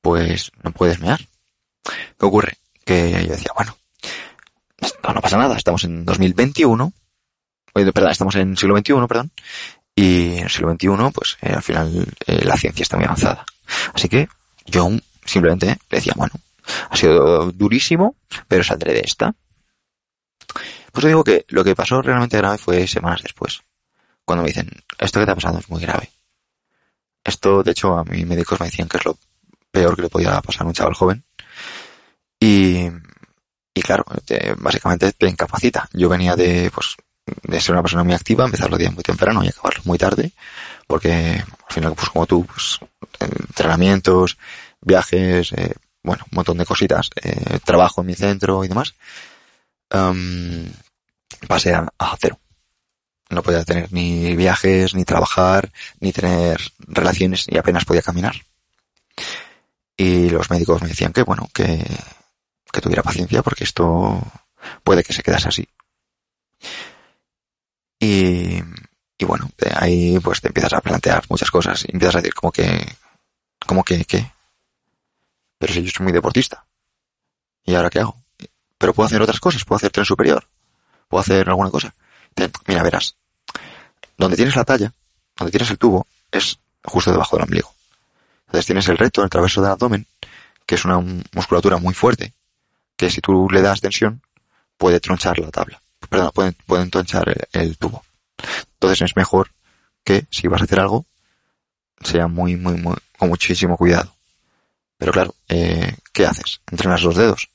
pues 0.00 0.52
no 0.62 0.72
puedes 0.72 1.00
mear. 1.00 1.20
¿Qué 2.18 2.26
ocurre? 2.26 2.58
Que 2.84 3.24
yo 3.26 3.32
decía, 3.32 3.52
bueno, 3.54 3.76
esto 4.78 5.12
no 5.12 5.20
pasa 5.20 5.38
nada, 5.38 5.56
estamos 5.56 5.84
en 5.84 6.04
2021, 6.04 6.92
perdón, 7.72 8.10
estamos 8.10 8.34
en 8.36 8.56
siglo 8.56 8.76
XXI, 8.76 8.94
perdón, 9.08 9.30
y 9.94 10.38
en 10.38 10.44
el 10.44 10.50
siglo 10.50 10.72
XXI, 10.72 11.12
pues 11.12 11.36
eh, 11.42 11.52
al 11.54 11.62
final 11.62 12.06
eh, 12.26 12.44
la 12.44 12.56
ciencia 12.56 12.82
está 12.82 12.96
muy 12.96 13.04
avanzada. 13.04 13.44
Así 13.92 14.08
que 14.08 14.28
yo 14.66 14.90
simplemente 15.24 15.66
le 15.66 15.98
decía, 15.98 16.14
bueno, 16.16 16.34
ha 16.90 16.96
sido 16.96 17.52
durísimo, 17.52 18.16
pero 18.48 18.64
saldré 18.64 18.92
de 18.92 19.00
esta. 19.00 19.34
Pues 20.92 21.06
digo 21.06 21.24
que 21.24 21.44
lo 21.48 21.64
que 21.64 21.74
pasó 21.74 22.02
realmente 22.02 22.36
grave 22.36 22.58
fue 22.58 22.86
semanas 22.86 23.22
después. 23.22 23.62
Cuando 24.24 24.42
me 24.42 24.48
dicen, 24.48 24.70
esto 24.98 25.20
que 25.20 25.26
te 25.26 25.32
ha 25.32 25.34
pasado 25.34 25.58
es 25.58 25.68
muy 25.68 25.80
grave. 25.80 26.10
Esto, 27.22 27.62
de 27.62 27.72
hecho, 27.72 27.96
a 27.96 28.04
mis 28.04 28.26
médicos 28.26 28.60
me 28.60 28.66
decían 28.66 28.88
que 28.88 28.98
es 28.98 29.04
lo 29.04 29.18
peor 29.70 29.96
que 29.96 30.02
le 30.02 30.08
podía 30.08 30.40
pasar 30.40 30.62
a 30.62 30.68
un 30.68 30.74
chaval 30.74 30.94
joven. 30.94 31.24
Y, 32.44 32.90
y 33.72 33.80
claro, 33.80 34.04
básicamente 34.58 35.12
te 35.12 35.28
incapacita. 35.28 35.88
Yo 35.94 36.10
venía 36.10 36.36
de, 36.36 36.70
pues, 36.74 36.94
de 37.42 37.58
ser 37.58 37.72
una 37.72 37.80
persona 37.80 38.04
muy 38.04 38.12
activa, 38.12 38.44
empezar 38.44 38.68
los 38.68 38.78
días 38.78 38.92
muy 38.92 39.02
temprano 39.02 39.42
y 39.42 39.48
acabarlos 39.48 39.86
muy 39.86 39.96
tarde, 39.96 40.30
porque 40.86 41.42
al 41.42 41.72
final, 41.72 41.94
pues 41.94 42.10
como 42.10 42.26
tú, 42.26 42.44
pues, 42.44 42.80
entrenamientos, 43.18 44.36
viajes, 44.82 45.52
eh, 45.52 45.74
bueno, 46.02 46.24
un 46.30 46.36
montón 46.36 46.58
de 46.58 46.66
cositas, 46.66 47.08
eh, 47.22 47.60
trabajo 47.64 48.02
en 48.02 48.08
mi 48.08 48.14
centro 48.14 48.62
y 48.62 48.68
demás, 48.68 48.94
um, 49.90 50.66
pasé 51.48 51.72
a, 51.72 51.88
a, 51.98 52.16
cero. 52.20 52.38
No 53.30 53.42
podía 53.42 53.64
tener 53.64 53.90
ni 53.90 54.36
viajes, 54.36 54.94
ni 54.94 55.06
trabajar, 55.06 55.72
ni 55.98 56.12
tener 56.12 56.60
relaciones, 56.78 57.46
y 57.48 57.56
apenas 57.56 57.86
podía 57.86 58.02
caminar. 58.02 58.34
Y 59.96 60.28
los 60.28 60.50
médicos 60.50 60.82
me 60.82 60.88
decían 60.88 61.12
que, 61.12 61.22
bueno, 61.22 61.48
que, 61.54 61.82
que 62.74 62.80
tuviera 62.80 63.02
paciencia 63.02 63.42
porque 63.42 63.64
esto 63.64 64.20
puede 64.82 65.04
que 65.04 65.12
se 65.12 65.22
quedase 65.22 65.48
así. 65.48 65.68
Y, 68.00 68.58
y 69.16 69.24
bueno, 69.24 69.48
ahí 69.76 70.18
pues 70.20 70.40
te 70.40 70.48
empiezas 70.48 70.72
a 70.74 70.80
plantear 70.80 71.24
muchas 71.30 71.50
cosas 71.50 71.84
y 71.84 71.92
empiezas 71.92 72.16
a 72.16 72.18
decir 72.18 72.34
como 72.34 72.50
que, 72.50 72.84
como 73.66 73.84
que, 73.84 74.04
¿qué? 74.04 74.30
Pero 75.58 75.72
si 75.72 75.82
yo 75.82 75.90
soy 75.90 76.04
muy 76.04 76.12
deportista. 76.12 76.66
¿Y 77.64 77.74
ahora 77.74 77.88
qué 77.88 78.00
hago? 78.00 78.16
Pero 78.76 78.92
puedo 78.92 79.06
hacer 79.06 79.22
otras 79.22 79.40
cosas, 79.40 79.64
puedo 79.64 79.76
hacer 79.76 79.90
tren 79.90 80.04
superior, 80.04 80.46
puedo 81.08 81.22
hacer 81.22 81.48
alguna 81.48 81.70
cosa. 81.70 81.94
Mira, 82.66 82.82
verás, 82.82 83.14
donde 84.18 84.36
tienes 84.36 84.56
la 84.56 84.64
talla, 84.64 84.92
donde 85.36 85.52
tienes 85.52 85.70
el 85.70 85.78
tubo, 85.78 86.06
es 86.30 86.58
justo 86.82 87.12
debajo 87.12 87.36
del 87.36 87.44
ombligo. 87.44 87.72
Entonces 88.46 88.66
tienes 88.66 88.88
el 88.88 88.98
recto, 88.98 89.22
el 89.22 89.30
traverso 89.30 89.62
del 89.62 89.70
abdomen, 89.70 90.06
que 90.66 90.74
es 90.74 90.84
una 90.84 90.98
musculatura 91.32 91.78
muy 91.78 91.94
fuerte, 91.94 92.34
que 92.96 93.10
si 93.10 93.20
tú 93.20 93.48
le 93.50 93.62
das 93.62 93.80
tensión, 93.80 94.22
puede 94.76 95.00
tronchar 95.00 95.38
la 95.38 95.50
tabla. 95.50 95.80
Perdón, 96.08 96.30
pueden, 96.34 96.56
pueden 96.66 96.90
tronchar 96.90 97.48
el, 97.52 97.78
tubo. 97.78 98.04
Entonces 98.74 99.02
es 99.02 99.16
mejor 99.16 99.50
que 100.04 100.26
si 100.30 100.48
vas 100.48 100.60
a 100.60 100.64
hacer 100.64 100.80
algo, 100.80 101.06
sea 102.02 102.28
muy, 102.28 102.56
muy, 102.56 102.74
muy, 102.74 102.96
con 103.18 103.28
muchísimo 103.28 103.76
cuidado. 103.76 104.14
Pero 104.98 105.12
claro, 105.12 105.34
eh, 105.48 105.96
¿qué 106.12 106.26
haces? 106.26 106.60
Entrenas 106.70 107.02
los 107.02 107.16
dedos. 107.16 107.48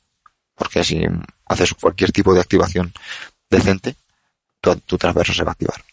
Porque 0.55 0.83
si 0.83 1.03
haces 1.45 1.73
cualquier 1.75 2.11
tipo 2.11 2.33
de 2.33 2.41
activación 2.41 2.93
decente, 3.49 3.95
tu, 4.59 4.75
tu 4.77 4.97
transverso 4.97 5.33
se 5.33 5.43
va 5.43 5.51
a 5.51 5.53
activar. 5.53 5.83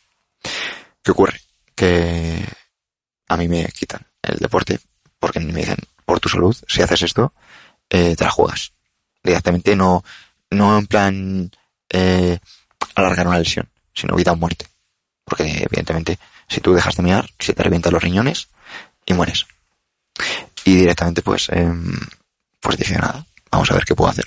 ¿Qué 1.02 1.10
ocurre? 1.10 1.40
Que 1.74 2.44
a 3.28 3.36
mí 3.36 3.48
me 3.48 3.66
quitan 3.68 4.06
el 4.22 4.38
deporte 4.38 4.80
porque 5.18 5.40
me 5.40 5.60
dicen, 5.60 5.76
por 6.04 6.20
tu 6.20 6.28
salud, 6.28 6.56
si 6.68 6.82
haces 6.82 7.02
esto, 7.02 7.32
eh, 7.90 8.14
te 8.16 8.24
la 8.24 8.30
juegas. 8.30 8.72
Directamente 9.26 9.74
no, 9.74 10.04
no 10.50 10.78
en 10.78 10.86
plan 10.86 11.50
eh, 11.90 12.38
alargar 12.94 13.26
una 13.26 13.38
lesión, 13.38 13.68
sino 13.92 14.16
vida 14.16 14.32
o 14.32 14.36
muerte. 14.36 14.66
Porque 15.24 15.44
evidentemente, 15.68 16.18
si 16.48 16.60
tú 16.60 16.72
dejas 16.72 16.96
de 16.96 17.02
mirar, 17.02 17.28
se 17.38 17.52
te 17.52 17.62
revientan 17.62 17.92
los 17.92 18.02
riñones 18.02 18.48
y 19.04 19.14
mueres. 19.14 19.46
Y 20.64 20.76
directamente, 20.76 21.22
pues, 21.22 21.48
eh, 21.50 21.72
pues 22.60 22.76
dije 22.76 22.94
nada, 22.94 23.26
vamos 23.50 23.70
a 23.70 23.74
ver 23.74 23.84
qué 23.84 23.94
puedo 23.94 24.10
hacer. 24.10 24.26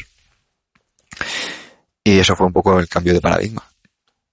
Y 2.04 2.20
eso 2.20 2.36
fue 2.36 2.48
un 2.48 2.54
poco 2.54 2.80
el 2.80 2.88
cambio 2.88 3.14
de 3.14 3.22
paradigma. 3.22 3.64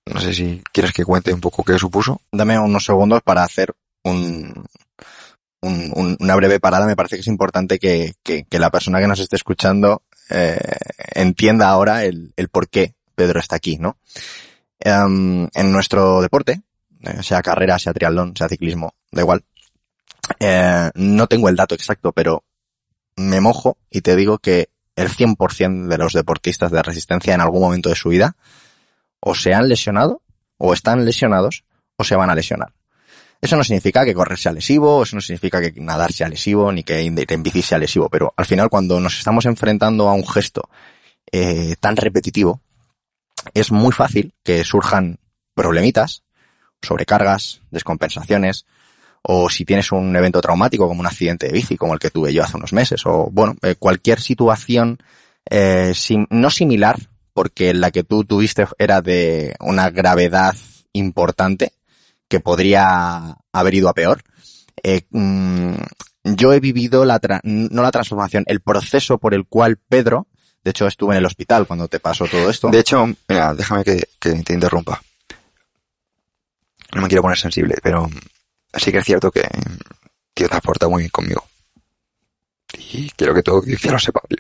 No 0.07 0.21
sé 0.21 0.33
si 0.33 0.63
quieres 0.73 0.93
que 0.93 1.05
cuente 1.05 1.33
un 1.33 1.41
poco 1.41 1.65
qué 1.65 1.79
supuso. 1.79 2.21
Dame 2.31 2.59
unos 2.59 2.85
segundos 2.85 3.23
para 3.23 3.43
hacer 3.43 3.75
un, 4.05 4.67
un, 5.63 5.93
un, 5.95 6.17
una 6.21 6.37
breve 6.37 6.61
parada. 6.61 6.87
Me 6.87 6.97
parece 6.97 7.17
que 7.17 7.23
es 7.23 7.27
importante 7.27 7.79
que, 7.79 8.15
que, 8.23 8.45
que 8.45 8.59
la 8.59 8.71
persona 8.71 9.01
que 9.01 9.09
nos 9.09 9.19
esté 9.19 9.37
escuchando 9.37 10.03
eh, 10.31 10.59
entienda 11.15 11.69
ahora 11.69 12.05
el, 12.05 12.33
el, 12.37 12.49
por 12.49 12.69
qué 12.69 12.95
Pedro 13.15 13.41
está 13.41 13.57
aquí, 13.57 13.79
¿no? 13.79 13.99
Um, 14.85 15.49
en 15.55 15.73
nuestro 15.73 16.21
deporte, 16.21 16.63
eh, 17.03 17.23
sea 17.23 17.43
carrera, 17.43 17.79
sea 17.79 17.93
triatlón, 17.93 18.37
sea 18.37 18.49
ciclismo, 18.49 18.95
da 19.11 19.23
igual. 19.23 19.45
Eh, 20.41 20.91
no 20.95 21.27
tengo 21.27 21.49
el 21.49 21.57
dato 21.57 21.75
exacto, 21.75 22.13
pero 22.13 22.45
me 23.17 23.41
mojo 23.41 23.79
y 23.91 24.03
te 24.03 24.17
digo 24.17 24.39
que 24.39 24.71
el 24.97 25.09
100% 25.09 25.89
de 25.89 25.99
los 25.99 26.13
deportistas 26.13 26.71
de 26.71 26.83
resistencia 26.83 27.35
en 27.35 27.41
algún 27.41 27.63
momento 27.63 27.89
de 27.89 27.97
su 27.97 28.09
vida 28.09 28.37
o 29.21 29.35
se 29.35 29.55
han 29.55 29.69
lesionado, 29.69 30.23
o 30.59 30.73
están 30.73 31.05
lesionados, 31.05 31.65
o 31.97 32.05
se 32.05 32.17
van 32.17 32.31
a 32.31 32.35
lesionar. 32.35 32.73
Eso 33.47 33.57
no 33.57 33.63
significa 33.63 34.05
que 34.05 34.13
correr 34.13 34.37
sea 34.37 34.51
lesivo, 34.51 35.05
eso 35.05 35.15
no 35.15 35.23
significa 35.23 35.61
que 35.61 35.81
nadar 35.81 36.13
sea 36.13 36.29
lesivo, 36.29 36.73
ni 36.73 36.83
que 36.83 36.99
en 36.99 37.43
bici 37.45 37.63
sea 37.63 37.79
lesivo, 37.79 38.09
pero 38.09 38.35
al 38.37 38.45
final 38.45 38.69
cuando 38.69 38.99
nos 38.99 39.17
estamos 39.17 39.47
enfrentando 39.47 40.09
a 40.09 40.15
un 40.15 40.27
gesto 40.27 40.69
eh, 41.31 41.77
tan 41.79 41.95
repetitivo, 41.97 42.61
es 43.55 43.71
muy 43.71 43.93
fácil 43.93 44.35
que 44.43 44.65
surjan 44.65 45.21
problemitas, 45.55 46.25
sobrecargas, 46.83 47.61
descompensaciones, 47.71 48.67
o 49.23 49.49
si 49.49 49.65
tienes 49.65 49.93
un 49.93 50.17
evento 50.17 50.41
traumático 50.41 50.89
como 50.89 50.99
un 50.99 51.07
accidente 51.07 51.47
de 51.47 51.53
bici, 51.53 51.77
como 51.77 51.95
el 51.95 52.01
que 52.01 52.11
tuve 52.11 52.33
yo 52.33 52.43
hace 52.43 52.57
unos 52.57 52.73
meses, 52.73 53.07
o 53.07 53.29
bueno, 53.31 53.55
eh, 53.63 53.77
cualquier 53.79 54.21
situación 54.21 54.99
eh, 55.49 55.93
no 56.31 56.51
similar, 56.51 56.99
porque 57.33 57.75
la 57.75 57.93
que 57.93 58.03
tú 58.03 58.25
tuviste 58.25 58.67
era 58.77 59.03
de 59.03 59.55
una 59.61 59.91
gravedad 59.91 60.57
importante 60.93 61.76
que 62.29 62.41
podría 62.41 63.37
haber 63.53 63.75
ido 63.75 63.89
a 63.89 63.95
peor. 63.95 64.23
Eh, 64.83 65.03
mm, 65.11 65.75
yo 66.25 66.53
he 66.53 66.61
vivido 66.61 67.05
la 67.05 67.19
tra 67.19 67.41
no 67.45 67.83
la 67.83 67.91
transformación, 67.91 68.45
el 68.47 68.61
proceso 68.61 69.19
por 69.19 69.35
el 69.35 69.47
cual 69.47 69.77
Pedro, 69.77 70.27
de 70.65 70.71
hecho 70.71 70.87
estuve 70.87 71.15
en 71.15 71.19
el 71.19 71.27
hospital 71.27 71.67
cuando 71.67 71.89
te 71.89 72.01
pasó 72.01 72.27
todo 72.27 72.51
esto. 72.51 72.69
De 72.69 72.81
hecho, 72.81 73.07
mira, 73.29 73.55
déjame 73.55 73.85
que, 73.85 74.09
te 74.19 74.53
interrumpa. 74.53 75.01
No 76.95 77.03
me 77.03 77.09
quiero 77.09 77.23
poner 77.23 77.39
sensible, 77.39 77.77
pero 77.83 78.09
sí 78.75 78.91
que 78.91 78.99
es 78.99 79.05
cierto 79.05 79.31
que 79.31 79.47
tío 80.35 80.49
te 80.49 80.55
has 80.57 80.63
portado 80.63 80.91
muy 80.91 81.03
bien 81.03 81.11
conmigo. 81.11 81.47
Y 82.79 83.11
quiero 83.11 83.35
que 83.35 83.43
todo 83.43 83.63
que 83.63 83.91
lo 83.91 83.99
sepa. 83.99 84.21
Tío. 84.29 84.39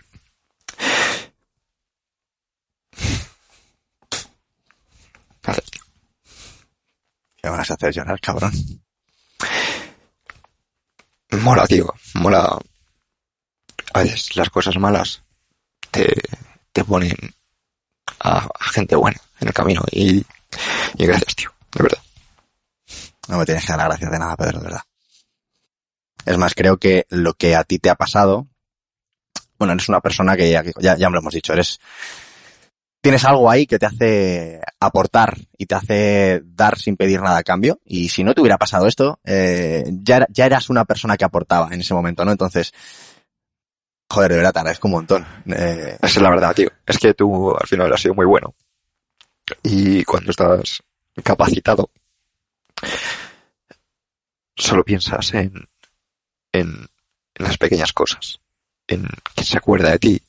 Me 7.47 7.59
vas 7.59 7.71
a 7.71 7.75
hacer 7.75 7.95
llorar, 7.95 8.21
cabrón. 8.21 8.53
Mola, 11.31 11.65
tío. 11.69 11.95
Mola. 12.15 12.59
A 13.95 14.03
veces 14.03 14.35
las 14.35 14.51
cosas 14.51 14.77
malas 14.79 15.23
te, 15.93 16.13
te 16.73 16.85
ponen 16.85 17.15
a, 18.19 18.49
gente 18.73 18.97
buena 18.97 19.21
en 19.41 19.47
el 19.47 19.55
camino. 19.55 19.81
Y, 19.93 20.27
y 20.97 21.07
gracias, 21.07 21.37
tío. 21.37 21.53
De 21.73 21.85
verdad. 21.85 22.03
No 23.29 23.39
me 23.39 23.45
tienes 23.45 23.65
que 23.65 23.73
dar 23.73 23.79
las 23.79 23.89
gracias 23.91 24.11
de 24.11 24.19
nada, 24.19 24.37
Pedro, 24.37 24.59
de 24.59 24.65
verdad. 24.65 24.83
Es 26.25 26.37
más, 26.37 26.53
creo 26.55 26.79
que 26.79 27.07
lo 27.11 27.35
que 27.35 27.55
a 27.55 27.63
ti 27.63 27.79
te 27.79 27.91
ha 27.91 27.95
pasado, 27.95 28.49
bueno, 29.57 29.73
eres 29.73 29.89
una 29.89 30.01
persona 30.01 30.37
que 30.37 30.51
ya, 30.51 30.65
ya, 30.81 30.97
ya 30.97 31.09
me 31.09 31.15
lo 31.15 31.21
hemos 31.21 31.35
dicho, 31.35 31.53
eres, 31.53 31.79
tienes 33.07 33.25
algo 33.25 33.49
ahí 33.49 33.69
que 33.69 33.79
te 33.79 33.87
hace 33.87 34.61
aportar 34.81 35.39
y 35.57 35.67
te 35.67 35.77
hace 35.77 36.43
dar 36.45 36.77
sin 36.77 36.97
pedir 36.97 37.21
nada 37.21 37.39
a 37.39 37.45
cambio. 37.45 37.79
Y 37.85 38.09
si 38.09 38.25
no 38.25 38.35
te 38.35 38.41
hubiera 38.41 38.59
pasado 38.59 38.89
esto, 38.89 39.21
eh, 39.23 39.85
ya, 40.03 40.27
ya 40.29 40.45
eras 40.45 40.71
una 40.71 40.85
persona 40.85 41.17
que 41.17 41.25
aportaba 41.25 41.73
en 41.73 41.83
ese 41.83 41.95
momento, 41.95 42.25
¿no? 42.25 42.33
Entonces, 42.33 42.75
joder, 44.11 44.33
de 44.33 44.37
verdad, 44.39 44.53
te 44.53 44.59
agradezco 44.59 44.89
un 44.89 44.93
montón. 44.95 45.25
Eh, 45.47 45.97
Esa 46.03 46.07
es 46.19 46.21
la 46.21 46.31
verdad, 46.31 46.53
tío. 46.53 46.69
Es 46.85 46.99
que 46.99 47.15
tú 47.15 47.55
al 47.57 47.69
final 47.69 47.93
has 47.93 48.01
sido 48.01 48.15
muy 48.15 48.27
bueno. 48.27 48.57
Y 49.63 50.03
cuando 50.03 50.33
estás 50.33 50.83
capacitado, 51.23 51.89
solo 54.57 54.83
piensas 54.83 55.33
en, 55.33 55.53
en, 56.51 56.89
en 57.37 57.45
las 57.45 57.57
pequeñas 57.57 57.93
cosas. 57.93 58.41
En 58.89 59.07
quién 59.33 59.47
se 59.47 59.59
acuerda 59.59 59.91
de 59.93 60.01
ti, 60.01 60.23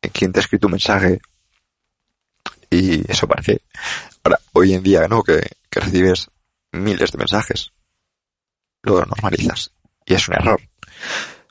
en 0.00 0.10
quién 0.10 0.32
te 0.32 0.40
ha 0.40 0.42
escrito 0.42 0.68
un 0.68 0.72
mensaje. 0.72 1.20
Y 2.74 3.04
eso 3.08 3.28
parece, 3.28 3.62
ahora, 4.24 4.40
hoy 4.52 4.74
en 4.74 4.82
día, 4.82 5.06
¿no? 5.06 5.22
Que, 5.22 5.40
que 5.70 5.78
recibes 5.78 6.28
miles 6.72 7.12
de 7.12 7.18
mensajes. 7.18 7.70
Lo 8.82 9.04
normalizas. 9.04 9.70
Y 10.04 10.14
es 10.14 10.28
un 10.28 10.34
error. 10.34 10.60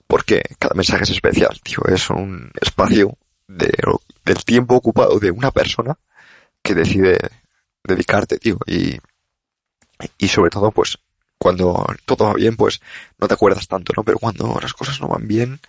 Porque 0.06 0.44
cada 0.60 0.76
mensaje 0.76 1.04
es 1.04 1.12
especial, 1.12 1.58
tío. 1.64 1.80
Es 1.88 2.10
un 2.10 2.52
espacio 2.60 3.18
de, 3.48 3.72
del 4.26 4.44
tiempo 4.44 4.76
ocupado 4.76 5.18
de 5.18 5.32
una 5.32 5.52
persona 5.52 5.98
que 6.62 6.76
decide 6.76 7.18
dedicarte, 7.86 8.38
tío. 8.38 8.58
Y, 8.68 8.98
y 10.18 10.28
sobre 10.28 10.50
todo, 10.50 10.72
pues, 10.72 10.98
cuando 11.38 11.88
todo 12.06 12.26
va 12.26 12.34
bien, 12.34 12.58
pues 12.58 12.82
no 13.18 13.30
te 13.30 13.34
acuerdas 13.34 13.66
tanto, 13.70 13.94
¿no? 13.96 14.04
Pero 14.04 14.20
cuando 14.20 14.60
las 14.62 14.74
cosas 14.74 15.00
no 15.00 15.08
van 15.08 15.26
bien, 15.26 15.62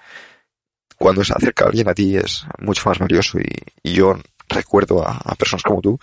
cuando 0.97 1.23
se 1.23 1.33
acerca 1.33 1.67
alguien 1.67 1.89
a 1.89 1.95
ti 1.95 2.17
es 2.17 2.45
mucho 2.59 2.89
más 2.89 2.99
valioso 2.99 3.39
y, 3.39 3.49
y 3.85 3.93
yo 3.93 4.19
recuerdo 4.55 5.07
a, 5.07 5.17
a 5.25 5.35
personas 5.35 5.63
como 5.63 5.81
tú 5.81 5.99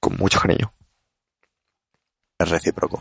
con 0.00 0.16
mucho 0.16 0.40
cariño. 0.40 0.72
es 2.38 2.48
recíproco. 2.48 3.00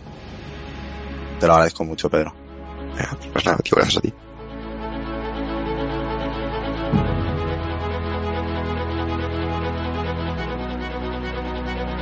Te 1.39 1.47
lo 1.47 1.53
agradezco 1.53 1.83
mucho, 1.83 2.09
Pedro. 2.09 2.33
Eh, 2.97 3.27
Pues 3.31 3.45
nada, 3.45 3.57
tío, 3.57 3.75
gracias 3.75 3.97
a 3.97 4.01
ti. 4.01 4.13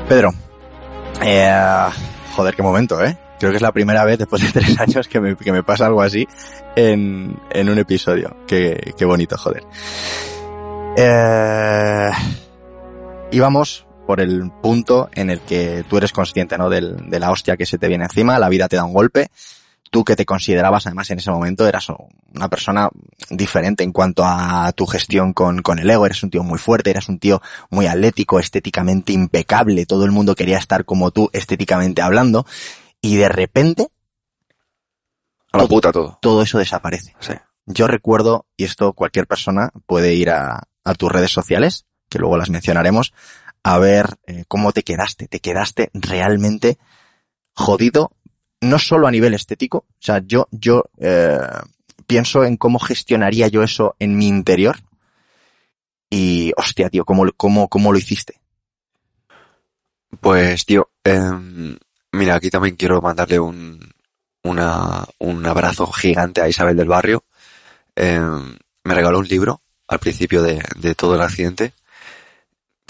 Pedro, 0.08 0.32
eh, 1.22 1.88
joder, 2.36 2.54
qué 2.56 2.62
momento, 2.62 3.04
¿eh? 3.04 3.18
Creo 3.40 3.52
que 3.52 3.56
es 3.58 3.62
la 3.62 3.72
primera 3.72 4.04
vez 4.04 4.18
después 4.20 4.42
de 4.42 4.52
tres 4.60 4.80
años 4.80 5.08
que 5.08 5.20
me, 5.22 5.36
que 5.36 5.52
me 5.52 5.64
pasa 5.64 5.86
algo 5.86 6.02
así 6.02 6.28
en, 6.76 7.40
en 7.50 7.70
un 7.70 7.80
episodio. 7.80 8.36
Qué, 8.46 8.94
qué 8.98 9.06
bonito, 9.06 9.38
joder. 9.38 9.64
Eh, 10.98 12.10
íbamos 13.32 13.86
por 14.08 14.20
el 14.20 14.52
punto 14.62 15.10
en 15.14 15.30
el 15.30 15.40
que 15.42 15.84
tú 15.90 15.98
eres 15.98 16.12
consciente, 16.12 16.58
¿no? 16.58 16.70
Del, 16.70 17.10
de 17.10 17.20
la 17.20 17.32
hostia 17.32 17.58
que 17.58 17.66
se 17.66 17.78
te 17.78 17.88
viene 17.88 18.06
encima, 18.06 18.40
la 18.40 18.50
vida 18.50 18.68
te 18.68 18.76
da 18.76 18.84
un 18.84 18.94
golpe. 18.94 19.30
Tú 19.90 20.06
que 20.06 20.16
te 20.16 20.26
considerabas 20.26 20.88
además 20.88 21.10
en 21.12 21.20
ese 21.20 21.32
momento 21.32 21.68
eras 21.68 21.88
una 22.34 22.48
persona 22.48 22.90
diferente 23.30 23.84
en 23.84 23.92
cuanto 23.92 24.24
a 24.26 24.72
tu 24.74 24.86
gestión 24.86 25.34
con, 25.34 25.62
con 25.62 25.80
el 25.80 25.90
ego, 25.90 26.06
eres 26.06 26.24
un 26.24 26.30
tío 26.30 26.44
muy 26.44 26.58
fuerte, 26.60 26.90
eras 26.92 27.10
un 27.10 27.20
tío 27.20 27.42
muy 27.70 27.88
atlético, 27.88 28.40
estéticamente 28.40 29.12
impecable, 29.12 29.86
todo 29.86 30.06
el 30.06 30.12
mundo 30.12 30.34
quería 30.34 30.58
estar 30.58 30.86
como 30.86 31.12
tú 31.12 31.30
estéticamente 31.34 32.02
hablando, 32.02 32.46
y 33.02 33.18
de 33.18 33.28
repente 33.28 33.90
A 35.52 35.58
la 35.58 35.64
Todo- 35.64 35.70
puta 35.70 35.92
todo. 35.92 36.18
todo 36.22 36.42
eso 36.42 36.58
desaparece. 36.58 37.14
Sí. 37.20 37.34
Yo 37.66 37.88
recuerdo, 37.88 38.46
y 38.56 38.64
esto 38.64 38.94
cualquier 38.94 39.28
persona 39.28 39.72
puede 39.86 40.14
ir 40.14 40.30
a, 40.30 40.64
a 40.86 40.94
tus 40.96 41.12
redes 41.12 41.32
sociales, 41.32 41.86
que 42.12 42.20
luego 42.20 42.38
las 42.38 42.50
mencionaremos, 42.50 43.14
a 43.64 43.80
ver 43.80 44.18
eh, 44.28 44.44
cómo 44.48 44.74
te 44.74 44.84
quedaste. 44.84 45.28
Te 45.28 45.40
quedaste 45.40 45.90
realmente 45.94 46.78
jodido, 47.54 48.12
no 48.60 48.78
solo 48.78 49.08
a 49.08 49.12
nivel 49.12 49.34
estético, 49.34 49.78
o 49.78 49.96
sea, 50.00 50.22
yo, 50.24 50.48
yo 50.52 50.84
eh, 50.98 51.40
pienso 52.06 52.44
en 52.44 52.58
cómo 52.58 52.80
gestionaría 52.80 53.48
yo 53.48 53.64
eso 53.64 53.96
en 53.98 54.18
mi 54.18 54.28
interior. 54.28 54.78
Y, 56.10 56.52
hostia, 56.58 56.90
tío, 56.90 57.06
¿cómo, 57.06 57.26
cómo, 57.38 57.70
cómo 57.70 57.94
lo 57.94 57.98
hiciste? 57.98 58.42
Pues, 60.20 60.66
tío, 60.66 60.90
em, 61.06 61.78
mira, 62.12 62.36
aquí 62.36 62.50
también 62.50 62.76
quiero 62.76 63.02
mandarle 63.02 63.40
un, 63.40 63.80
una, 64.44 65.06
un 65.20 65.46
abrazo 65.46 65.88
gigante 65.88 66.42
a 66.42 66.50
Isabel 66.50 66.76
del 66.76 66.90
Barrio. 66.90 67.24
Em, 67.96 68.58
me 68.84 68.94
regaló 68.94 69.20
un 69.20 69.28
libro 69.28 69.62
al 69.88 70.00
principio 70.00 70.42
de 70.42 70.96
todo 70.96 71.16
el 71.16 71.22
accidente, 71.22 71.74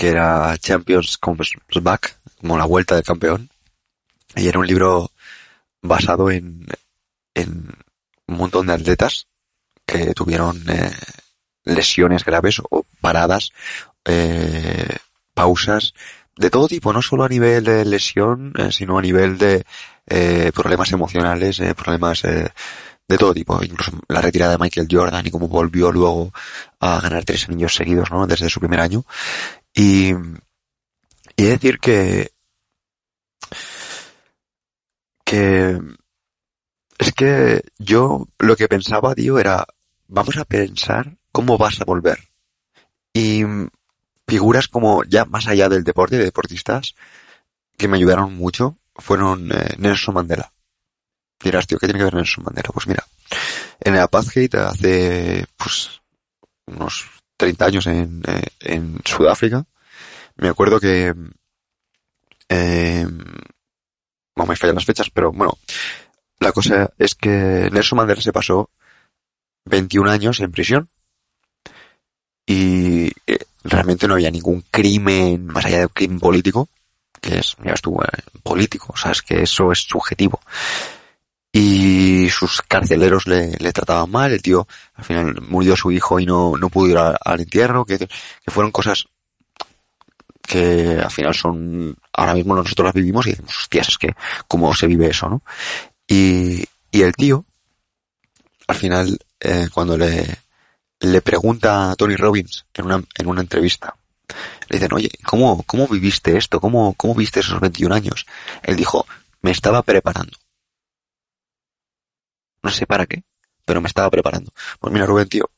que 0.02 0.10
era 0.10 0.58
Champions 0.58 1.20
Comes 1.20 1.52
Back, 1.80 2.18
como 2.40 2.58
la 2.58 2.66
vuelta 2.66 2.96
del 2.96 3.04
campeón. 3.04 3.52
Y 4.36 4.48
era 4.48 4.58
un 4.58 4.66
libro 4.66 5.12
basado 5.80 6.32
en, 6.32 6.66
en 7.36 7.70
un 8.26 8.36
montón 8.36 8.66
de 8.66 8.74
atletas 8.74 9.28
que 9.86 10.16
tuvieron 10.16 10.60
eh, 10.68 10.92
lesiones 11.66 12.26
graves 12.26 12.64
o 12.68 12.84
paradas, 13.00 13.52
eh, 14.06 14.98
pausas, 15.36 15.94
de 16.36 16.50
todo 16.50 16.68
tipo, 16.68 16.92
no 16.92 17.04
solo 17.04 17.24
a 17.24 17.30
nivel 17.30 17.64
de 17.64 17.86
lesión, 17.86 18.54
eh, 18.58 18.72
sino 18.72 18.98
a 18.98 19.04
nivel 19.04 19.38
de 19.38 19.64
eh, 20.08 20.52
problemas 20.52 20.92
emocionales, 20.92 21.60
eh, 21.60 21.76
problemas 21.76 22.24
eh, 22.24 22.50
de 23.08 23.18
todo 23.20 23.36
tipo. 23.36 23.64
Incluso 23.64 23.92
la 24.08 24.22
retirada 24.22 24.54
de 24.54 24.58
Michael 24.58 24.88
Jordan 24.90 25.28
y 25.28 25.30
cómo 25.30 25.48
volvió 25.48 25.92
luego 25.92 26.34
a 26.80 27.00
ganar 27.02 27.24
tres 27.24 27.48
anillos 27.48 27.76
seguidos, 27.76 28.10
¿no? 28.10 28.26
Desde 28.26 28.50
su 28.50 28.60
primer 28.60 28.80
año. 28.80 29.06
Y, 29.74 30.12
y 31.36 31.44
decir 31.44 31.80
que, 31.80 32.32
que 35.24 35.80
es 36.98 37.14
que 37.14 37.64
yo 37.80 38.28
lo 38.38 38.56
que 38.56 38.68
pensaba, 38.68 39.16
tío, 39.16 39.40
era, 39.40 39.66
vamos 40.08 40.38
a 40.38 40.46
pensar 40.46 41.18
cómo 41.32 41.58
vas 41.58 41.82
a 41.82 41.86
volver. 41.86 42.20
Y 43.14 43.44
figuras 44.28 44.68
como 44.68 45.04
ya 45.04 45.26
más 45.26 45.48
allá 45.48 45.68
del 45.68 45.84
deporte, 45.84 46.18
de 46.18 46.26
deportistas, 46.26 46.96
que 47.78 47.88
me 47.88 47.98
ayudaron 47.98 48.36
mucho, 48.36 48.78
fueron 48.96 49.52
eh, 49.52 49.76
Nelson 49.78 50.14
Mandela. 50.14 50.54
Dirás, 51.44 51.66
tío, 51.66 51.80
¿qué 51.80 51.88
tiene 51.88 52.00
que 52.00 52.06
ver 52.06 52.14
Nelson 52.14 52.44
Mandela? 52.44 52.70
Pues 52.72 52.88
mira, 52.88 53.04
en 53.80 53.96
el 53.96 54.02
apartheid 54.02 54.54
hace, 54.56 55.46
pues, 55.58 56.02
unos 56.68 57.21
30 57.42 57.66
años 57.66 57.88
en, 57.88 58.22
eh, 58.28 58.46
en 58.60 59.00
Sudáfrica, 59.04 59.66
me 60.38 60.48
acuerdo 60.48 60.80
que, 60.80 61.12
eh, 62.48 63.08
me 64.36 64.56
fallan 64.56 64.76
las 64.76 64.86
fechas, 64.86 65.10
pero 65.10 65.32
bueno, 65.32 65.58
la 66.40 66.52
cosa 66.52 66.92
es 67.00 67.16
que 67.16 67.68
Nelson 67.72 67.98
Mandela 67.98 68.22
se 68.22 68.32
pasó 68.32 68.70
21 69.66 70.12
años 70.12 70.40
en 70.40 70.52
prisión 70.52 70.90
y 72.46 73.08
eh, 73.26 73.40
realmente 73.64 74.08
no 74.08 74.14
había 74.14 74.30
ningún 74.30 74.64
crimen 74.70 75.48
más 75.48 75.66
allá 75.66 75.80
de 75.80 75.86
un 75.86 75.94
crimen 75.94 76.20
político, 76.20 76.70
que 77.20 77.40
es, 77.40 77.56
mira, 77.58 77.74
estuvo 77.74 78.04
político, 78.44 78.94
o 78.94 78.98
sea, 78.98 79.14
es 79.14 79.24
que 79.24 79.42
eso 79.42 79.72
es 79.72 79.80
subjetivo. 79.80 80.40
Y 81.54 82.30
sus 82.30 82.62
carceleros 82.62 83.28
le, 83.28 83.58
trataban 83.74 84.10
mal, 84.10 84.32
el 84.32 84.42
tío 84.42 84.68
al 84.94 85.04
final 85.04 85.42
murió 85.42 85.76
su 85.76 85.92
hijo 85.92 86.20
y 86.20 86.26
no, 86.26 86.56
no 86.58 86.70
pudo 86.70 86.90
ir 86.90 86.98
al 86.98 87.40
entierro, 87.40 87.84
que, 87.84 87.98
que 87.98 88.08
fueron 88.48 88.72
cosas 88.72 89.06
que 90.42 91.00
al 91.02 91.12
final 91.12 91.34
son, 91.34 91.96
ahora 92.14 92.34
mismo 92.34 92.56
nosotros 92.56 92.86
las 92.86 92.94
vivimos 92.94 93.28
y 93.28 93.32
decimos, 93.32 93.58
hostias, 93.58 93.90
es 93.90 93.98
que 93.98 94.16
cómo 94.48 94.74
se 94.74 94.88
vive 94.88 95.08
eso, 95.08 95.30
¿no? 95.30 95.42
Y, 96.08 96.64
y 96.92 97.02
el 97.02 97.14
tío, 97.14 97.46
al 98.68 98.76
final, 98.76 99.18
eh, 99.40 99.68
cuando 99.74 99.98
le, 99.98 100.26
le 101.00 101.22
pregunta 101.22 101.92
a 101.92 101.96
Tony 101.96 102.16
Robbins 102.16 102.66
en 102.74 102.86
una, 102.86 103.04
en 103.18 103.28
una 103.28 103.42
entrevista, 103.42 103.96
le 104.70 104.78
dicen, 104.78 104.94
oye, 104.94 105.10
¿cómo, 105.26 105.64
cómo 105.64 105.88
viviste 105.88 106.38
esto? 106.38 106.60
¿Cómo, 106.60 106.94
¿Cómo 106.96 107.16
viste 107.16 107.40
esos 107.40 107.60
21 107.60 107.94
años? 107.94 108.26
Él 108.64 108.76
dijo, 108.76 109.06
me 109.42 109.52
estaba 109.52 109.82
preparando. 109.82 110.38
No 112.64 112.70
sé 112.70 112.86
para 112.86 113.06
qué, 113.06 113.24
pero 113.66 113.82
me 113.82 113.88
estaba 113.88 114.10
preparando. 114.10 114.52
Pues 114.80 114.94
mira, 114.94 115.06
Rubén, 115.06 115.28
tío, 115.30 115.50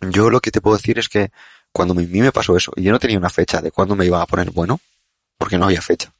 yo 0.00 0.30
lo 0.30 0.40
que 0.40 0.50
te 0.50 0.60
puedo 0.60 0.76
decir 0.76 0.98
es 0.98 1.08
que 1.08 1.30
cuando 1.72 1.92
a 1.92 1.96
mí 1.96 2.06
me 2.06 2.32
pasó 2.32 2.56
eso, 2.56 2.72
y 2.76 2.82
yo 2.84 2.92
no 2.92 2.98
tenía 2.98 3.18
una 3.18 3.30
fecha 3.30 3.60
de 3.60 3.70
cuándo 3.70 3.94
me 3.96 4.06
iba 4.06 4.20
a 4.22 4.26
poner 4.26 4.50
bueno, 4.50 4.80
porque 5.38 5.58
no 5.58 5.66
había 5.66 5.82
fecha. 5.82 6.10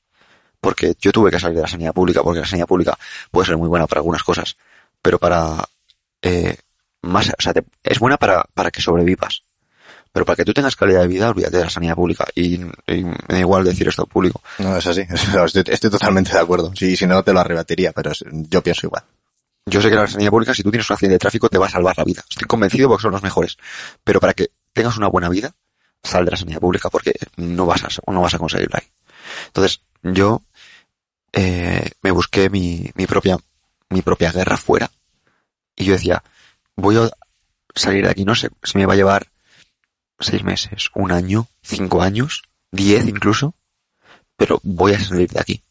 porque 0.61 0.95
yo 1.01 1.13
tuve 1.13 1.31
que 1.31 1.39
salir 1.39 1.57
de 1.57 1.63
la 1.63 1.69
sanidad 1.69 1.93
pública, 1.93 2.23
porque 2.23 2.41
la 2.41 2.47
sanidad 2.47 2.67
pública 2.67 2.99
puede 3.31 3.47
ser 3.47 3.57
muy 3.57 3.69
buena 3.69 3.87
para 3.87 4.01
algunas 4.01 4.23
cosas, 4.25 4.57
pero 5.01 5.19
para, 5.19 5.65
eh, 6.23 6.57
más, 7.03 7.29
o 7.29 7.41
sea, 7.43 7.53
te- 7.55 7.65
es 7.85 7.99
buena 8.01 8.17
para, 8.17 8.45
para 8.55 8.71
que 8.71 8.81
sobrevivas. 8.83 9.43
Pero 10.13 10.25
para 10.25 10.37
que 10.37 10.45
tú 10.45 10.53
tengas 10.55 10.75
calidad 10.75 11.03
de 11.03 11.09
vida, 11.09 11.29
olvídate 11.29 11.59
de 11.59 11.65
la 11.65 11.71
sanidad 11.71 11.95
pública. 11.95 12.25
Y, 12.35 12.59
me 12.59 12.73
da 13.29 13.39
igual 13.39 13.65
decir 13.65 13.87
esto 13.87 14.07
público. 14.07 14.41
No, 14.59 14.77
es 14.77 14.87
así. 14.87 15.03
Estoy, 15.67 15.91
totalmente 15.91 16.33
de 16.33 16.39
acuerdo. 16.41 16.73
Sí, 16.75 16.97
si 16.97 17.07
no, 17.07 17.23
te 17.23 17.33
lo 17.35 17.41
arrebataría, 17.41 17.93
pero 17.93 18.11
yo 18.33 18.63
pienso 18.63 18.87
igual. 18.87 19.05
Yo 19.67 19.83
sé 19.83 19.91
que 19.91 19.97
la 19.97 20.07
sanidad 20.07 20.31
pública, 20.31 20.55
si 20.55 20.63
tú 20.63 20.71
tienes 20.71 20.89
un 20.89 20.95
accidente 20.95 21.15
de 21.15 21.19
tráfico, 21.19 21.49
te 21.49 21.59
va 21.59 21.67
a 21.67 21.71
salvar 21.71 21.99
la 21.99 22.05
vida. 22.05 22.25
Estoy 22.29 22.47
convencido 22.47 22.89
porque 22.89 23.03
son 23.03 23.13
los 23.13 23.23
mejores. 23.23 23.59
Pero 24.05 24.21
para 24.21 24.33
que 24.33 24.51
tengas 24.73 24.97
una 24.97 25.09
buena 25.09 25.29
vida, 25.29 25.55
sal 26.03 26.25
de 26.25 26.31
la 26.31 26.37
sanidad 26.37 26.61
pública 26.61 26.89
porque 26.89 27.15
no 27.37 27.67
vas 27.67 27.83
a, 27.85 27.89
no 28.13 28.21
vas 28.21 28.35
a 28.35 28.39
conseguirlo 28.39 28.79
ahí. 28.79 28.89
Entonces, 29.49 29.81
yo 30.03 30.43
eh, 31.33 31.91
me 32.03 32.13
busqué 32.13 32.49
mi, 32.49 32.91
mi 32.95 33.07
propia 33.07 33.39
mi 33.89 34.03
propia 34.03 34.33
guerra 34.33 34.57
fuera 34.57 34.91
y 35.75 35.85
yo 35.85 35.93
decía, 35.93 36.23
voy 36.75 36.97
a 36.97 37.11
salir 37.75 38.05
de 38.05 38.11
aquí, 38.11 38.25
no 38.25 38.35
sé 38.35 38.51
si 38.63 38.79
me 38.79 38.87
va 38.87 38.95
a 38.95 38.97
llevar 38.97 39.29
seis 40.19 40.43
meses, 40.43 40.91
un 40.95 41.13
año, 41.13 41.47
cinco 41.63 42.03
años, 42.03 42.43
diez 42.73 43.07
incluso, 43.07 43.55
pero 44.37 44.61
voy 44.63 44.93
a 44.93 45.01
salir 45.01 45.31
de 45.31 45.41
aquí. 45.41 45.63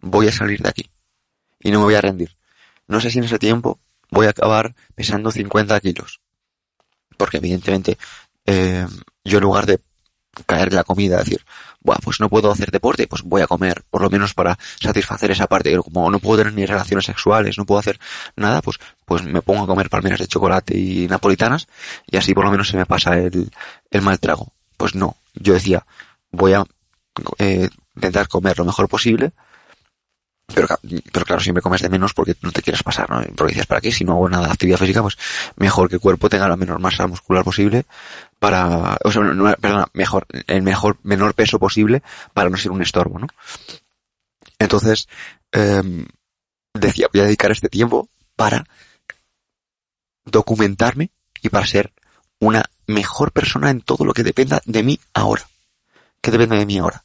Voy 0.00 0.28
a 0.28 0.32
salir 0.32 0.60
de 0.60 0.68
aquí. 0.68 0.90
Y 1.60 1.70
no 1.70 1.78
me 1.78 1.86
voy 1.86 1.94
a 1.94 2.00
rendir. 2.00 2.36
No 2.88 3.00
sé 3.00 3.10
si 3.10 3.18
en 3.18 3.24
ese 3.24 3.38
tiempo 3.38 3.78
voy 4.10 4.26
a 4.26 4.30
acabar 4.30 4.74
pesando 4.94 5.30
50 5.30 5.78
kilos. 5.80 6.20
Porque 7.16 7.38
evidentemente, 7.38 7.98
eh, 8.46 8.86
yo 9.24 9.38
en 9.38 9.44
lugar 9.44 9.66
de 9.66 9.80
caer 10.46 10.72
la 10.72 10.84
comida, 10.84 11.18
decir, 11.18 11.44
Buah, 11.80 11.98
pues 12.02 12.20
no 12.20 12.28
puedo 12.28 12.50
hacer 12.50 12.70
deporte, 12.70 13.06
pues 13.06 13.22
voy 13.22 13.42
a 13.42 13.46
comer, 13.46 13.84
por 13.90 14.02
lo 14.02 14.10
menos 14.10 14.34
para 14.34 14.58
satisfacer 14.80 15.30
esa 15.30 15.46
parte. 15.46 15.70
Pero 15.70 15.82
como 15.82 16.10
no 16.10 16.18
puedo 16.18 16.38
tener 16.38 16.54
ni 16.54 16.66
relaciones 16.66 17.04
sexuales, 17.04 17.56
no 17.56 17.66
puedo 17.66 17.78
hacer 17.78 17.98
nada, 18.36 18.62
pues, 18.62 18.78
pues 19.04 19.22
me 19.22 19.42
pongo 19.42 19.64
a 19.64 19.66
comer 19.66 19.88
palmeras 19.88 20.20
de 20.20 20.26
chocolate 20.26 20.76
y 20.76 21.06
napolitanas 21.08 21.66
y 22.06 22.16
así 22.16 22.34
por 22.34 22.44
lo 22.44 22.50
menos 22.50 22.68
se 22.68 22.76
me 22.76 22.86
pasa 22.86 23.16
el, 23.18 23.50
el 23.90 24.02
mal 24.02 24.18
trago. 24.18 24.52
Pues 24.76 24.94
no, 24.94 25.16
yo 25.34 25.54
decía, 25.54 25.86
voy 26.30 26.52
a 26.52 26.64
eh, 27.38 27.68
intentar 27.96 28.28
comer 28.28 28.58
lo 28.58 28.64
mejor 28.64 28.88
posible, 28.88 29.32
pero, 30.54 30.66
pero 31.12 31.26
claro, 31.26 31.42
siempre 31.42 31.62
comes 31.62 31.82
de 31.82 31.90
menos 31.90 32.14
porque 32.14 32.34
no 32.40 32.50
te 32.50 32.62
quieres 32.62 32.82
pasar, 32.82 33.08
¿no? 33.10 33.22
Porque 33.36 33.52
dices, 33.52 33.66
¿para 33.66 33.80
qué? 33.80 33.92
Si 33.92 34.04
no 34.04 34.12
hago 34.12 34.28
nada 34.28 34.46
de 34.46 34.52
actividad 34.52 34.78
física, 34.78 35.02
pues 35.02 35.18
mejor 35.56 35.88
que 35.88 35.96
el 35.96 36.00
cuerpo 36.00 36.28
tenga 36.28 36.48
la 36.48 36.56
menor 36.56 36.80
masa 36.80 37.06
muscular 37.06 37.44
posible 37.44 37.84
para, 38.38 38.96
o 39.04 39.12
sea, 39.12 39.22
no, 39.22 39.54
perdona, 39.56 39.88
mejor, 39.92 40.26
el 40.46 40.62
mejor, 40.62 40.98
menor 41.02 41.34
peso 41.34 41.58
posible 41.58 42.02
para 42.32 42.48
no 42.48 42.56
ser 42.56 42.72
un 42.72 42.80
estorbo, 42.80 43.18
¿no? 43.18 43.26
Entonces, 44.58 45.06
em, 45.52 46.06
decía, 46.72 47.08
voy 47.12 47.20
a 47.20 47.24
dedicar 47.24 47.50
este 47.50 47.68
tiempo 47.68 48.08
para 48.34 48.64
documentarme 50.24 51.10
y 51.42 51.50
para 51.50 51.66
ser 51.66 51.92
una 52.40 52.64
mejor 52.86 53.32
persona 53.32 53.70
en 53.70 53.82
todo 53.82 54.04
lo 54.04 54.14
que 54.14 54.22
dependa 54.22 54.62
de 54.64 54.82
mí 54.82 54.98
ahora. 55.12 55.46
¿Qué 56.22 56.30
depende 56.30 56.56
de 56.56 56.66
mí 56.66 56.78
ahora? 56.78 57.04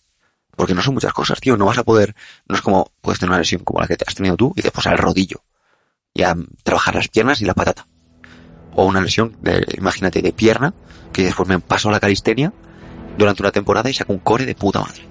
Porque 0.55 0.73
no 0.73 0.81
son 0.81 0.93
muchas 0.93 1.13
cosas, 1.13 1.39
tío. 1.39 1.57
No 1.57 1.65
vas 1.65 1.77
a 1.77 1.83
poder, 1.83 2.15
no 2.47 2.55
es 2.55 2.61
como 2.61 2.91
puedes 3.01 3.19
tener 3.19 3.31
una 3.31 3.39
lesión 3.39 3.63
como 3.63 3.79
la 3.79 3.87
que 3.87 3.97
te 3.97 4.05
has 4.07 4.15
tenido 4.15 4.35
tú 4.35 4.53
y 4.55 4.61
después 4.61 4.85
al 4.87 4.97
rodillo. 4.97 5.43
Y 6.13 6.23
a 6.23 6.35
trabajar 6.63 6.95
las 6.95 7.07
piernas 7.07 7.41
y 7.41 7.45
la 7.45 7.53
patata. 7.53 7.87
O 8.75 8.85
una 8.85 9.01
lesión, 9.01 9.35
de, 9.41 9.65
imagínate, 9.77 10.21
de 10.21 10.31
pierna, 10.31 10.73
que 11.11 11.23
después 11.23 11.47
me 11.49 11.59
paso 11.59 11.89
a 11.89 11.91
la 11.91 11.99
calistenia 11.99 12.53
durante 13.17 13.41
una 13.41 13.51
temporada 13.51 13.89
y 13.89 13.93
saco 13.93 14.13
un 14.13 14.19
core 14.19 14.45
de 14.45 14.55
puta 14.55 14.79
madre. 14.81 15.07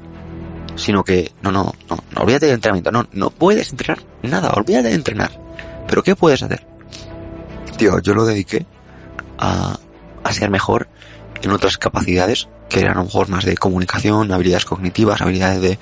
Sino 0.77 1.05
que, 1.05 1.33
no, 1.43 1.53
no, 1.53 1.73
no, 1.89 1.99
no 2.13 2.23
olvídate 2.23 2.47
de 2.47 2.53
entrenamiento. 2.53 2.93
No, 2.93 3.07
no 3.13 3.31
puedes 3.31 3.71
entrenar 3.71 4.03
nada, 4.23 4.53
olvídate 4.53 4.89
de 4.89 4.95
entrenar. 4.95 5.31
Pero 5.89 6.03
¿qué 6.03 6.17
puedes 6.17 6.43
hacer? 6.43 6.67
Tío, 7.77 7.99
yo 7.99 8.15
lo 8.15 8.25
dediqué 8.25 8.65
a, 9.39 9.77
a 10.23 10.33
ser 10.33 10.51
mejor 10.51 10.89
en 11.43 11.51
otras 11.51 11.79
capacidades 11.79 12.49
que 12.69 12.81
eran 12.81 12.93
a 12.93 13.01
lo 13.01 13.05
mejor 13.05 13.29
más 13.29 13.45
de 13.45 13.57
comunicación, 13.57 14.33
habilidades 14.33 14.65
cognitivas, 14.65 15.21
habilidades 15.21 15.61
de, 15.61 15.79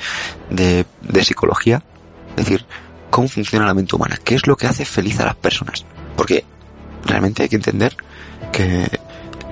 de, 0.51 0.87
de 1.03 1.25
psicología. 1.25 1.83
Es 2.37 2.45
decir, 2.45 2.65
cómo 3.11 3.29
funciona 3.29 3.67
la 3.67 3.75
mente 3.75 3.95
humana, 3.95 4.19
qué 4.23 4.35
es 4.35 4.47
lo 4.47 4.57
que 4.57 4.67
hace 4.67 4.85
feliz 4.85 5.21
a 5.21 5.27
las 5.27 5.37
personas. 5.37 5.85
Porque 6.17 6.45
realmente 7.05 7.43
hay 7.43 7.49
que 7.49 7.57
entender 7.57 7.97
que 8.53 8.89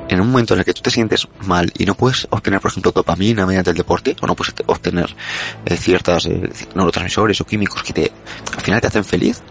en 0.08 0.20
un 0.20 0.30
momento 0.30 0.54
en 0.54 0.60
el 0.60 0.64
que 0.64 0.72
tú 0.72 0.80
te 0.80 0.90
sientes 0.90 1.28
mal 1.42 1.70
y 1.76 1.84
no 1.84 1.94
puedes 1.94 2.26
obtener, 2.30 2.60
por 2.60 2.70
ejemplo, 2.70 2.92
dopamina 2.92 3.44
mediante 3.46 3.70
el 3.70 3.76
deporte, 3.76 4.16
o 4.20 4.26
no 4.26 4.34
puedes 4.34 4.54
obtener 4.66 5.14
eh, 5.66 5.76
ciertas 5.76 6.26
eh, 6.26 6.50
neurotransmisores 6.74 7.40
o 7.40 7.44
químicos 7.44 7.82
que 7.82 7.92
te, 7.92 8.12
al 8.56 8.62
final 8.62 8.80
te 8.80 8.86
hacen 8.86 9.04
feliz, 9.04 9.42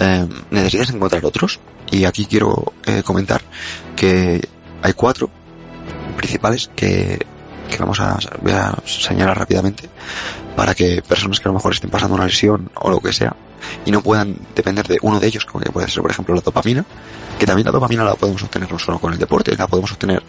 eh, 0.00 0.26
necesitas 0.50 0.90
encontrar 0.90 1.24
otros. 1.24 1.60
Y 1.90 2.04
aquí 2.04 2.24
quiero 2.24 2.72
eh, 2.86 3.02
comentar 3.02 3.42
que 3.94 4.40
hay 4.80 4.92
cuatro 4.94 5.28
principales 6.16 6.70
que, 6.74 7.18
que 7.70 7.78
vamos 7.78 8.00
a, 8.00 8.18
voy 8.40 8.52
a 8.52 8.74
señalar 8.84 9.38
rápidamente 9.38 9.88
para 10.56 10.74
que 10.74 11.02
personas 11.02 11.40
que 11.40 11.48
a 11.48 11.50
lo 11.50 11.54
mejor 11.54 11.72
estén 11.72 11.90
pasando 11.90 12.14
una 12.14 12.26
lesión 12.26 12.70
o 12.74 12.90
lo 12.90 13.00
que 13.00 13.12
sea 13.12 13.34
y 13.84 13.90
no 13.90 14.02
puedan 14.02 14.36
depender 14.54 14.86
de 14.86 14.98
uno 15.02 15.20
de 15.20 15.26
ellos, 15.26 15.44
como 15.46 15.62
que 15.64 15.70
puede 15.70 15.88
ser 15.88 16.02
por 16.02 16.10
ejemplo 16.10 16.34
la 16.34 16.40
dopamina, 16.40 16.84
que 17.38 17.46
también 17.46 17.66
la 17.66 17.72
dopamina 17.72 18.04
la 18.04 18.14
podemos 18.14 18.42
obtener 18.42 18.70
no 18.70 18.78
solo 18.78 18.98
con 18.98 19.12
el 19.12 19.18
deporte, 19.18 19.56
la 19.56 19.66
podemos 19.66 19.92
obtener 19.92 20.22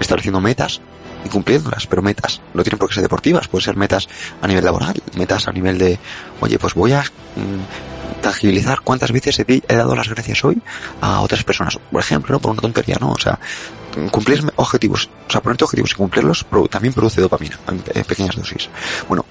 estableciendo 0.00 0.40
metas 0.40 0.80
y 1.24 1.28
cumpliéndolas, 1.28 1.86
pero 1.86 2.02
metas 2.02 2.40
no 2.54 2.62
tienen 2.62 2.78
por 2.78 2.88
qué 2.88 2.94
ser 2.94 3.02
deportivas, 3.02 3.48
pueden 3.48 3.64
ser 3.64 3.76
metas 3.76 4.08
a 4.40 4.46
nivel 4.46 4.64
laboral, 4.64 4.94
metas 5.16 5.48
a 5.48 5.52
nivel 5.52 5.78
de, 5.78 5.98
oye, 6.40 6.58
pues 6.58 6.74
voy 6.74 6.92
a 6.92 7.02
mm, 7.02 8.22
tangibilizar 8.22 8.80
cuántas 8.80 9.12
veces 9.12 9.38
he, 9.40 9.62
he 9.68 9.76
dado 9.76 9.94
las 9.94 10.08
gracias 10.08 10.44
hoy 10.44 10.60
a 11.00 11.20
otras 11.20 11.44
personas, 11.44 11.78
por 11.90 12.00
ejemplo, 12.00 12.32
¿no? 12.32 12.40
por 12.40 12.52
una 12.52 12.60
tontería, 12.60 12.96
¿no? 13.00 13.12
O 13.12 13.18
sea, 13.18 13.38
cumplir 14.10 14.44
objetivos, 14.56 15.10
o 15.26 15.30
sea, 15.30 15.40
ponerte 15.40 15.64
objetivos 15.64 15.92
y 15.92 15.94
cumplirlos 15.94 16.46
también 16.70 16.94
produce 16.94 17.20
dopamina 17.20 17.58
en 17.68 18.04
pequeñas 18.04 18.36
dosis. 18.36 18.68
Bueno, 19.08 19.24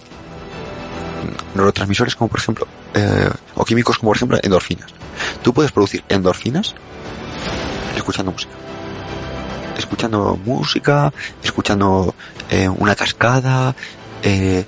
neurotransmisores 1.55 2.15
como 2.15 2.30
por 2.30 2.39
ejemplo, 2.39 2.68
eh, 2.93 3.30
o 3.55 3.65
químicos 3.65 3.97
como 3.97 4.11
por 4.11 4.18
ejemplo 4.18 4.39
endorfinas. 4.41 4.91
Tú 5.41 5.53
puedes 5.53 5.72
producir 5.72 6.03
endorfinas 6.09 6.76
escuchando 7.95 8.32
música. 8.32 8.53
Escuchando 9.78 10.39
música, 10.43 11.13
escuchando 11.43 12.15
eh, 12.49 12.70
una 12.70 12.95
cascada, 12.95 13.76
eh, 14.24 14.65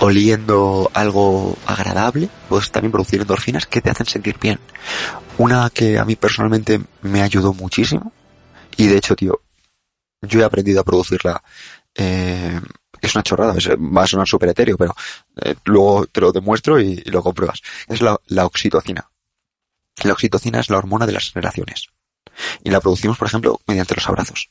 oliendo 0.00 0.90
algo 0.94 1.56
agradable, 1.66 2.28
puedes 2.48 2.70
también 2.70 2.92
producir 2.92 3.20
endorfinas 3.20 3.66
que 3.66 3.80
te 3.80 3.90
hacen 3.90 4.06
sentir 4.06 4.38
bien. 4.38 4.60
Una 5.38 5.70
que 5.70 5.98
a 5.98 6.04
mí 6.04 6.14
personalmente 6.14 6.80
me 7.02 7.22
ayudó 7.22 7.54
muchísimo, 7.54 8.12
y 8.76 8.86
de 8.86 8.96
hecho, 8.96 9.14
tío, 9.16 9.40
yo 10.22 10.40
he 10.40 10.44
aprendido 10.44 10.80
a 10.80 10.84
producirla, 10.84 11.42
eh, 11.94 12.60
es 13.00 13.14
una 13.14 13.22
chorrada, 13.22 13.54
es- 13.56 13.68
va 13.68 14.02
a 14.02 14.06
sonar 14.06 14.26
súper 14.26 14.48
etéreo, 14.50 14.76
pero 14.78 14.94
eh, 15.42 15.54
luego 15.64 16.06
te 16.06 16.20
lo 16.20 16.32
demuestro 16.32 16.80
y, 16.80 17.02
y 17.04 17.10
lo 17.10 17.22
compruebas. 17.22 17.60
Es 17.88 18.00
la, 18.00 18.18
la 18.26 18.46
oxitocina. 18.46 19.08
La 20.02 20.12
oxitocina 20.12 20.60
es 20.60 20.70
la 20.70 20.78
hormona 20.78 21.06
de 21.06 21.12
las 21.12 21.32
relaciones. 21.34 21.88
Y 22.64 22.70
la 22.70 22.80
producimos, 22.80 23.16
por 23.18 23.28
ejemplo, 23.28 23.60
mediante 23.66 23.94
los 23.94 24.08
abrazos. 24.08 24.48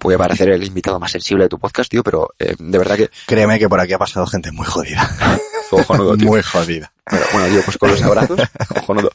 Voy 0.00 0.14
a 0.14 0.18
parecer 0.18 0.48
el 0.48 0.64
invitado 0.64 0.98
más 0.98 1.12
sensible 1.12 1.44
de 1.44 1.48
tu 1.48 1.58
podcast, 1.58 1.88
tío, 1.90 2.02
pero 2.02 2.30
eh, 2.38 2.56
de 2.58 2.78
verdad 2.78 2.96
que 2.96 3.10
Créeme 3.26 3.58
que 3.60 3.68
por 3.68 3.78
aquí 3.78 3.92
ha 3.92 3.98
pasado 3.98 4.26
gente 4.26 4.50
muy 4.50 4.66
jodida. 4.66 5.08
cojonudo, 5.70 6.16
tío. 6.16 6.26
muy 6.26 6.42
jodida. 6.42 6.92
Bueno, 7.08 7.26
bueno, 7.32 7.48
tío, 7.48 7.62
pues 7.64 7.78
con 7.78 7.90
los 7.90 8.02
abrazos, 8.02 8.40
cojonudo. 8.68 9.10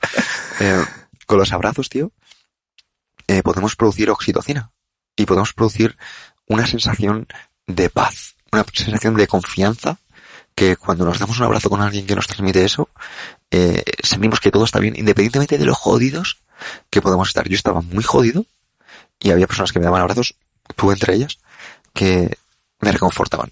Eh, 0.61 0.85
con 1.25 1.37
los 1.37 1.51
abrazos, 1.51 1.89
tío, 1.89 2.11
eh, 3.29 3.43
podemos 3.43 3.75
producir 3.75 4.09
oxitocina. 4.09 4.71
Y 5.15 5.27
podemos 5.27 5.53
producir 5.53 5.95
una 6.47 6.65
sensación 6.65 7.27
de 7.67 7.91
paz, 7.91 8.35
una 8.51 8.65
sensación 8.73 9.13
de 9.13 9.27
confianza, 9.27 9.99
que 10.55 10.75
cuando 10.75 11.05
nos 11.05 11.19
damos 11.19 11.37
un 11.37 11.45
abrazo 11.45 11.69
con 11.69 11.81
alguien 11.81 12.07
que 12.07 12.15
nos 12.15 12.25
transmite 12.25 12.65
eso, 12.65 12.89
eh, 13.51 13.83
sentimos 14.01 14.39
que 14.39 14.49
todo 14.49 14.65
está 14.65 14.79
bien, 14.79 14.95
independientemente 14.97 15.59
de 15.59 15.65
lo 15.65 15.75
jodidos 15.75 16.39
que 16.89 17.01
podemos 17.03 17.27
estar. 17.27 17.47
Yo 17.47 17.55
estaba 17.55 17.81
muy 17.81 18.03
jodido 18.03 18.45
y 19.19 19.29
había 19.29 19.45
personas 19.45 19.71
que 19.71 19.79
me 19.79 19.85
daban 19.85 20.01
abrazos, 20.01 20.33
tú 20.75 20.91
entre 20.91 21.13
ellas, 21.13 21.37
que 21.93 22.35
me 22.79 22.91
reconfortaban. 22.91 23.51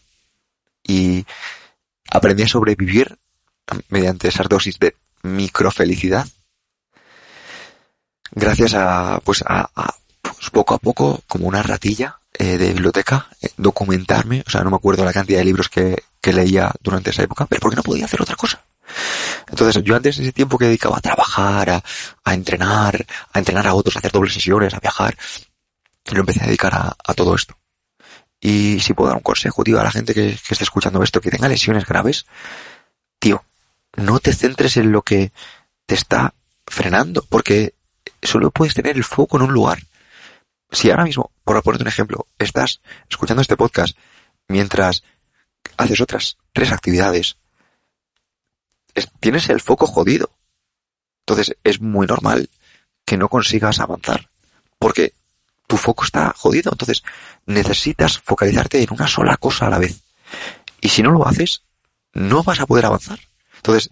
Y 0.83 1.23
aprendí 2.09 2.43
a 2.43 2.47
sobrevivir 2.47 3.15
mediante 3.89 4.29
esas 4.29 4.49
dosis 4.49 4.79
de 4.79 4.95
microfelicidad 5.21 6.27
gracias 8.31 8.73
a 8.73 9.19
pues 9.23 9.43
a, 9.45 9.69
a, 9.75 9.95
pues, 10.21 10.49
poco 10.51 10.73
a 10.75 10.77
poco 10.79 11.21
como 11.27 11.47
una 11.47 11.63
ratilla 11.63 12.19
eh, 12.33 12.57
de 12.57 12.73
biblioteca 12.73 13.27
eh, 13.41 13.49
documentarme. 13.57 14.43
O 14.45 14.49
sea 14.49 14.61
no 14.63 14.69
me 14.69 14.77
acuerdo 14.77 15.05
la 15.05 15.13
cantidad 15.13 15.39
de 15.39 15.45
libros 15.45 15.69
que, 15.69 16.03
que 16.21 16.33
leía 16.33 16.71
durante 16.81 17.09
esa 17.09 17.23
época 17.23 17.45
pero 17.47 17.61
porque 17.61 17.75
no 17.75 17.83
podía 17.83 18.05
hacer 18.05 18.21
otra 18.21 18.35
cosa. 18.35 18.61
Entonces 19.49 19.83
yo 19.83 19.95
antes 19.95 20.17
ese 20.17 20.31
tiempo 20.31 20.57
que 20.57 20.65
dedicaba 20.65 20.97
a 20.97 21.01
trabajar 21.01 21.69
a, 21.69 21.83
a 22.23 22.33
entrenar 22.33 23.05
a 23.33 23.39
entrenar 23.39 23.67
a 23.67 23.73
otros 23.73 23.95
a 23.95 23.99
hacer 23.99 24.11
dobles 24.11 24.33
sesiones 24.33 24.73
a 24.73 24.79
viajar 24.79 25.17
lo 26.15 26.21
empecé 26.21 26.43
a 26.43 26.47
dedicar 26.47 26.73
a, 26.73 26.95
a 27.03 27.13
todo 27.13 27.35
esto. 27.35 27.57
Y 28.39 28.79
si 28.79 28.93
puedo 28.93 29.09
dar 29.09 29.17
un 29.17 29.23
consejo, 29.23 29.63
tío, 29.63 29.79
a 29.79 29.83
la 29.83 29.91
gente 29.91 30.13
que, 30.13 30.37
que 30.45 30.53
esté 30.53 30.63
escuchando 30.63 31.01
esto, 31.01 31.21
que 31.21 31.31
tenga 31.31 31.47
lesiones 31.47 31.85
graves, 31.85 32.25
tío, 33.19 33.43
no 33.95 34.19
te 34.19 34.33
centres 34.33 34.77
en 34.77 34.91
lo 34.91 35.01
que 35.01 35.31
te 35.85 35.95
está 35.95 36.33
frenando, 36.65 37.25
porque 37.27 37.73
solo 38.21 38.51
puedes 38.51 38.73
tener 38.73 38.95
el 38.95 39.03
foco 39.03 39.37
en 39.37 39.43
un 39.43 39.53
lugar. 39.53 39.79
Si 40.71 40.89
ahora 40.89 41.05
mismo, 41.05 41.31
por 41.43 41.61
ponerte 41.63 41.83
un 41.83 41.89
ejemplo, 41.89 42.27
estás 42.37 42.81
escuchando 43.09 43.41
este 43.41 43.57
podcast 43.57 43.97
mientras 44.47 45.03
haces 45.77 46.01
otras 46.01 46.37
tres 46.53 46.71
actividades, 46.71 47.37
tienes 49.19 49.49
el 49.49 49.61
foco 49.61 49.87
jodido. 49.87 50.31
Entonces 51.21 51.55
es 51.63 51.81
muy 51.81 52.07
normal 52.07 52.49
que 53.05 53.17
no 53.17 53.29
consigas 53.29 53.79
avanzar, 53.79 54.29
porque 54.79 55.13
tu 55.67 55.77
foco 55.77 56.03
está 56.03 56.33
jodido. 56.35 56.71
Entonces 56.71 57.03
necesitas 57.45 58.19
focalizarte 58.19 58.81
en 58.81 58.91
una 58.91 59.07
sola 59.07 59.37
cosa 59.37 59.67
a 59.67 59.69
la 59.69 59.79
vez. 59.79 60.01
Y 60.81 60.89
si 60.89 61.01
no 61.01 61.11
lo 61.11 61.27
haces, 61.27 61.63
no 62.13 62.43
vas 62.43 62.59
a 62.59 62.65
poder 62.65 62.85
avanzar. 62.85 63.19
Entonces, 63.57 63.89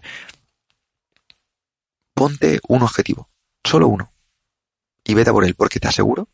ponte 2.14 2.60
un 2.68 2.82
objetivo, 2.82 3.28
solo 3.66 3.88
uno, 3.88 4.10
y 5.04 5.14
vete 5.14 5.30
a 5.30 5.32
por 5.32 5.44
él, 5.44 5.54
porque 5.54 5.80
te 5.80 5.88
aseguro 5.88 6.28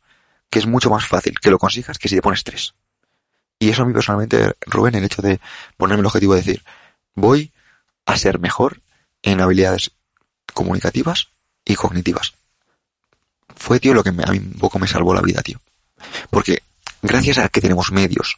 que 0.51 0.59
es 0.59 0.67
mucho 0.67 0.91
más 0.91 1.07
fácil 1.07 1.39
que 1.41 1.51
lo 1.51 1.59
consigas 1.59 1.99
que 1.99 2.09
si 2.09 2.17
te 2.17 2.23
pones 2.23 2.45
tres. 2.45 2.75
Y 3.59 3.71
eso 3.71 3.83
a 3.83 3.87
mí 3.87 3.93
personalmente, 3.93 4.55
Rubén, 4.67 4.95
el 4.95 5.05
hecho 5.05 5.23
de 5.23 5.41
ponerme 5.77 6.01
el 6.01 6.07
objetivo 6.07 6.35
de 6.35 6.41
decir, 6.41 6.63
voy 7.15 7.53
a 8.07 8.17
ser 8.17 8.39
mejor 8.39 8.81
en 9.23 9.41
habilidades 9.41 9.93
comunicativas 10.53 11.29
y 11.65 11.75
cognitivas. 11.75 12.35
Fue, 13.57 13.79
tío, 13.79 13.95
lo 13.95 14.03
que 14.03 14.11
a 14.11 14.13
mí 14.13 14.39
un 14.39 14.59
poco 14.59 14.79
me 14.79 14.89
salvó 14.89 15.15
la 15.15 15.21
vida, 15.21 15.43
tío. 15.43 15.61
Porque 16.29 16.63
gracias 17.01 17.39
a 17.39 17.49
que 17.49 17.61
tenemos 17.61 17.93
medios, 17.93 18.37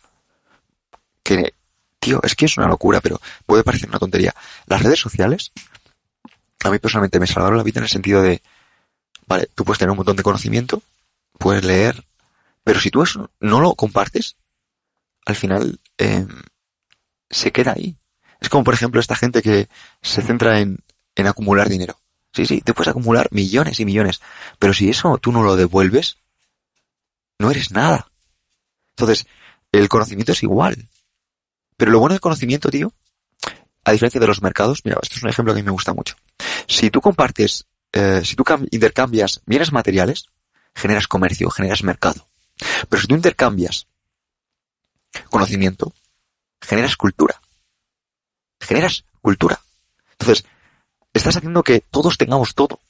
que, 1.22 1.54
tío, 1.98 2.20
es 2.22 2.34
que 2.34 2.44
es 2.44 2.56
una 2.58 2.68
locura, 2.68 3.00
pero 3.00 3.20
puede 3.46 3.64
parecer 3.64 3.88
una 3.88 3.98
tontería. 3.98 4.34
Las 4.66 4.82
redes 4.82 5.00
sociales, 5.00 5.52
a 6.62 6.70
mí 6.70 6.78
personalmente 6.78 7.18
me 7.18 7.26
salvaron 7.26 7.56
la 7.56 7.64
vida 7.64 7.80
en 7.80 7.84
el 7.84 7.90
sentido 7.90 8.20
de, 8.20 8.42
vale, 9.26 9.48
tú 9.54 9.64
puedes 9.64 9.78
tener 9.78 9.90
un 9.90 9.96
montón 9.96 10.16
de 10.16 10.22
conocimiento, 10.22 10.82
puedes 11.38 11.64
leer, 11.64 12.04
pero 12.62 12.80
si 12.80 12.90
tú 12.90 13.02
eso 13.02 13.30
no 13.40 13.60
lo 13.60 13.74
compartes, 13.74 14.36
al 15.26 15.36
final 15.36 15.80
eh, 15.98 16.26
se 17.30 17.52
queda 17.52 17.72
ahí. 17.72 17.96
Es 18.40 18.48
como, 18.48 18.64
por 18.64 18.74
ejemplo, 18.74 19.00
esta 19.00 19.16
gente 19.16 19.42
que 19.42 19.68
se 20.02 20.22
centra 20.22 20.60
en, 20.60 20.78
en 21.14 21.26
acumular 21.26 21.68
dinero. 21.68 21.98
Sí, 22.32 22.46
sí, 22.46 22.60
te 22.60 22.74
puedes 22.74 22.88
acumular 22.88 23.28
millones 23.30 23.78
y 23.80 23.84
millones, 23.84 24.20
pero 24.58 24.74
si 24.74 24.90
eso 24.90 25.16
tú 25.18 25.30
no 25.30 25.42
lo 25.42 25.56
devuelves, 25.56 26.18
no 27.38 27.50
eres 27.50 27.70
nada. 27.70 28.10
Entonces, 28.90 29.26
el 29.72 29.88
conocimiento 29.88 30.32
es 30.32 30.42
igual. 30.42 30.88
Pero 31.76 31.90
lo 31.90 32.00
bueno 32.00 32.14
del 32.14 32.20
conocimiento, 32.20 32.70
tío, 32.70 32.92
a 33.84 33.92
diferencia 33.92 34.20
de 34.20 34.26
los 34.26 34.42
mercados, 34.42 34.80
mira, 34.84 34.98
esto 35.02 35.16
es 35.16 35.22
un 35.22 35.28
ejemplo 35.28 35.52
que 35.52 35.60
a 35.60 35.62
mí 35.62 35.66
me 35.66 35.72
gusta 35.72 35.92
mucho. 35.92 36.16
Si 36.66 36.90
tú 36.90 37.00
compartes, 37.00 37.66
eh, 37.94 38.22
si 38.24 38.34
tú 38.34 38.44
intercambias 38.72 39.40
bienes 39.46 39.72
materiales, 39.72 40.26
generas 40.74 41.06
comercio, 41.06 41.48
generas 41.48 41.84
mercado. 41.84 42.26
Pero 42.88 43.00
si 43.00 43.06
tú 43.06 43.14
intercambias 43.14 43.86
conocimiento, 45.30 45.94
generas 46.60 46.96
cultura. 46.96 47.40
Generas 48.60 49.04
cultura. 49.20 49.60
Entonces, 50.18 50.44
estás 51.12 51.36
haciendo 51.36 51.62
que 51.62 51.80
todos 51.80 52.18
tengamos 52.18 52.56
todo. 52.56 52.80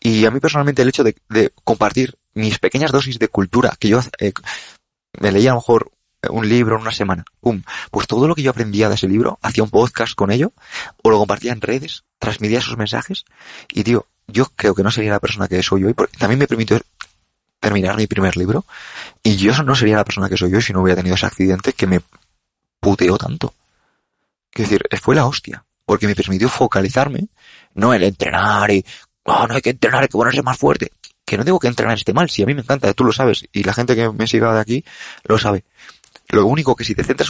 Y 0.00 0.24
a 0.24 0.30
mí 0.30 0.40
personalmente 0.40 0.80
el 0.80 0.88
hecho 0.88 1.04
de, 1.04 1.14
compartir 1.62 2.16
mis 2.32 2.58
pequeñas 2.58 2.90
dosis 2.90 3.18
de 3.18 3.28
cultura, 3.28 3.76
que 3.78 3.88
yo 3.88 4.00
eh, 4.18 4.32
me 5.20 5.30
leía 5.30 5.50
a 5.50 5.54
lo 5.54 5.60
mejor 5.60 5.92
un 6.30 6.48
libro 6.48 6.76
en 6.76 6.82
una 6.82 6.92
semana, 6.92 7.24
pum, 7.40 7.62
pues 7.90 8.06
todo 8.06 8.26
lo 8.26 8.34
que 8.34 8.42
yo 8.42 8.50
aprendía 8.50 8.88
de 8.88 8.94
ese 8.94 9.08
libro, 9.08 9.38
hacía 9.42 9.62
un 9.62 9.70
podcast 9.70 10.14
con 10.14 10.30
ello, 10.30 10.52
o 11.02 11.10
lo 11.10 11.18
compartía 11.18 11.52
en 11.52 11.60
redes, 11.60 12.04
transmitía 12.18 12.60
esos 12.60 12.78
mensajes, 12.78 13.24
y 13.72 13.84
tío, 13.84 14.06
yo 14.26 14.46
creo 14.56 14.74
que 14.74 14.82
no 14.82 14.90
sería 14.90 15.10
la 15.12 15.20
persona 15.20 15.48
que 15.48 15.62
soy 15.62 15.84
hoy, 15.84 15.94
porque 15.94 16.16
también 16.16 16.38
me 16.38 16.46
permitió 16.46 16.80
terminar 17.60 17.96
mi 17.96 18.06
primer 18.06 18.36
libro, 18.36 18.64
y 19.22 19.36
yo 19.36 19.62
no 19.62 19.74
sería 19.74 19.96
la 19.96 20.04
persona 20.04 20.28
que 20.28 20.36
soy 20.36 20.54
hoy 20.54 20.62
si 20.62 20.72
no 20.72 20.82
hubiera 20.82 20.96
tenido 20.96 21.14
ese 21.14 21.26
accidente 21.26 21.72
que 21.72 21.86
me 21.86 22.00
puteó 22.80 23.16
tanto. 23.16 23.54
Es 24.52 24.68
decir, 24.68 24.82
fue 25.00 25.14
la 25.14 25.26
hostia, 25.26 25.64
porque 25.86 26.06
me 26.06 26.14
permitió 26.14 26.48
focalizarme, 26.48 27.28
no 27.74 27.94
el 27.94 28.02
entrenar 28.02 28.70
y, 28.70 28.84
oh, 29.24 29.46
no 29.46 29.54
hay 29.54 29.62
que 29.62 29.70
entrenar, 29.70 30.02
hay 30.02 30.08
que 30.08 30.12
ponerse 30.12 30.42
más 30.42 30.58
fuerte. 30.58 30.92
Que 31.24 31.38
no 31.38 31.44
tengo 31.44 31.58
que 31.58 31.68
entrenar 31.68 31.96
esté 31.96 32.12
mal, 32.12 32.28
si 32.28 32.42
a 32.42 32.46
mí 32.46 32.54
me 32.54 32.62
encanta, 32.62 32.92
tú 32.92 33.04
lo 33.04 33.12
sabes, 33.12 33.46
y 33.52 33.62
la 33.62 33.72
gente 33.72 33.94
que 33.94 34.10
me 34.10 34.26
siga 34.26 34.52
de 34.52 34.60
aquí 34.60 34.84
lo 35.24 35.38
sabe. 35.38 35.64
Lo 36.28 36.46
único 36.46 36.74
que 36.74 36.84
si 36.84 36.94
te 36.94 37.04
centras 37.04 37.28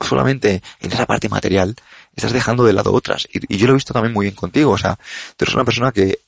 solamente 0.00 0.62
en 0.80 0.92
esa 0.92 1.06
parte 1.06 1.28
material, 1.28 1.74
estás 2.20 2.32
dejando 2.32 2.64
de 2.64 2.72
lado 2.72 2.92
otras. 2.92 3.26
Y, 3.32 3.56
yo 3.56 3.66
lo 3.66 3.72
he 3.72 3.76
visto 3.76 3.92
también 3.92 4.12
muy 4.12 4.26
bien 4.26 4.34
contigo. 4.34 4.72
O 4.72 4.78
sea, 4.78 4.96
tú 5.36 5.44
eres 5.44 5.54
una 5.54 5.64
persona 5.64 5.92
que 5.92 6.20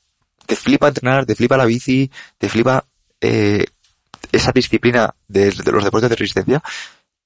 te 0.47 0.57
flipa 0.57 0.89
entrenar, 0.89 1.27
te 1.27 1.35
flipa 1.35 1.57
la 1.57 1.65
bici, 1.65 2.11
te 2.39 2.49
flipa 2.49 2.85
eh, 3.21 3.65
esa 4.33 4.53
disciplina 4.53 5.15
de, 5.29 5.53
los 5.53 5.85
deportes 5.85 6.11
de 6.11 6.17
resistencia. 6.17 6.63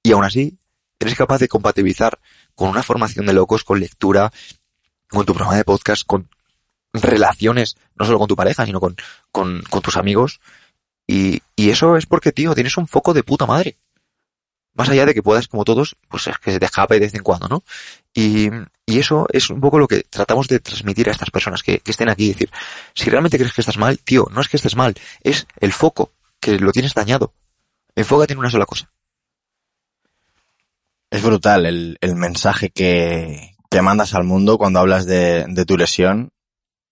Y 0.03 0.13
aún 0.13 0.25
así, 0.25 0.57
eres 0.99 1.15
capaz 1.15 1.39
de 1.39 1.49
compatibilizar 1.49 2.19
con 2.55 2.69
una 2.69 2.83
formación 2.83 3.27
de 3.27 3.33
locos, 3.33 3.65
con 3.65 3.81
lectura, 3.81 4.33
con 5.09 5.25
tu 5.25 5.33
programa 5.33 5.57
de 5.57 5.65
podcast, 5.65 6.05
con 6.07 6.29
relaciones, 6.93 7.77
no 7.95 8.07
solo 8.07 8.19
con 8.19 8.29
tu 8.29 8.37
pareja, 8.37 8.67
sino 8.67 8.81
con, 8.81 8.97
tus 9.83 9.97
amigos. 9.97 10.41
Y 11.07 11.41
eso 11.57 11.97
es 11.97 12.07
porque, 12.07 12.33
tío, 12.33 12.55
tienes 12.55 12.77
un 12.77 12.89
foco 12.89 13.15
de 13.15 13.23
puta 13.23 13.47
madre. 13.47 13.79
Más 14.77 14.91
allá 14.91 15.07
de 15.07 15.15
que 15.15 15.23
puedas, 15.23 15.49
como 15.49 15.65
todos, 15.65 15.97
pues 16.09 16.27
es 16.27 16.39
que 16.39 16.53
se 16.53 16.61
te 16.61 16.67
de 16.67 17.01
vez 17.01 17.15
en 17.15 17.23
cuando, 17.23 17.49
¿no? 17.49 17.65
Y, 18.15 18.51
y 18.85 18.99
eso 18.99 19.27
es 19.33 19.49
un 19.49 19.61
poco 19.61 19.79
lo 19.79 19.89
que 19.89 20.03
tratamos 20.03 20.49
de 20.49 20.61
transmitir 20.61 21.09
a 21.09 21.13
estas 21.13 21.31
personas 21.31 21.63
que, 21.63 21.79
que 21.79 21.91
estén 21.91 22.11
aquí. 22.11 22.29
decir, 22.29 22.51
si 22.95 23.09
realmente 23.09 23.39
crees 23.39 23.55
que 23.55 23.63
estás 23.63 23.79
mal, 23.79 23.99
tío, 23.99 24.29
no 24.31 24.41
es 24.41 24.49
que 24.49 24.59
estés 24.59 24.77
mal, 24.77 24.95
es 25.23 25.47
el 25.61 25.73
foco, 25.73 26.13
que 26.41 26.59
lo 26.59 26.73
tienes 26.73 26.93
dañado. 26.93 27.33
Enfócate 27.95 28.35
en 28.35 28.39
una 28.39 28.51
sola 28.51 28.67
cosa. 28.67 28.91
Es 31.11 31.23
brutal 31.23 31.65
el, 31.65 31.97
el 32.03 32.15
mensaje 32.15 32.69
que, 32.71 33.57
que 33.71 33.83
mandas 33.83 34.13
al 34.15 34.25
mundo 34.25 34.59
cuando 34.59 34.81
hablas 34.81 35.07
de, 35.07 35.47
de 35.49 35.65
tu 35.65 35.77
lesión 35.79 36.31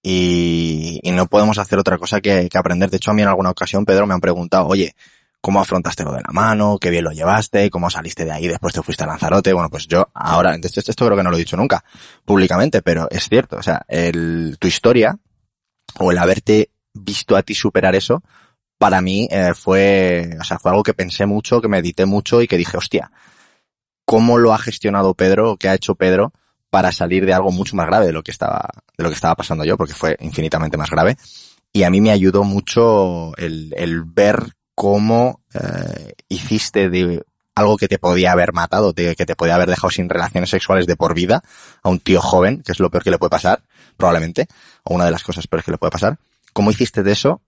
y, 0.03 1.01
y, 1.03 1.11
no 1.13 1.27
podemos 1.27 1.59
hacer 1.59 1.79
otra 1.79 1.99
cosa 1.99 2.21
que, 2.21 2.49
que, 2.49 2.59
aprender. 2.59 2.91
De 2.91 2.99
hecho, 2.99 3.11
a 3.11 3.15
mí 3.15 3.23
en 3.23 3.29
alguna 3.29 3.51
ocasión, 3.51 3.85
Pedro, 3.85 4.07
me 4.07 4.15
han 4.15 4.21
preguntado, 4.21 4.67
oye, 4.67 4.95
cómo 5.45 5.61
afrontaste 5.61 6.05
lo 6.05 6.13
de 6.15 6.23
la 6.23 6.33
mano, 6.33 6.79
qué 6.81 6.89
bien 6.89 7.05
lo 7.05 7.13
llevaste, 7.13 7.69
cómo 7.69 7.91
saliste 7.91 8.25
de 8.25 8.33
ahí, 8.33 8.49
después 8.49 8.73
te 8.73 8.81
fuiste 8.81 9.05
a 9.05 9.07
Lanzarote. 9.07 9.53
Bueno, 9.53 9.69
pues 9.69 9.87
yo 9.87 10.09
ahora, 10.15 10.55
esto, 10.55 10.81
esto 10.81 11.05
creo 11.05 11.19
que 11.19 11.23
no 11.23 11.29
lo 11.29 11.37
he 11.37 11.41
dicho 11.41 11.59
nunca 11.59 11.85
públicamente, 12.25 12.81
pero 12.81 13.09
es 13.11 13.29
cierto. 13.29 13.59
O 13.59 13.63
sea, 13.63 13.85
el, 13.87 14.57
tu 14.59 14.69
historia 14.69 15.19
o 15.99 16.11
el 16.11 16.17
haberte 16.17 16.71
visto 16.95 17.37
a 17.37 17.43
ti 17.43 17.55
superar 17.55 17.95
eso, 17.95 18.23
para 18.79 19.03
mí 19.03 19.29
eh, 19.31 19.53
fue, 19.55 20.31
o 20.41 20.45
sea, 20.45 20.59
fue 20.59 20.71
algo 20.71 20.83
que 20.83 20.95
pensé 20.95 21.27
mucho, 21.27 21.61
que 21.61 21.69
medité 21.69 22.07
mucho 22.07 22.41
y 22.41 22.49
que 22.49 22.57
dije, 22.57 22.79
hostia, 22.79 23.13
¿cómo 24.07 24.39
lo 24.39 24.55
ha 24.55 24.59
gestionado 24.59 25.13
Pedro 25.13 25.59
qué 25.59 25.69
ha 25.69 25.75
hecho 25.75 25.95
Pedro 25.95 26.33
para 26.71 26.91
salir 26.91 27.27
de 27.27 27.35
algo 27.35 27.51
mucho 27.51 27.77
más 27.77 27.87
grave 27.87 28.07
de 28.07 28.13
lo 28.13 28.23
que 28.23 28.31
estaba, 28.31 28.71
de 28.97 29.05
lo 29.05 29.11
que 29.11 29.17
estaba 29.17 29.35
pasando 29.35 29.67
yo? 29.67 29.77
Porque 29.77 29.93
fue 29.93 30.17
infinitamente 30.21 30.79
más 30.79 30.89
grave. 30.89 31.19
Y 31.71 31.83
a 31.83 31.91
mí 31.91 32.01
me 32.01 32.13
ayudó 32.13 32.45
mucho 32.45 33.37
el 33.37 34.05
ver 34.07 34.55
cómo 34.75 35.41
eh, 35.55 36.15
hiciste 36.29 36.89
de 36.89 37.25
algo 37.55 37.77
que 37.77 37.89
te 37.89 37.99
podía 37.99 38.33
haber 38.33 38.53
matado, 38.53 38.93
que 38.95 39.15
te 39.15 39.37
podía 39.37 39.55
haber 39.55 39.69
dejado 39.69 39.91
sin 39.91 40.09
relaciones 40.09 40.51
sexuales 40.51 40.87
de 40.87 40.97
por 40.97 41.15
vida 41.15 41.43
a 41.83 41.89
un 41.89 42.01
tío 42.01 42.21
joven, 42.21 42.63
que 42.63 42.73
es 42.73 42.81
lo 42.81 42.91
peor 42.91 43.05
que 43.05 43.11
le 43.11 43.19
puede 43.19 43.31
pasar, 43.31 43.63
probablemente, 43.97 44.49
o 44.83 44.95
una 44.95 45.05
de 45.05 45.13
las 45.13 45.23
cosas 45.23 45.47
peores 45.47 45.65
que 45.65 45.71
le 45.71 45.79
puede 45.79 45.93
pasar. 45.93 46.19
¿Cómo 46.53 46.71
hiciste 46.71 47.03
de 47.03 47.13
eso? 47.13 47.43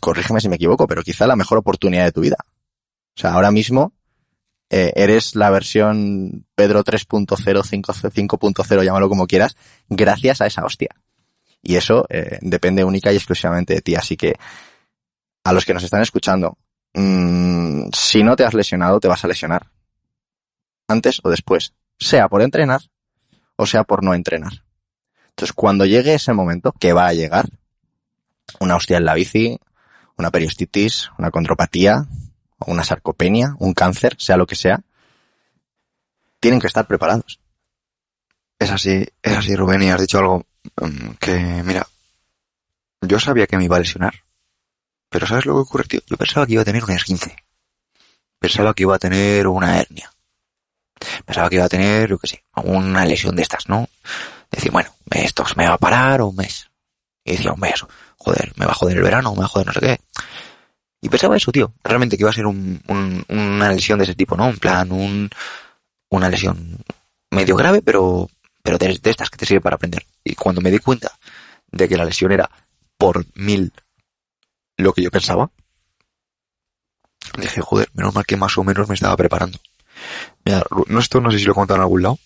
Corrígeme 0.00 0.40
si 0.40 0.48
me 0.48 0.56
equivoco, 0.56 0.86
pero 0.88 1.02
quizá 1.02 1.26
la 1.26 1.36
mejor 1.36 1.58
oportunidad 1.58 2.04
de 2.04 2.12
tu 2.12 2.22
vida. 2.22 2.36
O 3.16 3.20
sea, 3.20 3.32
ahora 3.34 3.50
mismo 3.52 3.92
eh, 4.68 4.92
eres 4.94 5.34
la 5.36 5.50
versión 5.50 6.46
Pedro 6.54 6.82
3.0, 6.84 7.26
5.0, 7.26 8.84
llámalo 8.84 9.08
como 9.08 9.26
quieras, 9.26 9.56
gracias 9.88 10.40
a 10.40 10.46
esa 10.46 10.64
hostia. 10.64 10.90
Y 11.62 11.76
eso 11.76 12.06
eh, 12.08 12.38
depende 12.40 12.84
única 12.84 13.12
y 13.12 13.16
exclusivamente 13.16 13.74
de 13.74 13.80
ti. 13.80 13.94
Así 13.94 14.16
que 14.16 14.36
a 15.44 15.52
los 15.52 15.64
que 15.64 15.74
nos 15.74 15.82
están 15.82 16.02
escuchando, 16.02 16.58
mmm, 16.94 17.88
si 17.92 18.22
no 18.22 18.36
te 18.36 18.44
has 18.44 18.54
lesionado, 18.54 19.00
te 19.00 19.08
vas 19.08 19.24
a 19.24 19.28
lesionar. 19.28 19.66
Antes 20.88 21.20
o 21.22 21.30
después. 21.30 21.74
Sea 21.98 22.28
por 22.28 22.40
entrenar 22.40 22.80
o 23.60 23.66
sea 23.66 23.84
por 23.84 24.02
no 24.02 24.14
entrenar. 24.14 24.64
Entonces, 25.28 25.52
cuando 25.52 25.84
llegue 25.84 26.14
ese 26.14 26.32
momento, 26.32 26.72
que 26.72 26.94
va 26.94 27.06
a 27.06 27.12
llegar, 27.12 27.46
una 28.58 28.76
hostia 28.76 28.96
en 28.96 29.04
la 29.04 29.12
bici, 29.12 29.58
una 30.16 30.30
periostitis, 30.30 31.10
una 31.18 31.30
condropatía, 31.30 32.06
una 32.66 32.84
sarcopenia, 32.84 33.54
un 33.58 33.74
cáncer, 33.74 34.16
sea 34.18 34.38
lo 34.38 34.46
que 34.46 34.54
sea, 34.54 34.80
tienen 36.40 36.58
que 36.58 36.68
estar 36.68 36.86
preparados. 36.86 37.38
Es 38.58 38.70
así, 38.70 39.06
es 39.22 39.36
así, 39.36 39.54
Rubén, 39.54 39.82
y 39.82 39.90
has 39.90 40.00
dicho 40.00 40.18
algo 40.18 40.46
mm, 40.80 41.10
que, 41.20 41.62
mira, 41.62 41.86
yo 43.02 43.20
sabía 43.20 43.46
que 43.46 43.58
me 43.58 43.64
iba 43.64 43.76
a 43.76 43.80
lesionar, 43.80 44.14
pero 45.10 45.26
¿sabes 45.26 45.44
lo 45.44 45.54
que 45.54 45.60
ocurre, 45.60 45.84
tío? 45.84 46.00
Yo 46.06 46.16
pensaba 46.16 46.46
que 46.46 46.54
iba 46.54 46.62
a 46.62 46.64
tener 46.64 46.84
un 46.84 46.92
esguince. 46.92 47.36
pensaba 48.38 48.72
que 48.72 48.84
iba 48.84 48.94
a 48.94 48.98
tener 48.98 49.46
una 49.48 49.78
hernia. 49.78 50.10
Pensaba 51.26 51.48
que 51.48 51.56
iba 51.56 51.64
a 51.64 51.68
tener, 51.68 52.08
yo 52.08 52.18
qué 52.18 52.28
sé, 52.28 52.44
una 52.54 53.04
lesión 53.04 53.34
de 53.34 53.42
estas, 53.42 53.68
¿no? 53.68 53.88
Decir, 54.50 54.70
bueno, 54.70 54.94
esto 55.10 55.44
me 55.56 55.66
va 55.66 55.74
a 55.74 55.78
parar 55.78 56.22
un 56.22 56.36
mes. 56.36 56.70
Y 57.24 57.32
decía, 57.32 57.52
un 57.52 57.60
mes, 57.60 57.84
joder, 58.16 58.52
me 58.56 58.66
va 58.66 58.72
a 58.72 58.74
joder 58.74 58.96
el 58.96 59.02
verano, 59.02 59.32
me 59.32 59.40
va 59.40 59.46
a 59.46 59.48
joder 59.48 59.66
no 59.66 59.72
sé 59.72 59.80
qué. 59.80 60.00
Y 61.02 61.08
pensaba 61.08 61.36
eso, 61.36 61.50
tío, 61.50 61.72
realmente 61.82 62.16
que 62.16 62.22
iba 62.22 62.30
a 62.30 62.34
ser 62.34 62.46
un, 62.46 62.80
una 63.28 63.72
lesión 63.72 63.98
de 63.98 64.04
ese 64.04 64.14
tipo, 64.14 64.36
¿no? 64.36 64.48
En 64.48 64.58
plan, 64.58 64.92
un, 64.92 65.28
una 66.10 66.28
lesión 66.28 66.78
medio 67.30 67.56
grave, 67.56 67.82
pero, 67.82 68.28
pero 68.62 68.78
de, 68.78 68.98
de 69.02 69.10
estas 69.10 69.30
que 69.30 69.38
te 69.38 69.46
sirve 69.46 69.62
para 69.62 69.76
aprender. 69.76 70.06
Y 70.22 70.34
cuando 70.34 70.60
me 70.60 70.70
di 70.70 70.78
cuenta 70.78 71.10
de 71.72 71.88
que 71.88 71.96
la 71.96 72.04
lesión 72.04 72.30
era 72.30 72.48
por 72.96 73.24
mil 73.34 73.72
lo 74.80 74.92
que 74.92 75.02
yo 75.02 75.10
pensaba, 75.10 75.50
dije, 77.38 77.60
joder, 77.60 77.88
menos 77.94 78.14
mal 78.14 78.24
que 78.24 78.36
más 78.36 78.56
o 78.58 78.64
menos 78.64 78.88
me 78.88 78.94
estaba 78.94 79.16
preparando. 79.16 79.58
Mira, 80.44 80.64
no 80.86 80.98
esto 80.98 81.20
no 81.20 81.30
sé 81.30 81.38
si 81.38 81.44
lo 81.44 81.52
he 81.52 81.54
contado 81.54 81.76
en 81.76 81.82
algún 81.82 82.02
lado, 82.02 82.18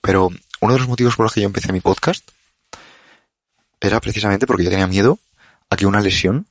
pero 0.00 0.30
uno 0.60 0.72
de 0.72 0.78
los 0.78 0.88
motivos 0.88 1.16
por 1.16 1.24
los 1.24 1.32
que 1.32 1.40
yo 1.40 1.46
empecé 1.46 1.72
mi 1.72 1.80
podcast 1.80 2.28
era 3.80 4.00
precisamente 4.00 4.46
porque 4.46 4.64
yo 4.64 4.70
tenía 4.70 4.86
miedo 4.86 5.18
a 5.70 5.76
que 5.76 5.86
una 5.86 6.00
lesión 6.00 6.46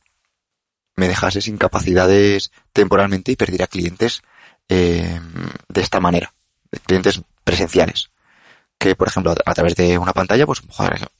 me 0.95 1.07
dejase 1.07 1.41
sin 1.41 1.57
capacidades 1.57 2.51
temporalmente 2.71 3.31
y 3.31 3.35
perdiera 3.35 3.67
clientes 3.67 4.21
eh, 4.69 5.19
de 5.67 5.81
esta 5.81 5.99
manera, 5.99 6.33
clientes 6.85 7.21
presenciales. 7.43 8.09
Que, 8.77 8.95
por 8.95 9.07
ejemplo, 9.07 9.33
a, 9.45 9.53
través 9.53 9.75
de 9.75 9.97
una 9.97 10.13
pantalla, 10.13 10.45
pues 10.45 10.61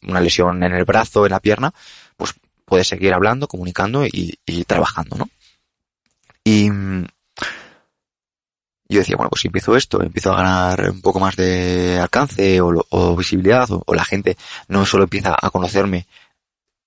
una 0.02 0.20
lesión 0.20 0.64
en 0.64 0.74
el 0.74 0.86
brazo, 0.86 1.26
en 1.26 1.32
la 1.32 1.40
pierna, 1.40 1.74
puedes 2.74 2.88
seguir 2.88 3.14
hablando, 3.14 3.48
comunicando 3.48 4.04
y, 4.04 4.40
y 4.48 4.64
trabajando, 4.64 5.16
¿no? 5.16 5.30
Y 6.44 6.72
yo 8.90 9.00
decía, 9.00 9.16
bueno, 9.16 9.30
pues 9.30 9.42
si 9.42 9.48
empiezo 9.48 9.78
esto, 9.78 10.02
empiezo 10.02 10.32
a 10.32 10.38
ganar 10.38 10.90
un 10.90 11.02
poco 11.02 11.20
más 11.20 11.36
de 11.36 12.00
alcance 12.02 12.60
o, 12.62 13.16
visibilidad, 13.16 13.70
o, 13.70 13.94
la 13.94 14.04
gente 14.04 14.38
no 14.70 14.88
solo 14.88 15.04
empieza 15.04 15.38
a 15.40 15.52
conocerme 15.52 16.08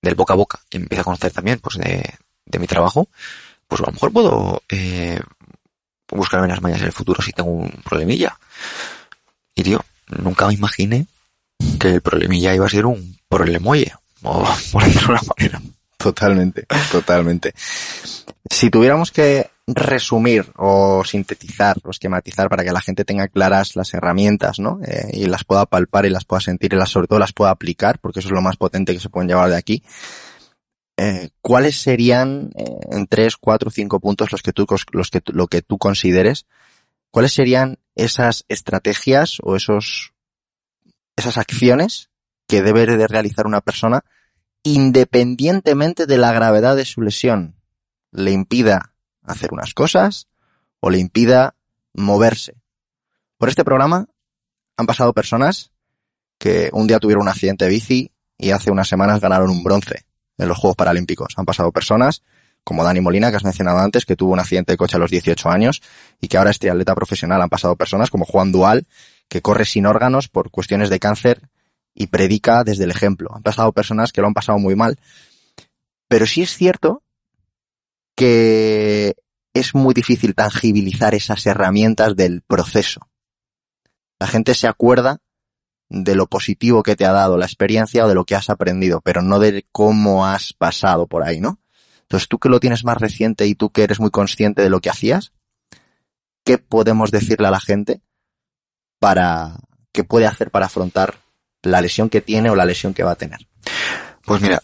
del 0.01 0.15
boca 0.15 0.33
a 0.33 0.35
boca, 0.35 0.59
empieza 0.71 1.03
a 1.03 1.05
conocer 1.05 1.31
también 1.31 1.59
pues 1.59 1.77
de, 1.77 2.03
de 2.45 2.59
mi 2.59 2.67
trabajo, 2.67 3.07
pues 3.65 3.79
a 3.79 3.85
lo 3.85 3.93
mejor 3.93 4.11
puedo 4.11 4.61
eh, 4.67 5.21
buscarme 6.09 6.49
las 6.49 6.61
mañas 6.61 6.81
en 6.81 6.87
el 6.87 6.91
futuro 6.91 7.21
si 7.21 7.31
tengo 7.31 7.49
un 7.49 7.69
problemilla. 7.81 8.37
Y 9.55 9.63
tío, 9.63 9.85
nunca 10.07 10.47
me 10.47 10.53
imaginé 10.53 11.07
que 11.79 11.93
el 11.93 12.01
problemilla 12.01 12.53
iba 12.53 12.65
a 12.65 12.69
ser 12.69 12.85
un 12.85 13.17
problemoye, 13.29 13.93
o 14.23 14.45
por 14.73 14.83
decirlo 14.83 15.07
de 15.07 15.13
una 15.13 15.33
manera. 15.37 15.61
Totalmente, 15.97 16.65
totalmente. 16.91 17.53
Si 18.49 18.69
tuviéramos 18.69 19.11
que 19.11 19.49
resumir 19.67 20.45
o 20.55 21.03
sintetizar 21.03 21.77
o 21.83 21.89
esquematizar 21.89 22.47
para 22.49 22.63
que 22.63 22.71
la 22.71 22.81
gente 22.81 23.03
tenga 23.03 23.27
claras 23.27 23.75
las 23.75 23.93
herramientas, 23.93 24.59
¿no? 24.59 24.79
Eh, 24.85 25.09
y 25.11 25.25
las 25.25 25.43
pueda 25.43 25.65
palpar 25.65 26.05
y 26.05 26.09
las 26.09 26.23
pueda 26.23 26.39
sentir 26.39 26.73
y 26.73 26.77
las, 26.77 26.89
sobre 26.89 27.07
todo 27.07 27.19
las 27.19 27.33
pueda 27.33 27.51
aplicar, 27.51 27.99
porque 27.99 28.19
eso 28.19 28.29
es 28.29 28.33
lo 28.33 28.41
más 28.41 28.55
potente 28.55 28.93
que 28.93 28.99
se 28.99 29.09
pueden 29.09 29.27
llevar 29.27 29.49
de 29.49 29.57
aquí. 29.57 29.83
Eh, 30.95 31.29
¿Cuáles 31.41 31.81
serían, 31.81 32.51
eh, 32.55 32.65
en 32.91 33.07
tres, 33.07 33.35
cuatro, 33.35 33.69
cinco 33.69 33.99
puntos 33.99 34.31
los 34.31 34.41
que 34.41 34.53
tú, 34.53 34.65
los 34.93 35.09
que, 35.09 35.21
lo 35.27 35.47
que 35.47 35.61
tú 35.61 35.77
consideres, 35.77 36.45
cuáles 37.11 37.33
serían 37.33 37.77
esas 37.95 38.45
estrategias 38.47 39.37
o 39.43 39.55
esos, 39.55 40.13
esas 41.15 41.37
acciones 41.37 42.09
que 42.47 42.61
debe 42.61 42.85
de 42.85 43.07
realizar 43.07 43.45
una 43.45 43.61
persona 43.61 44.05
independientemente 44.63 46.05
de 46.05 46.17
la 46.17 46.31
gravedad 46.33 46.75
de 46.75 46.85
su 46.85 47.01
lesión? 47.01 47.55
Le 48.11 48.31
impida 48.31 48.93
hacer 49.23 49.51
unas 49.51 49.73
cosas 49.73 50.27
o 50.79 50.89
le 50.89 50.99
impida 50.99 51.55
moverse. 51.93 52.55
Por 53.37 53.49
este 53.49 53.63
programa 53.63 54.07
han 54.77 54.85
pasado 54.85 55.13
personas 55.13 55.71
que 56.37 56.69
un 56.73 56.87
día 56.87 56.99
tuvieron 56.99 57.23
un 57.23 57.29
accidente 57.29 57.65
de 57.65 57.71
bici 57.71 58.11
y 58.37 58.51
hace 58.51 58.71
unas 58.71 58.87
semanas 58.87 59.19
ganaron 59.19 59.49
un 59.49 59.63
bronce 59.63 60.05
en 60.37 60.47
los 60.47 60.57
Juegos 60.57 60.75
Paralímpicos. 60.75 61.33
Han 61.37 61.45
pasado 61.45 61.71
personas 61.71 62.21
como 62.63 62.83
Dani 62.83 62.99
Molina, 62.99 63.29
que 63.29 63.37
has 63.37 63.45
mencionado 63.45 63.79
antes, 63.79 64.05
que 64.05 64.17
tuvo 64.17 64.33
un 64.33 64.39
accidente 64.39 64.73
de 64.73 64.77
coche 64.77 64.97
a 64.97 64.99
los 64.99 65.09
18 65.09 65.49
años 65.49 65.81
y 66.19 66.27
que 66.27 66.37
ahora 66.37 66.51
es 66.51 66.59
triatleta 66.59 66.93
profesional. 66.95 67.41
Han 67.41 67.49
pasado 67.49 67.75
personas 67.77 68.11
como 68.11 68.25
Juan 68.25 68.51
Dual, 68.51 68.87
que 69.29 69.41
corre 69.41 69.65
sin 69.65 69.85
órganos 69.85 70.27
por 70.27 70.51
cuestiones 70.51 70.89
de 70.89 70.99
cáncer 70.99 71.41
y 71.99 72.07
predica 72.07 72.63
desde 72.63 72.83
el 72.83 72.91
ejemplo. 72.91 73.31
Han 73.33 73.41
pasado 73.41 73.71
personas 73.71 74.11
que 74.11 74.21
lo 74.21 74.27
han 74.27 74.35
pasado 74.35 74.59
muy 74.59 74.75
mal. 74.75 74.99
Pero 76.07 76.27
sí 76.27 76.43
es 76.43 76.55
cierto 76.55 77.01
que 78.15 79.15
es 79.53 79.73
muy 79.73 79.95
difícil 79.95 80.35
tangibilizar 80.35 81.15
esas 81.15 81.43
herramientas 81.47 82.15
del 82.15 82.43
proceso. 82.43 83.09
La 84.19 84.27
gente 84.27 84.53
se 84.53 84.67
acuerda 84.67 85.21
de 85.89 86.13
lo 86.13 86.27
positivo 86.27 86.83
que 86.83 86.95
te 86.95 87.05
ha 87.05 87.11
dado 87.11 87.35
la 87.35 87.45
experiencia 87.45 88.05
o 88.05 88.07
de 88.07 88.13
lo 88.13 88.25
que 88.25 88.35
has 88.35 88.51
aprendido, 88.51 89.01
pero 89.01 89.23
no 89.23 89.39
de 89.39 89.65
cómo 89.71 90.27
has 90.27 90.53
pasado 90.53 91.07
por 91.07 91.23
ahí, 91.23 91.39
¿no? 91.39 91.59
Entonces, 92.01 92.29
tú 92.29 92.37
que 92.37 92.49
lo 92.49 92.59
tienes 92.59 92.83
más 92.83 92.97
reciente 92.97 93.47
y 93.47 93.55
tú 93.55 93.71
que 93.71 93.83
eres 93.83 93.99
muy 93.99 94.11
consciente 94.11 94.61
de 94.61 94.69
lo 94.69 94.81
que 94.81 94.91
hacías, 94.91 95.33
¿qué 96.45 96.59
podemos 96.59 97.09
decirle 97.09 97.47
a 97.47 97.51
la 97.51 97.59
gente 97.59 98.01
para, 98.99 99.57
qué 99.91 100.03
puede 100.03 100.27
hacer 100.27 100.51
para 100.51 100.67
afrontar 100.67 101.26
la 101.71 101.81
lesión 101.81 102.09
que 102.09 102.21
tiene 102.21 102.49
o 102.49 102.55
la 102.55 102.65
lesión 102.65 102.93
que 102.93 103.03
va 103.03 103.11
a 103.11 103.15
tener? 103.15 103.39
Pues 104.25 104.41
mira, 104.41 104.61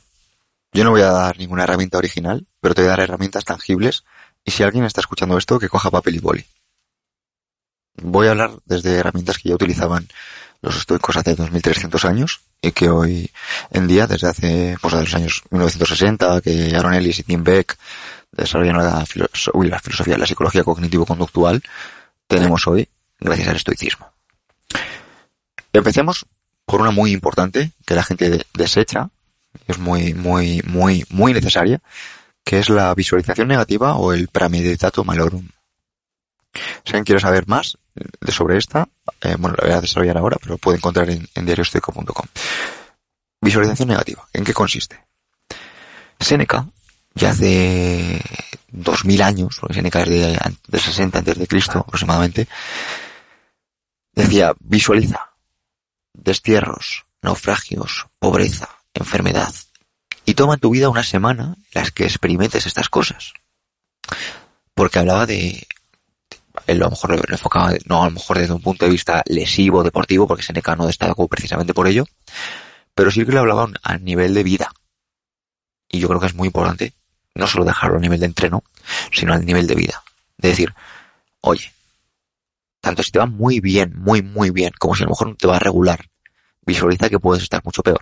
yo 0.71 0.83
no 0.83 0.91
voy 0.91 1.01
a 1.01 1.11
dar 1.11 1.37
ninguna 1.37 1.63
herramienta 1.63 1.97
original, 1.97 2.47
pero 2.59 2.73
te 2.73 2.81
voy 2.81 2.87
a 2.87 2.91
dar 2.91 3.01
herramientas 3.01 3.45
tangibles 3.45 4.03
y 4.43 4.51
si 4.51 4.63
alguien 4.63 4.85
está 4.85 5.01
escuchando 5.01 5.37
esto, 5.37 5.59
que 5.59 5.69
coja 5.69 5.91
papel 5.91 6.15
y 6.15 6.19
boli. 6.19 6.45
Voy 8.01 8.27
a 8.27 8.31
hablar 8.31 8.51
desde 8.65 8.95
herramientas 8.95 9.37
que 9.37 9.49
ya 9.49 9.55
utilizaban 9.55 10.07
los 10.61 10.77
estoicos 10.77 11.15
hace 11.17 11.35
2300 11.35 12.05
años 12.05 12.41
y 12.61 12.71
que 12.71 12.89
hoy 12.89 13.29
en 13.69 13.87
día, 13.87 14.07
desde 14.07 14.29
hace, 14.29 14.77
pues, 14.81 14.93
los 14.93 15.13
años 15.13 15.43
1960, 15.51 16.41
que 16.41 16.75
Aaron 16.75 16.93
Ellis 16.93 17.19
y 17.19 17.23
Tim 17.23 17.43
Beck 17.43 17.77
desarrollaron 18.31 18.83
la, 18.83 18.99
la 18.99 19.79
filosofía 19.79 20.13
de 20.13 20.19
la 20.19 20.25
psicología 20.25 20.63
cognitivo-conductual, 20.63 21.61
tenemos 22.27 22.65
hoy 22.67 22.87
gracias 23.19 23.49
al 23.49 23.57
estoicismo. 23.57 24.11
Empecemos 25.71 26.25
por 26.65 26.81
una 26.81 26.91
muy 26.91 27.11
importante 27.11 27.71
que 27.85 27.95
la 27.95 28.03
gente 28.03 28.45
desecha 28.53 29.09
es 29.67 29.77
muy, 29.77 30.13
muy, 30.13 30.61
muy, 30.65 31.05
muy 31.09 31.33
necesaria, 31.33 31.81
que 32.43 32.59
es 32.59 32.69
la 32.69 32.93
visualización 32.95 33.47
negativa 33.47 33.95
o 33.95 34.13
el 34.13 34.27
premeditato 34.27 35.03
malorum. 35.03 35.47
Si 36.53 36.91
alguien 36.91 37.05
quiere 37.05 37.21
saber 37.21 37.47
más 37.47 37.77
de 37.95 38.31
sobre 38.31 38.57
esta, 38.57 38.87
eh, 39.21 39.35
bueno, 39.37 39.55
la 39.59 39.67
voy 39.67 39.77
a 39.77 39.81
desarrollar 39.81 40.17
ahora, 40.17 40.37
pero 40.39 40.53
lo 40.53 40.57
puede 40.57 40.77
encontrar 40.77 41.09
en, 41.09 41.27
en. 41.35 41.45
Visualización 43.41 43.89
negativa. 43.89 44.27
¿En 44.33 44.43
qué 44.43 44.53
consiste? 44.53 45.03
Seneca, 46.19 46.65
ya 47.15 47.31
hace 47.31 48.21
2000 48.69 49.21
años, 49.21 49.57
porque 49.59 49.75
Seneca 49.75 50.01
es 50.01 50.09
de, 50.09 50.39
de 50.67 50.79
60 50.79 51.19
antes 51.19 51.37
de 51.37 51.47
Cristo 51.47 51.79
aproximadamente, 51.79 52.47
decía, 54.13 54.53
visualiza 54.59 55.32
destierros, 56.23 57.05
naufragios, 57.21 58.07
pobreza, 58.19 58.69
enfermedad. 58.93 59.53
Y 60.25 60.35
toma 60.35 60.57
tu 60.57 60.69
vida 60.69 60.89
una 60.89 61.03
semana 61.03 61.55
en 61.57 61.81
las 61.81 61.91
que 61.91 62.05
experimentes 62.05 62.65
estas 62.65 62.89
cosas. 62.89 63.33
Porque 64.73 64.99
hablaba 64.99 65.25
de, 65.25 65.67
a 66.67 66.73
lo 66.73 66.89
mejor 66.89 67.11
lo 67.11 67.35
enfocaba, 67.35 67.73
no 67.85 68.03
a 68.03 68.05
lo 68.05 68.11
mejor 68.11 68.37
desde 68.37 68.53
un 68.53 68.61
punto 68.61 68.85
de 68.85 68.91
vista 68.91 69.21
lesivo, 69.25 69.83
deportivo, 69.83 70.27
porque 70.27 70.43
Seneca 70.43 70.75
no 70.75 70.87
destacó 70.87 71.27
precisamente 71.27 71.73
por 71.73 71.87
ello, 71.87 72.05
pero 72.95 73.11
sí 73.11 73.25
que 73.25 73.31
le 73.31 73.39
hablaba 73.39 73.69
a 73.83 73.97
nivel 73.97 74.33
de 74.33 74.43
vida. 74.43 74.73
Y 75.89 75.99
yo 75.99 76.07
creo 76.07 76.19
que 76.19 76.27
es 76.27 76.35
muy 76.35 76.47
importante 76.47 76.93
no 77.35 77.47
solo 77.47 77.65
dejarlo 77.65 77.97
a 77.97 78.01
nivel 78.01 78.19
de 78.19 78.27
entreno, 78.27 78.63
sino 79.11 79.33
a 79.33 79.39
nivel 79.39 79.67
de 79.67 79.75
vida. 79.75 80.03
De 80.37 80.49
decir, 80.49 80.73
oye, 81.41 81.73
tanto 82.79 83.01
si 83.03 83.11
te 83.11 83.19
va 83.19 83.25
muy 83.25 83.59
bien, 83.59 83.93
muy, 83.97 84.21
muy 84.21 84.51
bien, 84.51 84.71
como 84.79 84.95
si 84.95 85.03
a 85.03 85.05
lo 85.05 85.11
mejor 85.11 85.29
no 85.29 85.35
te 85.35 85.47
va 85.47 85.55
a 85.55 85.59
regular, 85.59 86.05
visualiza 86.65 87.09
que 87.09 87.19
puedes 87.19 87.43
estar 87.43 87.61
mucho 87.63 87.83
peor. 87.83 88.01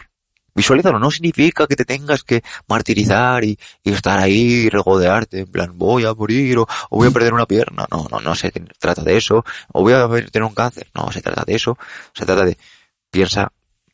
Visualizarlo 0.53 0.99
no 0.99 1.09
significa 1.09 1.66
que 1.66 1.78
te 1.78 1.86
tengas 1.86 2.24
que 2.24 2.43
martirizar 2.68 3.43
y, 3.45 3.57
estar 3.86 4.20
ahí 4.20 4.70
regodearte, 4.70 5.39
en 5.39 5.47
plan, 5.47 5.78
voy 5.78 6.05
a 6.05 6.14
morir 6.14 6.57
o, 6.57 6.68
voy 6.89 7.07
a 7.07 7.12
perder 7.12 7.34
una 7.34 7.45
pierna. 7.45 7.88
No, 7.89 8.07
no, 8.12 8.20
no 8.20 8.36
se 8.36 8.51
trata 8.78 9.01
de 9.01 9.18
eso. 9.18 9.45
O 9.72 9.82
voy 9.82 9.93
a 9.93 10.07
tener 10.30 10.43
un 10.43 10.53
cáncer. 10.53 10.88
No 10.93 11.12
se 11.12 11.22
trata 11.22 11.45
de 11.45 11.55
eso. 11.55 11.78
Se 12.14 12.26
trata 12.26 12.43
de, 12.43 12.57
piensa 13.09 13.51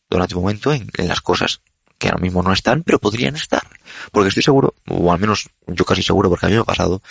durante 0.09 0.35
un 0.35 0.41
momento 0.41 0.73
en, 0.73 0.89
en 0.97 1.07
las 1.07 1.21
cosas 1.21 1.61
que 1.99 2.09
ahora 2.09 2.21
mismo 2.21 2.41
no 2.41 2.53
están, 2.53 2.83
pero 2.83 2.99
podrían 2.99 3.35
estar. 3.35 3.63
Porque 4.11 4.29
estoy 4.29 4.43
seguro, 4.43 4.73
o 4.87 5.11
al 5.11 5.19
menos 5.19 5.49
yo 5.67 5.85
casi 5.85 6.01
seguro, 6.01 6.29
porque 6.29 6.45
a 6.45 6.49
mí 6.49 6.55
me 6.55 6.61
ha 6.61 6.65
pasado 6.65 7.01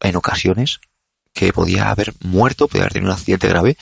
en 0.00 0.16
ocasiones 0.16 0.80
que 1.32 1.52
podía 1.52 1.90
haber 1.90 2.12
muerto, 2.20 2.68
podía 2.68 2.82
haber 2.82 2.92
tenido 2.92 3.10
un 3.10 3.16
accidente 3.16 3.48
grave 3.48 3.76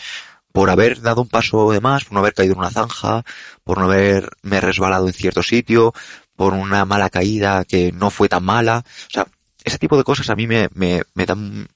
por 0.52 0.70
haber 0.70 1.00
dado 1.00 1.22
un 1.22 1.28
paso 1.28 1.70
de 1.70 1.80
más, 1.80 2.04
por 2.04 2.14
no 2.14 2.20
haber 2.20 2.34
caído 2.34 2.54
en 2.54 2.60
una 2.60 2.70
zanja, 2.70 3.24
por 3.64 3.78
no 3.78 3.84
haberme 3.84 4.60
resbalado 4.60 5.06
en 5.06 5.12
cierto 5.12 5.42
sitio, 5.42 5.92
por 6.36 6.54
una 6.54 6.84
mala 6.84 7.10
caída 7.10 7.64
que 7.64 7.92
no 7.92 8.10
fue 8.10 8.28
tan 8.28 8.44
mala. 8.44 8.84
O 9.08 9.10
sea, 9.10 9.26
ese 9.64 9.78
tipo 9.78 9.96
de 9.96 10.04
cosas 10.04 10.30
a 10.30 10.36
mí 10.36 10.46
me, 10.46 10.68
me, 10.74 11.02
me 11.14 11.26
dan 11.26 11.68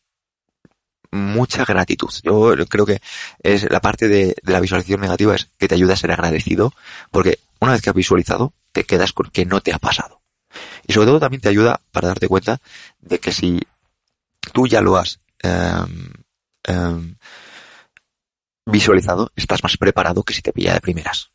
mucha 1.14 1.64
gratitud. 1.64 2.10
Yo 2.22 2.54
creo 2.68 2.84
que 2.84 3.00
es 3.42 3.70
la 3.70 3.80
parte 3.80 4.08
de, 4.08 4.34
la 4.42 4.60
visualización 4.60 5.00
negativa 5.00 5.34
es 5.34 5.48
que 5.58 5.68
te 5.68 5.74
ayuda 5.74 5.94
a 5.94 5.96
ser 5.96 6.12
agradecido, 6.12 6.72
porque 7.10 7.38
una 7.60 7.72
vez 7.72 7.82
que 7.82 7.90
has 7.90 7.96
visualizado, 7.96 8.52
te 8.72 8.84
quedas 8.84 9.12
con 9.12 9.30
que 9.30 9.46
no 9.46 9.60
te 9.60 9.72
ha 9.72 9.78
pasado. 9.78 10.20
Y 10.86 10.92
sobre 10.92 11.06
todo 11.06 11.20
también 11.20 11.40
te 11.40 11.48
ayuda 11.48 11.80
para 11.92 12.08
darte 12.08 12.28
cuenta 12.28 12.60
de 13.00 13.18
que 13.18 13.32
si 13.32 13.60
tú 14.52 14.66
ya 14.66 14.80
lo 14.80 14.96
has 14.96 15.20
em, 15.42 17.16
visualizado, 18.66 19.30
estás 19.36 19.62
más 19.62 19.76
preparado 19.76 20.22
que 20.22 20.34
si 20.34 20.42
te 20.42 20.52
pilla 20.52 20.74
de 20.74 20.80
primeras. 20.80 21.30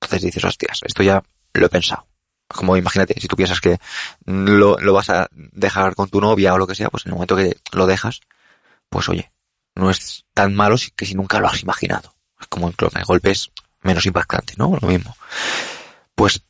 Entonces 0.00 0.22
dices, 0.22 0.44
hostias, 0.44 0.80
esto 0.84 1.02
ya 1.02 1.22
lo 1.54 1.66
he 1.66 1.68
pensado. 1.68 2.06
Como 2.46 2.76
imagínate, 2.76 3.20
si 3.20 3.28
tú 3.28 3.36
piensas 3.36 3.60
que 3.60 3.78
lo, 4.24 4.78
lo 4.78 4.92
vas 4.92 5.10
a 5.10 5.28
dejar 5.32 5.94
con 5.94 6.08
tu 6.08 6.20
novia 6.20 6.54
o 6.54 6.58
lo 6.58 6.66
que 6.66 6.74
sea, 6.74 6.88
pues 6.88 7.04
en 7.04 7.10
el 7.10 7.14
momento 7.14 7.36
que 7.36 7.58
lo 7.72 7.86
dejas, 7.86 8.20
pues 8.88 9.08
oye, 9.08 9.30
no 9.74 9.90
es 9.90 10.24
tan 10.32 10.54
malo 10.54 10.76
que 10.96 11.06
si 11.06 11.14
nunca 11.14 11.40
lo 11.40 11.48
has 11.48 11.62
imaginado. 11.62 12.14
Es 12.40 12.46
como 12.46 12.68
el 12.68 13.04
golpe 13.04 13.30
es 13.30 13.50
menos 13.82 14.06
impactante, 14.06 14.54
¿no? 14.56 14.76
Lo 14.80 14.88
mismo. 14.88 15.16
Pues 16.14 16.42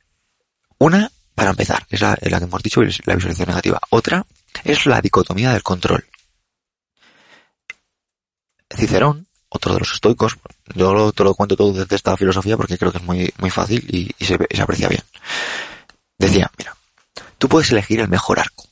una, 0.78 1.10
para 1.34 1.50
empezar, 1.50 1.86
es 1.90 2.00
la, 2.00 2.16
la 2.20 2.38
que 2.38 2.44
hemos 2.44 2.62
dicho, 2.62 2.80
la 2.82 3.14
visualización 3.14 3.48
negativa. 3.48 3.80
Otra 3.90 4.24
es 4.64 4.86
la 4.86 5.00
dicotomía 5.00 5.52
del 5.52 5.62
control. 5.62 6.06
Cicerón, 8.70 9.27
otro 9.48 9.72
de 9.72 9.80
los 9.80 9.92
estoicos, 9.92 10.36
yo 10.74 11.12
te 11.12 11.24
lo 11.24 11.34
cuento 11.34 11.56
todo 11.56 11.72
desde 11.72 11.96
esta 11.96 12.16
filosofía 12.16 12.56
porque 12.56 12.76
creo 12.76 12.92
que 12.92 12.98
es 12.98 13.04
muy, 13.04 13.32
muy 13.38 13.50
fácil 13.50 13.84
y, 13.88 14.24
se, 14.24 14.34
aprecia 14.60 14.88
bien. 14.88 15.02
Decía, 16.18 16.50
mira, 16.58 16.76
tú 17.38 17.48
puedes 17.48 17.70
elegir 17.70 18.00
el 18.00 18.08
mejor 18.08 18.40
arco, 18.40 18.66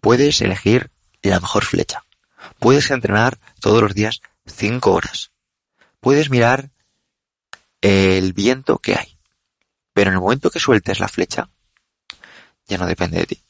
puedes 0.00 0.40
elegir 0.40 0.90
la 1.22 1.40
mejor 1.40 1.64
flecha, 1.64 2.04
puedes 2.58 2.90
entrenar 2.90 3.38
todos 3.60 3.82
los 3.82 3.94
días 3.94 4.20
cinco 4.46 4.92
horas, 4.92 5.32
puedes 6.00 6.30
mirar 6.30 6.70
el 7.80 8.32
viento 8.32 8.78
que 8.78 8.94
hay, 8.94 9.18
pero 9.92 10.10
en 10.10 10.14
el 10.14 10.20
momento 10.20 10.50
que 10.50 10.60
sueltes 10.60 11.00
la 11.00 11.08
flecha, 11.08 11.48
ya 12.66 12.78
no 12.78 12.86
depende 12.86 13.18
de 13.18 13.26
ti. 13.26 13.42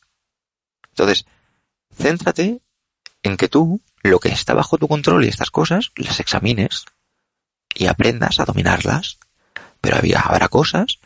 Entonces, 0.91 1.27
céntrate 1.95 2.61
en 3.23 3.37
que 3.37 3.49
tú, 3.49 3.81
lo 4.07 4.19
que 4.19 4.29
está 4.29 4.55
bajo 4.55 4.79
tu 4.79 4.89
control 4.89 5.25
y 5.25 5.29
estas 5.29 5.51
cosas, 5.51 5.93
las 5.97 6.21
examines 6.21 6.85
y 7.75 7.87
aprendas 7.87 8.41
a 8.41 8.45
dominarlas, 8.45 9.19
pero 9.81 9.97
había, 9.97 10.21
habrá 10.21 10.49
cosas 10.49 10.99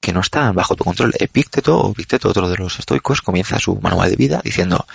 que 0.00 0.12
no 0.12 0.20
están 0.20 0.54
bajo 0.54 0.76
tu 0.76 0.84
control. 0.84 1.12
Epícteto 1.18 1.78
o 1.80 1.92
Epícteto, 1.92 2.28
otro 2.28 2.48
de 2.48 2.56
los 2.56 2.78
estoicos, 2.78 3.22
comienza 3.22 3.58
su 3.58 3.76
manual 3.80 4.10
de 4.10 4.16
vida 4.16 4.40
diciendo, 4.44 4.86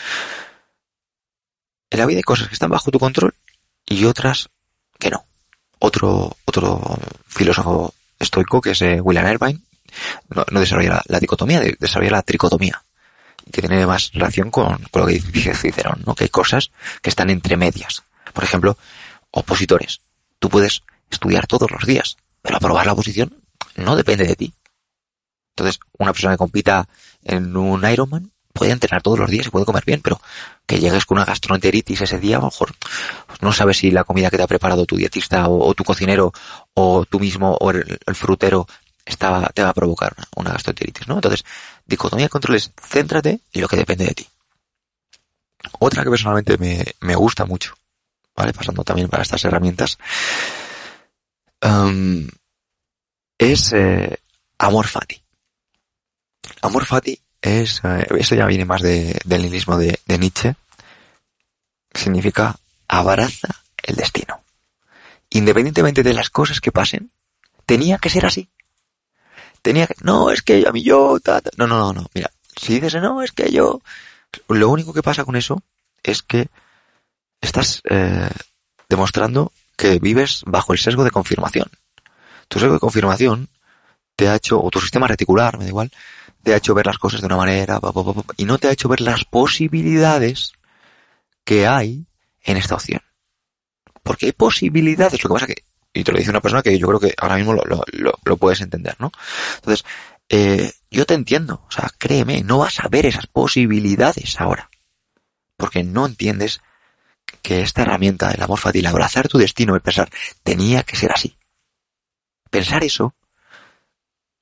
en 1.89 1.99
la 1.99 2.05
vida 2.05 2.17
hay 2.17 2.23
cosas 2.23 2.47
que 2.47 2.53
están 2.53 2.69
bajo 2.69 2.91
tu 2.91 2.99
control 2.99 3.33
y 3.85 4.05
otras 4.05 4.49
que 4.97 5.09
no. 5.09 5.25
Otro, 5.79 6.37
otro 6.45 6.97
filósofo 7.27 7.93
estoico, 8.19 8.61
que 8.61 8.71
es 8.71 8.81
eh, 8.81 9.01
William 9.01 9.27
Irvine, 9.27 9.59
no, 10.29 10.59
desarrolla 10.59 11.01
la, 11.07 11.19
dicotomía, 11.19 11.61
desarrolla 11.79 12.11
la 12.11 12.21
tricotomía, 12.21 12.81
que 13.51 13.61
tiene 13.61 13.85
más 13.85 14.11
relación 14.13 14.51
con, 14.51 14.81
lo 14.93 15.05
que 15.05 15.19
dice 15.19 15.53
Cicerón, 15.53 16.03
¿no? 16.05 16.15
que 16.15 16.25
hay 16.25 16.29
cosas 16.29 16.71
que 17.01 17.09
están 17.09 17.29
entre 17.29 17.57
medias. 17.57 18.03
Por 18.33 18.43
ejemplo, 18.43 18.77
opositores. 19.31 20.01
Tú 20.39 20.49
puedes 20.49 20.83
estudiar 21.09 21.47
todos 21.47 21.69
los 21.71 21.85
días, 21.85 22.17
pero 22.41 22.57
aprobar 22.57 22.85
la 22.85 22.93
oposición 22.93 23.35
no 23.75 23.95
depende 23.95 24.25
de 24.25 24.35
ti. 24.35 24.53
Entonces, 25.55 25.79
una 25.97 26.13
persona 26.13 26.33
que 26.33 26.39
compita 26.39 26.87
en 27.23 27.55
un 27.55 27.87
Ironman 27.89 28.31
puede 28.53 28.71
entrenar 28.71 29.01
todos 29.01 29.19
los 29.19 29.29
días 29.29 29.47
y 29.47 29.49
puede 29.49 29.65
comer 29.65 29.83
bien, 29.85 30.01
pero 30.01 30.21
que 30.65 30.79
llegues 30.79 31.05
con 31.05 31.17
una 31.17 31.25
gastroenteritis 31.25 32.01
ese 32.01 32.19
día, 32.19 32.37
a 32.37 32.39
lo 32.39 32.45
mejor 32.45 32.73
pues 33.27 33.41
no 33.41 33.53
sabes 33.53 33.77
si 33.77 33.91
la 33.91 34.03
comida 34.03 34.29
que 34.29 34.37
te 34.37 34.43
ha 34.43 34.47
preparado 34.47 34.85
tu 34.85 34.97
dietista 34.97 35.47
o, 35.47 35.73
tu 35.73 35.83
cocinero 35.83 36.33
o 36.73 37.05
tú 37.05 37.19
mismo 37.19 37.57
o 37.59 37.71
el, 37.71 37.99
frutero 38.13 38.67
está, 39.05 39.49
te 39.53 39.63
va 39.63 39.69
a 39.69 39.73
provocar 39.73 40.15
una, 40.35 40.51
gastroenteritis, 40.51 41.07
¿no? 41.07 41.15
Entonces, 41.15 41.45
dicotomía 41.85 42.25
de 42.25 42.29
controles, 42.29 42.71
céntrate 42.81 43.41
en 43.51 43.61
lo 43.61 43.67
que 43.67 43.77
depende 43.77 44.05
de 44.05 44.13
ti. 44.13 44.27
Otra 45.79 46.03
que 46.03 46.09
personalmente 46.09 46.57
me, 46.57 46.83
me 47.01 47.15
gusta 47.15 47.45
mucho, 47.45 47.75
¿vale? 48.35 48.53
Pasando 48.53 48.83
también 48.83 49.09
para 49.09 49.23
estas 49.23 49.43
herramientas, 49.45 49.97
um, 51.61 52.27
es 53.37 53.73
eh, 53.73 54.19
amor 54.57 54.87
fati. 54.87 55.21
Amor 56.61 56.85
fati 56.85 57.19
es, 57.41 57.81
eh, 57.83 58.07
esto 58.19 58.35
ya 58.35 58.45
viene 58.45 58.65
más 58.65 58.81
de, 58.81 59.19
del 59.25 59.41
nihilismo 59.41 59.77
de, 59.77 59.99
de 60.05 60.17
Nietzsche, 60.17 60.55
significa 61.93 62.57
abraza 62.87 63.63
el 63.83 63.95
destino. 63.95 64.43
Independientemente 65.29 66.03
de 66.03 66.13
las 66.13 66.29
cosas 66.29 66.59
que 66.59 66.71
pasen, 66.71 67.11
tenía 67.65 67.97
que 67.97 68.09
ser 68.09 68.25
así. 68.25 68.49
Tenía 69.61 69.87
que, 69.87 69.95
no, 70.01 70.31
es 70.31 70.41
que 70.41 70.65
a 70.67 70.71
mí 70.71 70.81
yo, 70.81 71.19
no, 71.57 71.67
no, 71.67 71.79
no, 71.79 71.93
no, 71.93 72.07
mira, 72.13 72.31
si 72.55 72.79
dices 72.79 73.01
no, 73.01 73.21
es 73.21 73.31
que 73.31 73.51
yo, 73.51 73.81
lo 74.47 74.69
único 74.69 74.93
que 74.93 75.03
pasa 75.03 75.23
con 75.23 75.35
eso 75.35 75.61
es 76.03 76.23
que 76.23 76.47
estás 77.41 77.81
eh, 77.89 78.29
demostrando 78.89 79.51
que 79.75 79.99
vives 79.99 80.43
bajo 80.45 80.73
el 80.73 80.79
sesgo 80.79 81.03
de 81.03 81.11
confirmación. 81.11 81.69
Tu 82.47 82.59
sesgo 82.59 82.73
de 82.73 82.79
confirmación 82.79 83.49
te 84.15 84.27
ha 84.27 84.35
hecho, 84.35 84.61
o 84.61 84.69
tu 84.69 84.79
sistema 84.79 85.07
reticular, 85.07 85.57
me 85.57 85.63
da 85.63 85.69
igual, 85.69 85.91
te 86.43 86.53
ha 86.53 86.57
hecho 86.57 86.73
ver 86.73 86.85
las 86.85 86.97
cosas 86.97 87.21
de 87.21 87.27
una 87.27 87.37
manera 87.37 87.79
y 88.37 88.45
no 88.45 88.57
te 88.57 88.67
ha 88.67 88.71
hecho 88.71 88.89
ver 88.89 89.01
las 89.01 89.25
posibilidades 89.25 90.53
que 91.43 91.67
hay 91.67 92.05
en 92.43 92.57
esta 92.57 92.75
opción. 92.75 93.01
Porque 94.03 94.27
hay 94.27 94.31
posibilidades, 94.31 95.23
lo 95.23 95.29
que 95.29 95.33
pasa 95.33 95.47
que, 95.47 95.63
y 95.93 96.03
te 96.03 96.11
lo 96.11 96.17
dice 96.17 96.29
una 96.29 96.41
persona 96.41 96.63
que 96.63 96.77
yo 96.77 96.87
creo 96.87 96.99
que 96.99 97.13
ahora 97.17 97.35
mismo 97.35 97.53
lo, 97.53 97.63
lo, 97.65 98.13
lo, 98.23 98.37
puedes 98.37 98.61
entender, 98.61 98.95
¿no? 98.99 99.11
Entonces, 99.55 99.85
eh, 100.29 100.71
yo 100.89 101.05
te 101.05 101.13
entiendo, 101.13 101.65
o 101.67 101.71
sea, 101.71 101.89
créeme, 101.97 102.43
no 102.43 102.59
vas 102.59 102.79
a 102.79 102.87
ver 102.87 103.05
esas 103.05 103.27
posibilidades 103.27 104.39
ahora. 104.39 104.69
Porque 105.57 105.83
no 105.83 106.05
entiendes 106.05 106.61
que 107.41 107.61
esta 107.61 107.81
herramienta, 107.81 108.31
el 108.31 108.41
amor 108.41 108.59
fácil, 108.59 108.85
abrazar 108.85 109.27
tu 109.27 109.37
destino, 109.37 109.75
el 109.75 109.81
pensar, 109.81 110.09
tenía 110.43 110.83
que 110.83 110.95
ser 110.95 111.11
así. 111.11 111.37
Pensar 112.49 112.83
eso, 112.83 113.13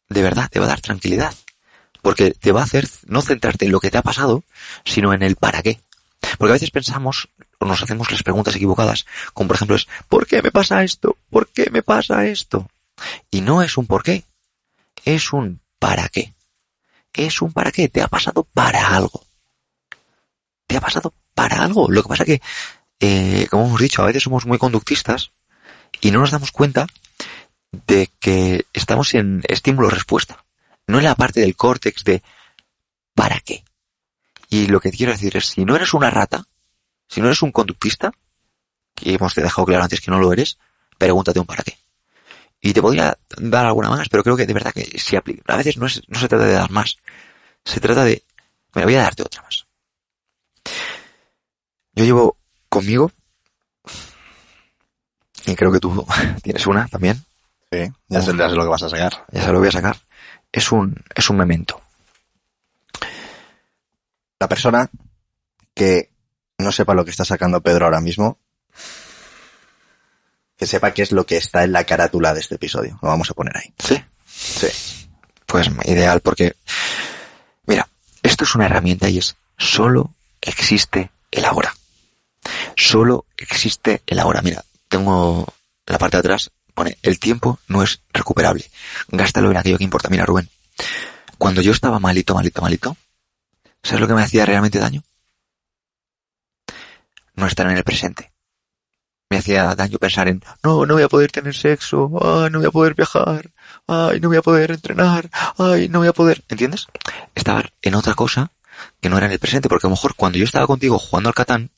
de 0.08 0.22
verdad, 0.22 0.50
te 0.50 0.60
va 0.60 0.66
a 0.66 0.70
dar 0.70 0.82
tranquilidad. 0.82 1.34
Porque 2.02 2.32
te 2.32 2.52
va 2.52 2.62
a 2.62 2.66
hacer 2.66 2.88
no 3.08 3.22
centrarte 3.22 3.66
en 3.66 3.72
lo 3.72 3.80
que 3.80 3.91
te 3.91 3.97
ha 3.97 4.04
pasado, 4.04 4.43
sino 4.86 5.14
en 5.14 5.24
el 5.24 5.36
para 5.36 5.62
qué. 5.62 5.82
Porque 6.38 6.52
a 6.52 6.54
veces 6.54 6.72
pensamos 6.72 7.30
nos 7.68 7.84
hacemos 7.84 8.12
las 8.12 8.24
preguntas 8.24 8.55
equivocadas, 8.55 9.05
como 9.34 9.49
por 9.49 9.55
ejemplo 9.55 9.76
es, 9.76 9.88
¿por 10.07 10.28
qué 10.28 10.41
me 10.41 10.51
pasa 10.51 10.84
esto? 10.84 11.18
¿Por 11.30 11.49
qué 11.49 11.70
me 11.72 11.84
pasa 11.84 12.26
esto? 12.26 12.70
Y 13.32 13.41
no 13.41 13.62
es 13.62 13.78
un 13.78 13.88
por 13.88 14.03
qué, 14.03 14.24
es 15.05 15.34
un 15.34 15.60
para 15.80 16.07
qué. 16.10 16.34
Es 17.14 17.41
un 17.41 17.51
para 17.51 17.72
qué, 17.72 17.89
te 17.89 18.01
ha 18.01 18.07
pasado 18.07 18.43
para 18.53 18.95
algo. 18.95 19.24
Te 20.68 20.78
ha 20.78 20.82
pasado 20.82 21.14
para 21.34 21.64
algo. 21.64 21.89
Lo 21.89 22.03
que 22.03 22.10
pasa 22.10 22.26
que, 22.26 22.41
eh, 22.99 23.47
como 23.49 23.66
hemos 23.66 23.82
dicho, 23.82 24.03
a 24.03 24.05
veces 24.05 24.24
somos 24.24 24.45
muy 24.45 24.57
conductistas 24.57 25.32
y 25.99 26.12
no 26.12 26.20
nos 26.20 26.32
damos 26.32 26.51
cuenta 26.51 26.88
de 27.72 28.10
que 28.20 28.66
estamos 28.74 29.14
en 29.16 29.41
estímulo-respuesta 29.47 30.43
no 30.89 30.97
en 30.97 31.03
la 31.03 31.16
parte 31.16 31.39
del 31.39 31.55
córtex 31.55 32.03
de 32.03 32.24
¿para 33.14 33.39
qué? 33.41 33.64
Y 34.49 34.66
lo 34.66 34.80
que 34.80 34.89
quiero 34.89 35.12
decir 35.12 35.38
es, 35.38 35.45
si 35.45 35.64
no 35.64 35.76
eres 35.76 35.93
una 35.93 36.10
rata, 36.10 36.47
si 37.10 37.20
no 37.20 37.28
eres 37.28 37.41
un 37.41 37.51
conductista, 37.51 38.14
que 38.95 39.14
hemos 39.14 39.36
dejado 39.36 39.66
claro 39.66 39.84
antes 39.84 39.99
que 39.99 40.12
no 40.12 40.20
lo 40.20 40.32
eres, 40.32 40.57
pregúntate 40.97 41.39
un 41.39 41.45
para 41.45 41.64
qué. 41.64 41.78
Y 42.62 42.72
te 42.72 42.82
podría 42.82 43.18
dar 43.38 43.66
alguna 43.66 43.89
más, 43.89 44.07
pero 44.07 44.24
creo 44.24 44.38
que 44.38 44.45
de 44.45 44.53
verdad 44.53 44.74
que 44.74 44.86
si 44.97 45.16
aplica. 45.16 45.53
A 45.53 45.57
veces 45.57 45.78
no, 45.78 45.88
es, 45.88 46.01
no 46.07 46.20
se 46.20 46.28
trata 46.28 46.45
de 46.45 46.53
dar 46.53 46.72
más, 46.72 46.97
se 47.66 47.80
trata 47.80 48.05
de, 48.05 48.24
me 48.76 48.86
voy 48.86 48.95
a 48.95 49.01
darte 49.01 49.24
otra 49.24 49.41
más. 49.41 49.66
Yo 51.93 52.05
llevo 52.05 52.38
conmigo, 52.70 53.12
y 55.45 55.55
creo 55.55 55.72
que 55.72 55.80
tú 55.80 56.05
tienes 56.43 56.66
una 56.68 56.88
también. 56.88 57.26
Sí, 57.72 57.91
ya 58.07 58.22
sé, 58.22 58.34
lo 58.34 58.47
que 58.47 58.70
vas 58.70 58.84
a 58.84 58.89
sacar. 58.89 59.26
Ya 59.32 59.43
se 59.43 59.51
lo 59.51 59.60
voy 59.60 59.68
a 59.68 59.72
sacar 59.72 59.97
es 60.51 60.72
un, 60.72 60.95
es 61.16 61.30
un 61.30 61.38
memento. 61.38 61.82
La 64.39 64.47
persona 64.47 64.89
que 65.74 66.10
no 66.60 66.72
sepa 66.72 66.93
lo 66.93 67.03
que 67.03 67.12
está 67.12 67.26
sacando 67.26 67.62
Pedro 67.62 67.86
ahora 67.86 68.01
mismo, 68.01 68.38
que 70.57 70.68
sepa 70.68 70.93
qué 70.93 71.01
es 71.01 71.12
lo 71.12 71.26
que 71.26 71.38
está 71.38 71.64
en 71.64 71.72
la 71.72 71.86
carátula 71.86 72.34
de 72.34 72.41
este 72.41 72.55
episodio. 72.55 72.99
Lo 73.01 73.10
vamos 73.10 73.32
a 73.32 73.34
poner 73.34 73.57
ahí. 73.57 73.74
Sí. 73.80 74.03
Sí. 74.28 74.68
Pues 75.45 75.70
ideal 75.86 76.20
porque, 76.20 76.55
mira, 77.66 77.88
esto 78.22 78.43
es 78.43 78.53
una 78.55 78.66
herramienta 78.66 79.10
y 79.10 79.18
es 79.18 79.36
solo 79.57 80.14
existe 80.41 81.12
el 81.32 81.45
ahora. 81.45 81.74
Solo 82.76 83.26
existe 83.38 84.01
el 84.05 84.20
ahora. 84.20 84.41
Mira, 84.41 84.64
tengo 84.89 85.47
la 85.86 85.97
parte 85.97 86.18
de 86.18 86.20
atrás 86.20 86.51
pone, 86.74 86.97
el 87.01 87.20
tiempo 87.20 87.60
no 87.68 87.82
es 87.82 88.01
recuperable. 88.14 88.70
Gástalo 89.07 89.51
en 89.51 89.57
aquello 89.57 89.78
que 89.78 89.84
importa. 89.86 90.10
Mira, 90.10 90.26
Rubén, 90.26 90.49
cuando 91.38 91.62
yo 91.62 91.72
estaba 91.72 91.99
malito, 91.99 92.36
malito, 92.36 92.62
malito, 92.62 92.97
¿sabes 93.82 94.01
lo 94.01 94.07
que 94.07 94.14
me 94.14 94.24
hacía 94.24 94.45
realmente 94.45 94.78
daño? 94.78 95.03
No 97.40 97.48
estar 97.48 97.70
en 97.70 97.78
el 97.78 97.84
presente. 97.84 98.32
Me 99.30 99.38
hacía 99.38 99.76
daño 99.76 100.00
pensar 100.00 100.28
en, 100.28 100.44
no, 100.64 100.86
no 100.86 100.96
voy 100.96 101.04
a 101.04 101.10
poder 101.10 101.32
tener 101.32 101.56
sexo, 101.56 102.12
ay, 102.22 102.50
no 102.50 102.60
voy 102.60 102.68
a 102.68 102.72
poder 102.72 102.96
viajar, 102.96 103.52
ay, 103.88 104.20
no 104.20 104.30
voy 104.30 104.38
a 104.38 104.42
poder 104.42 104.72
entrenar, 104.72 105.30
ay, 105.58 105.88
no 105.88 106.00
voy 106.00 106.08
a 106.08 106.14
poder, 106.14 106.44
¿entiendes? 106.50 106.88
Estaba 107.36 107.64
en 107.82 107.96
otra 107.96 108.16
cosa 108.16 108.52
que 109.00 109.10
no 109.10 109.18
era 109.18 109.28
en 109.28 109.34
el 109.34 109.40
presente, 109.40 109.70
porque 109.70 109.86
a 109.86 109.90
lo 109.90 109.96
mejor 109.96 110.16
cuando 110.16 110.40
yo 110.40 110.46
estaba 110.46 110.66
contigo 110.66 110.98
jugando 110.98 111.30
al 111.30 111.36
Catán, 111.36 111.70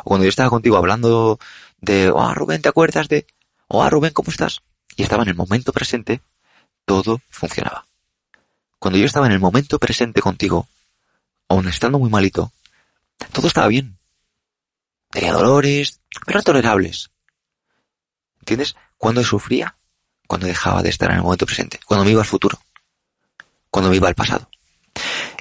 o 0.00 0.04
cuando 0.04 0.24
yo 0.24 0.30
estaba 0.30 0.48
contigo 0.48 0.76
hablando 0.76 1.38
de, 1.80 2.10
oh, 2.10 2.32
Rubén, 2.34 2.62
¿te 2.62 2.68
acuerdas 2.68 3.08
de, 3.08 3.26
oh, 3.68 3.88
Rubén, 3.90 4.12
¿cómo 4.12 4.30
estás? 4.30 4.62
Y 4.96 5.02
estaba 5.02 5.22
en 5.22 5.30
el 5.30 5.34
momento 5.34 5.72
presente, 5.72 6.22
todo 6.84 7.20
funcionaba. 7.28 7.86
Cuando 8.78 8.98
yo 8.98 9.06
estaba 9.06 9.26
en 9.26 9.32
el 9.32 9.40
momento 9.40 9.78
presente 9.78 10.20
contigo, 10.20 10.68
aun 11.48 11.68
estando 11.68 11.98
muy 11.98 12.10
malito, 12.10 12.52
todo 13.32 13.46
estaba 13.46 13.68
bien. 13.68 13.96
Tenía 15.14 15.32
dolores, 15.32 16.00
pero 16.26 16.42
tolerables. 16.42 17.12
¿Entiendes? 18.40 18.74
Cuando 18.98 19.22
sufría, 19.22 19.76
cuando 20.26 20.48
dejaba 20.48 20.82
de 20.82 20.88
estar 20.88 21.08
en 21.08 21.18
el 21.18 21.22
momento 21.22 21.46
presente, 21.46 21.78
cuando 21.86 22.04
me 22.04 22.10
iba 22.10 22.20
al 22.20 22.26
futuro, 22.26 22.58
cuando 23.70 23.90
me 23.90 23.96
iba 23.96 24.08
al 24.08 24.16
pasado. 24.16 24.50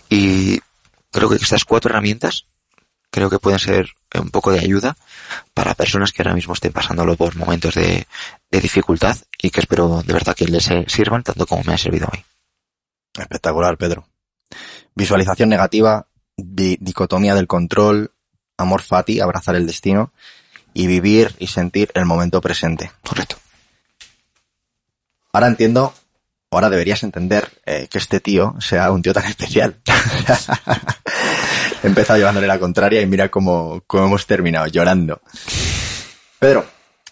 Y 0.10 0.60
creo 1.10 1.28
que 1.28 1.38
estas 1.38 1.66
cuatro 1.66 1.90
herramientas 1.90 2.46
creo 3.10 3.32
que 3.32 3.40
pueden 3.40 3.58
ser 3.58 3.90
un 4.14 4.30
poco 4.30 4.52
de 4.52 4.60
ayuda 4.60 4.96
para 5.56 5.74
personas 5.74 6.12
que 6.12 6.22
ahora 6.22 6.36
mismo 6.36 6.54
estén 6.54 6.72
pasándolo 6.72 7.16
por 7.16 7.36
momentos 7.36 7.74
de, 7.74 8.06
dificultad 8.52 9.18
y 9.42 9.50
que 9.50 9.62
espero 9.62 10.04
de 10.04 10.14
verdad 10.14 10.36
que 10.36 10.46
les 10.46 10.70
sirvan 10.86 11.24
tanto 11.24 11.48
como 11.48 11.64
me 11.64 11.74
ha 11.74 11.80
servido 11.80 12.06
a 12.06 12.16
mí. 12.16 12.24
Espectacular, 13.18 13.76
Pedro. 13.76 14.08
Visualización 14.94 15.50
negativa, 15.50 16.08
dicotomía 16.38 17.34
del 17.34 17.48
control, 17.48 18.13
amor 18.58 18.82
fati, 18.82 19.20
abrazar 19.20 19.56
el 19.56 19.68
destino 19.68 20.12
y 20.74 20.88
vivir 20.88 21.36
y 21.40 21.48
sentir 21.48 21.92
el 21.94 22.06
momento 22.06 22.42
presente. 22.42 22.92
Correcto. 23.04 23.38
Ahora 25.32 25.48
entiendo, 25.48 25.94
ahora 26.52 26.70
deberías 26.70 27.04
entender 27.04 27.50
eh, 27.66 27.88
que 27.90 27.98
este 27.98 28.20
tío 28.20 28.56
sea 28.60 28.92
un 28.92 29.02
tío 29.02 29.14
tan 29.14 29.26
especial. 29.26 29.78
He 31.84 31.88
empezado 31.88 32.18
llevándole 32.18 32.48
la 32.48 32.60
contraria 32.60 33.02
y 33.02 33.06
mira 33.06 33.30
cómo, 33.30 33.84
cómo 33.88 34.06
hemos 34.06 34.26
terminado, 34.26 34.68
llorando. 34.68 35.22
Pedro, 36.40 36.66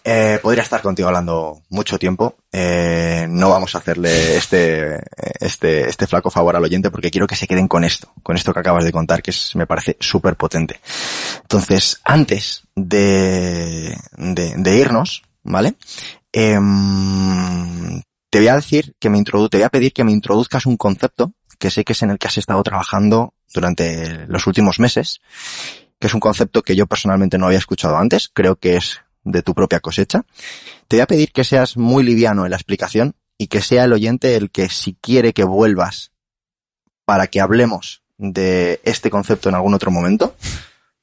eh, 0.04 0.38
podría 0.42 0.62
estar 0.62 0.82
contigo 0.82 1.08
hablando 1.08 1.62
mucho 1.68 1.98
tiempo. 1.98 2.36
Eh, 2.50 3.26
no 3.28 3.50
vamos 3.50 3.74
a 3.74 3.78
hacerle 3.78 4.36
este, 4.36 5.00
este, 5.40 5.88
este 5.88 6.06
flaco 6.06 6.30
favor 6.30 6.56
al 6.56 6.64
oyente 6.64 6.90
porque 6.90 7.10
quiero 7.10 7.26
que 7.26 7.36
se 7.36 7.46
queden 7.46 7.68
con 7.68 7.84
esto, 7.84 8.12
con 8.22 8.36
esto 8.36 8.52
que 8.52 8.60
acabas 8.60 8.84
de 8.84 8.92
contar, 8.92 9.22
que 9.22 9.30
es, 9.30 9.54
me 9.56 9.66
parece 9.66 9.96
súper 10.00 10.36
potente. 10.36 10.80
Entonces, 11.42 12.00
antes 12.04 12.62
de, 12.74 13.96
de, 14.16 14.54
de 14.56 14.76
irnos, 14.76 15.22
¿vale? 15.42 15.74
Eh, 16.32 16.58
te 18.30 18.38
voy 18.38 18.48
a 18.48 18.56
decir 18.56 18.94
que 18.98 19.10
me 19.10 19.18
introdu 19.18 19.50
te 19.50 19.58
voy 19.58 19.64
a 19.64 19.68
pedir 19.68 19.92
que 19.92 20.04
me 20.04 20.12
introduzcas 20.12 20.64
un 20.64 20.78
concepto 20.78 21.32
que 21.58 21.70
sé 21.70 21.84
que 21.84 21.92
es 21.92 22.02
en 22.02 22.10
el 22.10 22.18
que 22.18 22.26
has 22.26 22.38
estado 22.38 22.62
trabajando 22.62 23.34
durante 23.54 24.26
los 24.26 24.46
últimos 24.48 24.80
meses, 24.80 25.20
que 26.00 26.08
es 26.08 26.14
un 26.14 26.18
concepto 26.18 26.62
que 26.62 26.74
yo 26.74 26.86
personalmente 26.88 27.38
no 27.38 27.46
había 27.46 27.58
escuchado 27.58 27.98
antes, 27.98 28.30
creo 28.32 28.56
que 28.56 28.76
es 28.76 29.00
de 29.24 29.42
tu 29.42 29.54
propia 29.54 29.80
cosecha. 29.80 30.24
Te 30.88 30.96
voy 30.96 31.02
a 31.02 31.06
pedir 31.06 31.32
que 31.32 31.44
seas 31.44 31.76
muy 31.76 32.04
liviano 32.04 32.44
en 32.44 32.50
la 32.50 32.56
explicación 32.56 33.14
y 33.38 33.48
que 33.48 33.60
sea 33.60 33.84
el 33.84 33.92
oyente 33.92 34.36
el 34.36 34.50
que 34.50 34.68
si 34.68 34.94
quiere 34.94 35.32
que 35.32 35.44
vuelvas 35.44 36.12
para 37.04 37.26
que 37.26 37.40
hablemos 37.40 38.02
de 38.18 38.80
este 38.84 39.10
concepto 39.10 39.48
en 39.48 39.54
algún 39.54 39.74
otro 39.74 39.90
momento, 39.90 40.36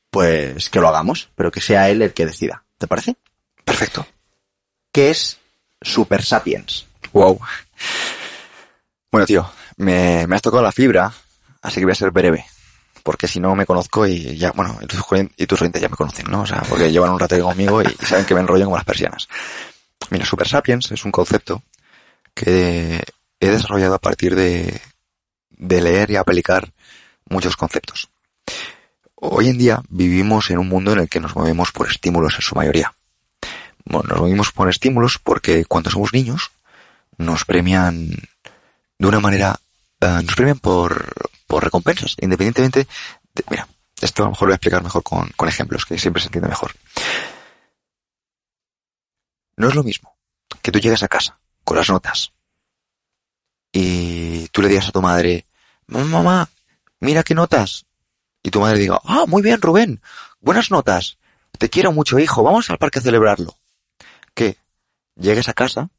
pues 0.10 0.70
que 0.70 0.80
lo 0.80 0.88
hagamos, 0.88 1.30
pero 1.36 1.52
que 1.52 1.62
sea 1.62 1.90
él 1.90 2.02
el 2.02 2.14
que 2.14 2.26
decida. 2.26 2.64
¿Te 2.78 2.88
parece? 2.88 3.16
Perfecto. 3.66 4.08
¿Qué 4.92 5.10
es 5.10 5.38
Super 5.82 6.24
Sapiens? 6.24 6.86
Wow. 7.12 7.40
Bueno, 9.12 9.26
tío, 9.26 9.52
me, 9.78 10.28
me 10.28 10.36
has 10.36 10.42
tocado 10.42 10.64
la 10.64 10.72
fibra, 10.72 11.14
así 11.62 11.80
que 11.80 11.86
voy 11.86 11.92
a 11.94 11.96
ser 11.96 12.12
breve 12.12 12.46
porque 13.04 13.28
si 13.28 13.40
no 13.40 13.56
me 13.56 13.66
conozco 13.66 14.06
y 14.06 14.38
ya, 14.38 14.52
bueno, 14.52 14.78
y 15.38 15.46
tus 15.46 15.62
oyentes 15.62 15.82
ya 15.82 15.90
me 15.90 15.96
conocen, 15.96 16.30
¿no? 16.30 16.42
O 16.42 16.46
sea, 16.46 16.62
porque 16.68 16.92
llevan 16.92 17.12
un 17.12 17.20
rato 17.20 17.40
conmigo 17.42 17.82
y, 17.82 17.86
saben 18.06 18.26
que 18.26 18.34
me 18.34 18.42
enrollo 18.42 18.66
como 18.66 18.76
las 18.76 18.86
persianas. 18.86 19.28
Mira, 20.10 20.26
Super 20.26 20.48
Sapiens 20.48 20.92
es 20.92 21.06
un 21.06 21.12
concepto 21.12 21.62
que 22.34 23.04
he 23.40 23.48
desarrollado 23.48 23.96
a 23.96 24.00
partir 24.00 24.36
de, 24.36 24.82
de 25.50 25.82
leer 25.82 26.12
y 26.12 26.16
aplicar 26.16 26.72
muchos 27.30 27.56
conceptos. 27.56 28.10
Hoy 29.16 29.50
en 29.50 29.58
día 29.58 29.82
vivimos 29.90 30.50
en 30.50 30.60
un 30.60 30.70
mundo 30.70 30.94
en 30.94 31.00
el 31.00 31.10
que 31.10 31.20
nos 31.20 31.36
movemos 31.36 31.72
por 31.72 31.90
estímulos 31.90 32.36
en 32.36 32.42
su 32.42 32.56
mayoría. 32.56 32.94
Bueno, 33.86 34.10
nos 34.10 34.20
movemos 34.20 34.52
por 34.52 34.70
estímulos 34.70 35.20
porque 35.20 35.66
cuando 35.66 35.90
somos 35.90 36.14
niños 36.14 36.52
nos 37.18 37.44
premian 37.44 38.10
de 38.98 39.08
una 39.08 39.20
manera, 39.20 39.60
eh, 40.00 40.20
nos 40.24 40.36
premian 40.36 40.60
por, 40.60 41.14
por 41.50 41.64
recompensas, 41.64 42.16
independientemente 42.22 42.88
de, 43.34 43.44
mira, 43.50 43.68
esto 44.00 44.22
a 44.22 44.26
lo 44.28 44.32
mejor 44.32 44.48
lo 44.48 44.52
voy 44.52 44.54
a 44.54 44.58
explicar 44.58 44.84
mejor 44.84 45.02
con, 45.02 45.28
con 45.36 45.50
ejemplos, 45.50 45.84
que 45.84 45.98
siempre 45.98 46.22
se 46.22 46.28
entiende 46.28 46.48
mejor. 46.48 46.74
No 49.58 49.68
es 49.68 49.74
lo 49.76 49.84
mismo 49.84 50.16
que 50.62 50.72
tú 50.72 50.80
llegues 50.80 51.02
a 51.02 51.08
casa 51.08 51.40
con 51.64 51.76
las 51.76 51.90
notas 51.90 52.32
y 53.72 54.48
tú 54.50 54.62
le 54.62 54.68
digas 54.68 54.90
a 54.90 54.92
tu 54.92 55.02
madre, 55.02 55.48
mamá, 55.88 56.50
mira 57.00 57.24
qué 57.24 57.34
notas. 57.34 57.88
Y 58.44 58.52
tu 58.52 58.62
madre 58.62 58.80
diga, 58.80 59.02
ah, 59.04 59.26
muy 59.28 59.42
bien, 59.42 59.60
Rubén, 59.60 60.02
buenas 60.40 60.70
notas, 60.70 61.18
te 61.58 61.70
quiero 61.70 61.92
mucho, 61.92 62.20
hijo, 62.20 62.44
vamos 62.44 62.70
al 62.70 62.78
parque 62.78 63.00
a 63.00 63.02
celebrarlo. 63.02 63.56
Que 64.36 64.56
llegues 65.16 65.50
a 65.50 65.54
casa 65.54 65.90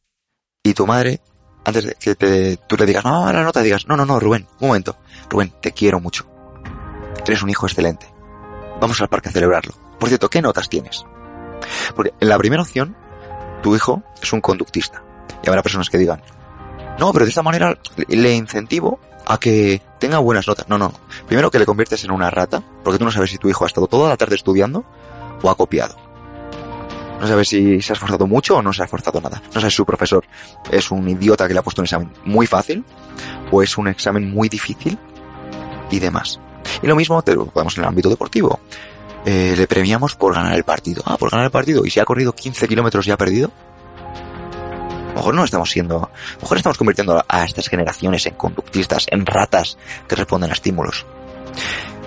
y 0.62 0.74
tu 0.74 0.86
madre, 0.86 1.20
antes 1.64 1.84
de 1.84 1.94
que 1.94 2.14
te, 2.14 2.56
tú 2.56 2.76
le 2.76 2.86
digas, 2.86 3.04
no, 3.04 3.32
la 3.32 3.42
nota, 3.42 3.62
digas, 3.62 3.86
no, 3.86 3.96
no, 3.96 4.06
no, 4.06 4.18
Rubén, 4.18 4.46
un 4.60 4.68
momento, 4.68 4.96
Rubén, 5.28 5.52
te 5.60 5.72
quiero 5.72 6.00
mucho. 6.00 6.26
Eres 7.26 7.42
un 7.42 7.50
hijo 7.50 7.66
excelente. 7.66 8.06
Vamos 8.80 9.00
al 9.00 9.08
parque 9.08 9.28
a 9.28 9.32
celebrarlo. 9.32 9.74
Por 9.98 10.08
cierto, 10.08 10.28
¿qué 10.30 10.40
notas 10.40 10.68
tienes? 10.68 11.04
Porque 11.94 12.12
en 12.18 12.28
la 12.28 12.38
primera 12.38 12.62
opción, 12.62 12.96
tu 13.62 13.76
hijo 13.76 14.02
es 14.22 14.32
un 14.32 14.40
conductista. 14.40 15.02
Y 15.42 15.48
habrá 15.48 15.62
personas 15.62 15.90
que 15.90 15.98
digan, 15.98 16.22
no, 16.98 17.12
pero 17.12 17.24
de 17.24 17.28
esta 17.28 17.42
manera 17.42 17.78
le 18.08 18.34
incentivo 18.34 18.98
a 19.26 19.38
que 19.38 19.82
tenga 19.98 20.18
buenas 20.18 20.48
notas. 20.48 20.68
No, 20.68 20.78
no. 20.78 20.92
Primero 21.26 21.50
que 21.50 21.58
le 21.58 21.66
conviertes 21.66 22.04
en 22.04 22.10
una 22.10 22.30
rata, 22.30 22.62
porque 22.82 22.98
tú 22.98 23.04
no 23.04 23.12
sabes 23.12 23.30
si 23.30 23.38
tu 23.38 23.48
hijo 23.48 23.64
ha 23.64 23.66
estado 23.66 23.86
toda 23.86 24.08
la 24.08 24.16
tarde 24.16 24.34
estudiando 24.34 24.84
o 25.42 25.50
ha 25.50 25.56
copiado. 25.56 25.96
No 27.20 27.26
sabes 27.26 27.48
si 27.48 27.82
se 27.82 27.92
ha 27.92 27.94
esforzado 27.94 28.26
mucho 28.26 28.56
o 28.56 28.62
no 28.62 28.72
se 28.72 28.80
ha 28.80 28.86
esforzado 28.86 29.20
nada. 29.20 29.42
No 29.46 29.60
sabes 29.60 29.74
si 29.74 29.76
su 29.76 29.84
profesor 29.84 30.24
es 30.70 30.90
un 30.90 31.06
idiota 31.06 31.46
que 31.46 31.52
le 31.52 31.60
ha 31.60 31.62
puesto 31.62 31.82
un 31.82 31.84
examen 31.84 32.10
muy 32.24 32.46
fácil 32.46 32.82
o 33.50 33.62
es 33.62 33.76
un 33.76 33.88
examen 33.88 34.30
muy 34.30 34.48
difícil 34.48 34.98
y 35.90 35.98
demás. 35.98 36.40
Y 36.82 36.86
lo 36.86 36.96
mismo 36.96 37.20
te 37.20 37.36
podemos 37.36 37.76
en 37.76 37.84
el 37.84 37.88
ámbito 37.88 38.08
deportivo. 38.08 38.60
Eh, 39.26 39.54
le 39.54 39.66
premiamos 39.66 40.14
por 40.14 40.34
ganar 40.34 40.54
el 40.54 40.64
partido. 40.64 41.02
Ah, 41.04 41.18
por 41.18 41.30
ganar 41.30 41.44
el 41.44 41.52
partido. 41.52 41.84
¿Y 41.84 41.90
si 41.90 42.00
ha 42.00 42.06
corrido 42.06 42.32
15 42.32 42.66
kilómetros 42.66 43.06
y 43.06 43.10
ha 43.10 43.18
perdido? 43.18 43.50
A 45.10 45.12
lo 45.12 45.16
mejor 45.16 45.34
no 45.34 45.44
estamos 45.44 45.70
siendo, 45.70 45.96
a 45.96 46.10
lo 46.36 46.40
mejor 46.40 46.56
estamos 46.56 46.78
convirtiendo 46.78 47.22
a 47.28 47.44
estas 47.44 47.68
generaciones 47.68 48.24
en 48.24 48.34
conductistas, 48.34 49.06
en 49.10 49.26
ratas 49.26 49.76
que 50.08 50.16
responden 50.16 50.50
a 50.50 50.54
estímulos. 50.54 51.04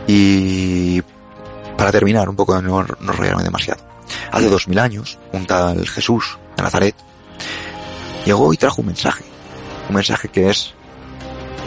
Y 0.08 1.04
para 1.78 1.92
terminar, 1.92 2.30
un 2.30 2.36
poco, 2.36 2.60
no, 2.60 2.82
no 2.82 3.12
enrollarme 3.12 3.44
demasiado. 3.44 3.93
Hace 4.32 4.50
dos 4.50 4.68
mil 4.68 4.80
años, 4.80 5.18
un 5.32 5.46
tal 5.46 5.88
Jesús 5.88 6.38
de 6.58 6.64
Nazaret 6.64 6.96
llegó 8.26 8.54
y 8.54 8.58
trajo 8.58 8.82
un 8.82 8.88
mensaje. 8.88 9.24
Un 9.90 9.96
mensaje 9.96 10.30
que 10.30 10.50
es 10.50 10.74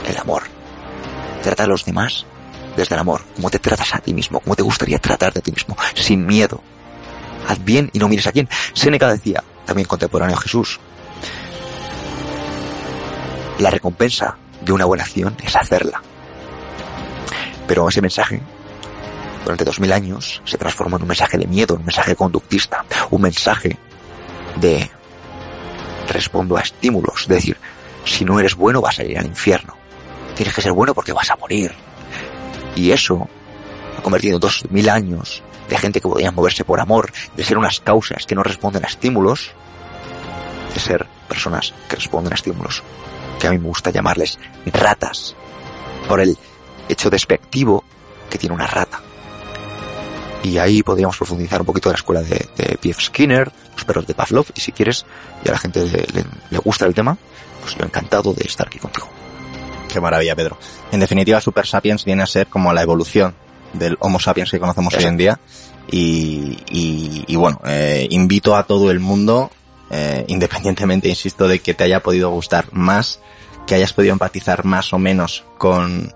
el 0.09 0.17
amor. 0.19 0.43
Trata 1.43 1.65
a 1.65 1.67
los 1.67 1.85
demás 1.85 2.27
desde 2.77 2.95
el 2.95 3.01
amor, 3.01 3.23
como 3.35 3.51
te 3.51 3.59
tratas 3.59 3.95
a 3.95 3.99
ti 3.99 4.13
mismo, 4.13 4.41
como 4.41 4.55
te 4.55 4.63
gustaría 4.63 4.99
tratarte 4.99 5.39
a 5.39 5.43
ti 5.43 5.53
mismo, 5.53 5.77
sin 5.95 6.27
miedo. 6.27 6.63
Haz 7.49 7.65
bien 7.65 7.91
y 7.93 7.99
no 7.99 8.09
mires 8.09 8.27
a 8.27 8.33
quién. 8.33 8.49
Séneca 8.75 9.09
decía, 9.09 9.43
también 9.65 9.89
contemporáneo 9.89 10.37
a 10.37 10.41
Jesús, 10.41 10.81
la 13.59 13.71
recompensa 13.71 14.37
de 14.61 14.73
una 14.73 14.85
buena 14.85 15.05
acción 15.05 15.37
es 15.43 15.57
hacerla. 15.57 16.03
Pero 17.67 17.89
ese 17.89 18.03
mensaje, 18.03 18.43
durante 19.47 19.65
dos 19.65 19.79
mil 19.79 19.93
años, 19.93 20.43
se 20.45 20.59
transformó 20.59 20.97
en 20.97 21.03
un 21.03 21.09
mensaje 21.09 21.39
de 21.39 21.47
miedo, 21.47 21.77
un 21.77 21.85
mensaje 21.85 22.17
conductista, 22.17 22.85
un 23.11 23.23
mensaje 23.23 23.79
de 24.57 24.91
respondo 26.09 26.57
a 26.57 26.63
estímulos, 26.63 27.23
es 27.23 27.29
decir, 27.29 27.57
si 28.05 28.25
no 28.25 28.41
eres 28.41 28.57
bueno 28.57 28.81
vas 28.81 28.99
a 28.99 29.05
ir 29.05 29.17
al 29.17 29.27
infierno. 29.27 29.77
Tienes 30.35 30.53
que 30.53 30.63
ser 30.63 30.73
bueno 30.73 30.95
porque 30.95 31.13
vas 31.13 31.31
a 31.31 31.37
morir. 31.37 31.73
Y 32.75 32.91
eso 32.91 33.29
ha 33.97 34.03
convertido 34.03 34.41
dos 34.41 34.65
mil 34.69 34.89
años 34.89 35.45
de 35.69 35.79
gente 35.79 36.01
que 36.01 36.09
podía 36.09 36.33
moverse 36.33 36.65
por 36.65 36.81
amor, 36.81 37.13
de 37.37 37.45
ser 37.45 37.57
unas 37.57 37.79
causas 37.79 38.27
que 38.27 38.35
no 38.35 38.43
responden 38.43 38.85
a 38.85 38.89
estímulos, 38.89 39.53
de 40.75 40.81
ser 40.81 41.07
personas 41.29 41.73
que 41.89 41.95
responden 41.95 42.33
a 42.33 42.35
estímulos, 42.35 42.83
que 43.39 43.47
a 43.47 43.53
mí 43.53 43.59
me 43.59 43.69
gusta 43.69 43.91
llamarles 43.91 44.41
ratas, 44.73 45.37
por 46.09 46.19
el 46.19 46.37
hecho 46.89 47.11
despectivo 47.11 47.85
que 48.29 48.39
tiene 48.39 48.57
una 48.57 48.67
rata. 48.67 49.06
Y 50.43 50.59
ahí 50.59 50.83
podríamos 50.83 51.17
profundizar 51.17 51.61
un 51.61 51.67
poquito 51.67 51.89
de 51.89 51.95
la 51.95 51.99
escuela 51.99 52.23
de, 52.23 52.47
de 52.57 52.79
P.F. 52.79 53.03
Skinner, 53.03 53.51
los 53.75 53.85
perros 53.85 54.07
de 54.07 54.15
Pavlov, 54.15 54.47
y 54.55 54.61
si 54.61 54.73
quieres, 54.73 55.07
y 55.45 55.49
a 55.49 55.53
la 55.53 55.59
gente 55.59 55.85
le, 55.85 56.25
le 56.51 56.59
gusta 56.59 56.87
el 56.87 56.95
tema, 56.95 57.17
pues 57.61 57.75
yo 57.77 57.85
encantado 57.85 58.33
de 58.33 58.45
estar 58.45 58.67
aquí 58.67 58.79
contigo. 58.79 59.09
Qué 59.89 60.01
maravilla, 60.01 60.37
Pedro. 60.37 60.59
En 60.93 61.01
definitiva, 61.01 61.41
Super 61.41 61.67
Sapiens 61.67 62.05
viene 62.05 62.23
a 62.23 62.27
ser 62.27 62.49
como 62.49 62.73
la 62.73 62.83
evolución 62.83 63.35
del 63.73 63.97
Homo 64.01 64.21
sapiens 64.21 64.51
que 64.51 64.59
conocemos 64.59 64.95
hoy 64.95 65.05
en 65.05 65.17
día. 65.17 65.41
Y, 65.91 66.59
y, 66.71 67.25
y 67.27 67.37
bueno, 67.37 67.61
eh, 67.65 68.07
invito 68.11 68.57
a 68.57 68.65
todo 68.65 68.91
el 68.91 69.01
mundo, 69.01 69.51
eh, 69.91 70.25
independientemente, 70.29 71.09
insisto, 71.09 71.47
de 71.47 71.61
que 71.61 71.75
te 71.75 71.85
haya 71.85 72.03
podido 72.03 72.31
gustar 72.31 72.73
más, 72.73 73.21
que 73.67 73.75
hayas 73.75 73.93
podido 73.93 74.13
empatizar 74.13 74.65
más 74.65 74.93
o 74.93 74.99
menos 74.99 75.45
con, 75.59 76.13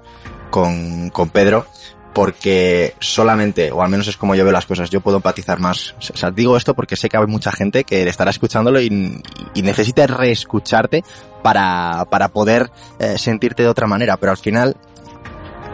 con, 0.50 1.10
con 1.10 1.30
Pedro, 1.30 1.66
porque 2.14 2.94
solamente, 2.98 3.70
o 3.70 3.82
al 3.82 3.88
menos 3.88 4.08
es 4.08 4.16
como 4.16 4.34
yo 4.34 4.44
veo 4.44 4.52
las 4.52 4.66
cosas, 4.66 4.90
yo 4.90 5.00
puedo 5.00 5.18
empatizar 5.18 5.60
más. 5.60 5.94
O 5.98 6.16
sea, 6.16 6.30
digo 6.30 6.56
esto 6.56 6.74
porque 6.74 6.96
sé 6.96 7.08
que 7.08 7.16
hay 7.16 7.26
mucha 7.26 7.52
gente 7.52 7.84
que 7.84 8.02
estará 8.08 8.30
escuchándolo 8.30 8.80
y, 8.80 9.22
y 9.54 9.62
necesita 9.62 10.06
reescucharte 10.06 11.04
para, 11.42 12.06
para 12.10 12.28
poder 12.28 12.70
eh, 12.98 13.18
sentirte 13.18 13.62
de 13.62 13.68
otra 13.68 13.86
manera, 13.86 14.16
pero 14.16 14.32
al 14.32 14.38
final 14.38 14.76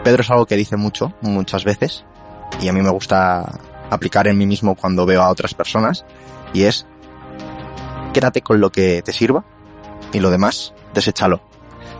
Pedro 0.03 0.21
es 0.21 0.29
algo 0.29 0.45
que 0.45 0.55
dice 0.55 0.77
mucho, 0.77 1.13
muchas 1.21 1.63
veces, 1.63 2.05
y 2.61 2.67
a 2.67 2.73
mí 2.73 2.81
me 2.81 2.89
gusta 2.89 3.59
aplicar 3.89 4.27
en 4.27 4.37
mí 4.37 4.45
mismo 4.45 4.75
cuando 4.75 5.05
veo 5.05 5.21
a 5.21 5.29
otras 5.29 5.53
personas, 5.53 6.05
y 6.53 6.63
es, 6.63 6.85
quédate 8.13 8.41
con 8.41 8.61
lo 8.61 8.71
que 8.71 9.01
te 9.01 9.11
sirva, 9.11 9.43
y 10.13 10.19
lo 10.19 10.29
demás, 10.29 10.73
deséchalo. 10.93 11.41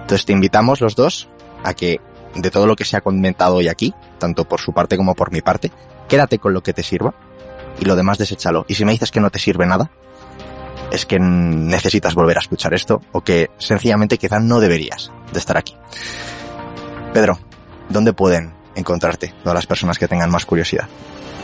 Entonces 0.01 0.25
te 0.25 0.33
invitamos 0.33 0.79
los 0.79 0.95
dos 0.95 1.27
a 1.63 1.73
que 1.73 1.99
de 2.38 2.51
todo 2.51 2.67
lo 2.67 2.75
que 2.75 2.85
se 2.85 2.97
ha 2.97 3.01
comentado 3.01 3.55
hoy 3.55 3.67
aquí, 3.67 3.93
tanto 4.17 4.45
por 4.45 4.61
su 4.61 4.73
parte 4.73 4.97
como 4.97 5.15
por 5.15 5.31
mi 5.31 5.41
parte, 5.41 5.71
quédate 6.07 6.39
con 6.39 6.53
lo 6.53 6.61
que 6.61 6.73
te 6.73 6.83
sirva, 6.83 7.13
y 7.79 7.85
lo 7.85 7.95
demás 7.95 8.17
deséchalo. 8.17 8.65
Y 8.67 8.75
si 8.75 8.85
me 8.85 8.91
dices 8.91 9.11
que 9.11 9.19
no 9.19 9.29
te 9.29 9.39
sirve 9.39 9.65
nada, 9.65 9.91
es 10.91 11.05
que 11.05 11.19
necesitas 11.19 12.15
volver 12.15 12.38
a 12.38 12.41
escuchar 12.41 12.73
esto, 12.73 13.01
o 13.11 13.21
que 13.21 13.49
sencillamente 13.57 14.17
quizás 14.17 14.41
no 14.41 14.59
deberías 14.59 15.11
de 15.31 15.39
estar 15.39 15.57
aquí. 15.57 15.75
Pedro, 17.13 17.39
¿dónde 17.89 18.13
pueden 18.13 18.53
encontrarte 18.75 19.33
todas 19.43 19.55
las 19.55 19.65
personas 19.65 19.97
que 19.97 20.07
tengan 20.07 20.29
más 20.29 20.45
curiosidad? 20.45 20.88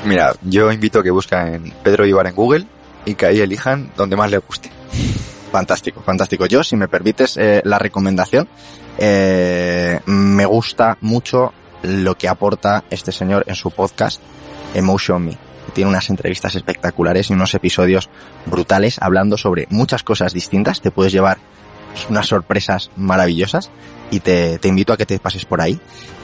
Mira, 0.05 0.33
yo 0.41 0.71
invito 0.71 0.99
a 0.99 1.03
que 1.03 1.11
busquen 1.11 1.73
Pedro 1.83 2.05
Ibar 2.05 2.27
en 2.27 2.35
Google 2.35 2.67
y 3.05 3.15
que 3.15 3.25
ahí 3.25 3.39
elijan 3.39 3.91
donde 3.95 4.15
más 4.15 4.29
les 4.29 4.45
guste. 4.45 4.69
Fantástico, 5.51 6.01
fantástico. 6.01 6.45
Yo, 6.45 6.63
si 6.63 6.75
me 6.75 6.87
permites 6.87 7.37
eh, 7.37 7.61
la 7.63 7.77
recomendación, 7.79 8.47
eh, 8.97 9.99
me 10.05 10.45
gusta 10.45 10.97
mucho 11.01 11.53
lo 11.83 12.15
que 12.15 12.27
aporta 12.27 12.83
este 12.89 13.11
señor 13.11 13.43
en 13.47 13.55
su 13.55 13.71
podcast 13.71 14.21
Emotion 14.73 15.25
Me. 15.25 15.37
Tiene 15.73 15.89
unas 15.89 16.09
entrevistas 16.09 16.55
espectaculares 16.55 17.29
y 17.29 17.33
unos 17.33 17.53
episodios 17.53 18.09
brutales 18.45 19.01
hablando 19.01 19.37
sobre 19.37 19.67
muchas 19.69 20.03
cosas 20.03 20.33
distintas. 20.33 20.81
Te 20.81 20.91
puedes 20.91 21.11
llevar 21.11 21.37
unas 22.09 22.27
sorpresas 22.27 22.91
maravillosas 22.95 23.71
y 24.11 24.19
te, 24.19 24.59
invito 24.63 24.93
a 24.93 24.97
que 24.97 25.05
te 25.05 25.19
pases 25.19 25.45
por 25.45 25.61
ahí. 25.61 25.79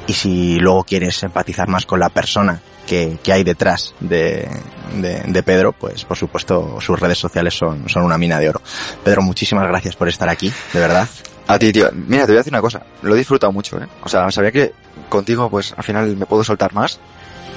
Y 0.07 0.13
si 0.13 0.59
luego 0.59 0.84
quieres 0.84 1.22
empatizar 1.24 1.67
más 1.67 1.86
con 1.86 1.99
la 1.99 2.09
persona 2.09 2.61
que, 2.88 3.20
hay 3.32 3.43
detrás 3.43 3.93
de, 3.99 4.49
de, 4.95 5.22
de, 5.22 5.43
Pedro, 5.43 5.74
pues 5.74 6.03
por 6.05 6.17
supuesto 6.17 6.80
sus 6.82 6.99
redes 6.99 7.20
sociales 7.20 7.53
son, 7.53 7.88
son 7.88 8.03
una 8.03 8.17
mina 8.17 8.39
de 8.39 8.49
oro. 8.49 8.61
Pedro, 9.03 9.22
muchísimas 9.22 9.67
gracias 9.67 9.95
por 9.95 10.09
estar 10.09 10.28
aquí, 10.30 10.51
de 10.74 10.80
verdad. 10.80 11.07
A 11.50 11.58
ti, 11.58 11.72
tío. 11.72 11.89
Mira, 11.91 12.28
te 12.28 12.32
voy 12.32 12.38
a 12.38 12.41
decir 12.41 12.54
una 12.54 12.62
cosa. 12.62 12.84
Lo 13.02 13.16
he 13.16 13.18
disfrutado 13.18 13.52
mucho, 13.52 13.82
¿eh? 13.82 13.88
O 14.04 14.08
sea, 14.08 14.30
sabía 14.30 14.52
que 14.52 14.72
contigo, 15.10 15.50
pues 15.50 15.74
al 15.76 15.84
final 15.84 16.16
me 16.16 16.28
puedo 16.28 16.43
soltar 16.43 16.74
más. 16.76 17.00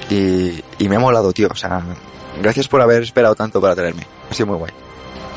Y, 0.09 0.63
y 0.79 0.89
me 0.89 0.95
ha 0.95 0.99
molado, 0.99 1.31
tío. 1.31 1.47
O 1.51 1.55
sea, 1.55 1.79
gracias 2.41 2.67
por 2.67 2.81
haber 2.81 3.03
esperado 3.03 3.35
tanto 3.35 3.61
para 3.61 3.75
tenerme. 3.75 4.01
Ha 4.31 4.33
sido 4.33 4.47
muy 4.47 4.57
guay. 4.57 4.71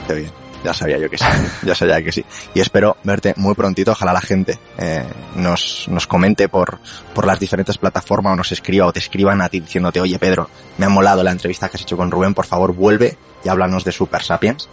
Qué 0.08 0.14
bien. 0.14 0.32
Ya 0.64 0.72
sabía 0.72 0.96
yo 0.98 1.10
que 1.10 1.18
sí, 1.18 1.24
ya 1.64 1.74
sabía 1.74 2.02
que 2.02 2.10
sí. 2.10 2.24
Y 2.54 2.60
espero 2.60 2.96
verte 3.04 3.34
muy 3.36 3.54
prontito. 3.54 3.92
Ojalá 3.92 4.14
la 4.14 4.22
gente 4.22 4.58
eh, 4.78 5.04
nos, 5.36 5.86
nos 5.88 6.06
comente 6.06 6.48
por, 6.48 6.78
por 7.14 7.26
las 7.26 7.38
diferentes 7.38 7.76
plataformas 7.76 8.32
o 8.32 8.36
nos 8.36 8.52
escriba 8.52 8.86
o 8.86 8.92
te 8.92 9.00
escriban 9.00 9.42
a 9.42 9.50
ti 9.50 9.60
diciéndote, 9.60 10.00
oye 10.00 10.18
Pedro, 10.18 10.48
me 10.78 10.86
ha 10.86 10.88
molado 10.88 11.22
la 11.22 11.30
entrevista 11.30 11.68
que 11.68 11.76
has 11.76 11.82
hecho 11.82 11.98
con 11.98 12.10
Rubén, 12.10 12.32
por 12.32 12.46
favor 12.46 12.72
vuelve 12.74 13.18
y 13.44 13.48
háblanos 13.48 13.84
de 13.84 13.92
Super 13.92 14.22
Sapiens. 14.22 14.68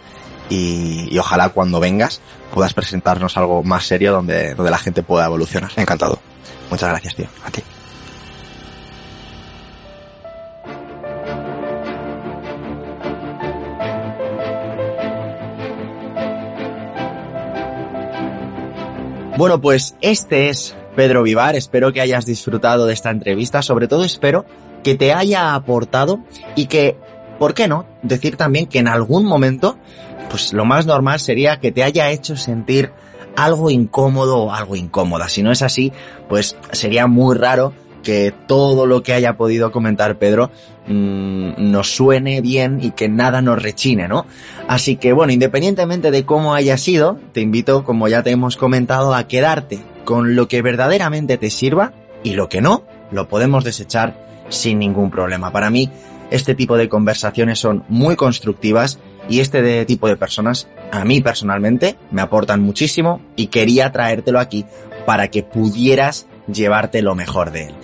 Y, 0.50 1.08
y, 1.10 1.18
ojalá 1.18 1.48
cuando 1.48 1.80
vengas 1.80 2.20
puedas 2.52 2.74
presentarnos 2.74 3.36
algo 3.36 3.62
más 3.62 3.86
serio 3.86 4.12
donde, 4.12 4.54
donde 4.54 4.70
la 4.70 4.78
gente 4.78 5.02
pueda 5.02 5.24
evolucionar. 5.26 5.70
Encantado. 5.76 6.18
Muchas 6.70 6.90
gracias, 6.90 7.14
tío. 7.14 7.26
A 7.44 7.50
ti. 7.50 7.62
Bueno, 19.36 19.60
pues 19.60 19.96
este 20.00 20.48
es 20.48 20.76
Pedro 20.94 21.24
Vivar. 21.24 21.56
Espero 21.56 21.92
que 21.92 22.00
hayas 22.00 22.24
disfrutado 22.24 22.86
de 22.86 22.92
esta 22.92 23.10
entrevista. 23.10 23.62
Sobre 23.62 23.88
todo 23.88 24.04
espero 24.04 24.44
que 24.84 24.94
te 24.94 25.12
haya 25.12 25.56
aportado 25.56 26.20
y 26.54 26.66
que, 26.66 26.96
¿por 27.38 27.54
qué 27.54 27.68
no? 27.68 27.86
Decir 28.02 28.36
también 28.36 28.66
que 28.66 28.78
en 28.78 28.88
algún 28.88 29.24
momento, 29.24 29.78
pues 30.30 30.52
lo 30.52 30.64
más 30.64 30.86
normal 30.86 31.20
sería 31.20 31.60
que 31.60 31.72
te 31.72 31.82
haya 31.82 32.10
hecho 32.10 32.36
sentir 32.36 32.92
algo 33.36 33.70
incómodo 33.70 34.44
o 34.44 34.52
algo 34.52 34.76
incómoda. 34.76 35.28
Si 35.28 35.42
no 35.42 35.50
es 35.52 35.62
así, 35.62 35.92
pues 36.28 36.56
sería 36.72 37.06
muy 37.06 37.36
raro 37.36 37.72
que 38.02 38.32
todo 38.46 38.86
lo 38.86 39.02
que 39.02 39.14
haya 39.14 39.36
podido 39.36 39.72
comentar 39.72 40.18
Pedro 40.18 40.50
mmm, 40.86 41.52
nos 41.56 41.94
suene 41.94 42.40
bien 42.40 42.78
y 42.80 42.90
que 42.90 43.08
nada 43.08 43.40
nos 43.42 43.60
rechine, 43.60 44.06
¿no? 44.06 44.26
Así 44.68 44.96
que 44.96 45.12
bueno, 45.12 45.32
independientemente 45.32 46.10
de 46.10 46.24
cómo 46.24 46.54
haya 46.54 46.76
sido, 46.76 47.18
te 47.32 47.40
invito, 47.40 47.82
como 47.82 48.06
ya 48.06 48.22
te 48.22 48.30
hemos 48.30 48.56
comentado, 48.56 49.14
a 49.14 49.26
quedarte 49.26 49.80
con 50.04 50.36
lo 50.36 50.46
que 50.48 50.62
verdaderamente 50.62 51.38
te 51.38 51.50
sirva 51.50 51.92
y 52.22 52.34
lo 52.34 52.48
que 52.48 52.60
no, 52.60 52.84
lo 53.10 53.26
podemos 53.28 53.64
desechar 53.64 54.22
sin 54.50 54.78
ningún 54.78 55.10
problema. 55.10 55.50
Para 55.50 55.70
mí, 55.70 55.90
este 56.30 56.54
tipo 56.54 56.76
de 56.76 56.88
conversaciones 56.88 57.58
son 57.58 57.84
muy 57.88 58.16
constructivas 58.16 58.98
y 59.28 59.40
este 59.40 59.84
tipo 59.86 60.08
de 60.08 60.16
personas 60.16 60.68
a 60.92 61.04
mí 61.04 61.20
personalmente 61.20 61.96
me 62.10 62.22
aportan 62.22 62.60
muchísimo 62.60 63.20
y 63.36 63.46
quería 63.46 63.92
traértelo 63.92 64.38
aquí 64.38 64.64
para 65.06 65.28
que 65.28 65.42
pudieras 65.42 66.26
llevarte 66.46 67.02
lo 67.02 67.14
mejor 67.14 67.50
de 67.50 67.68
él. 67.68 67.74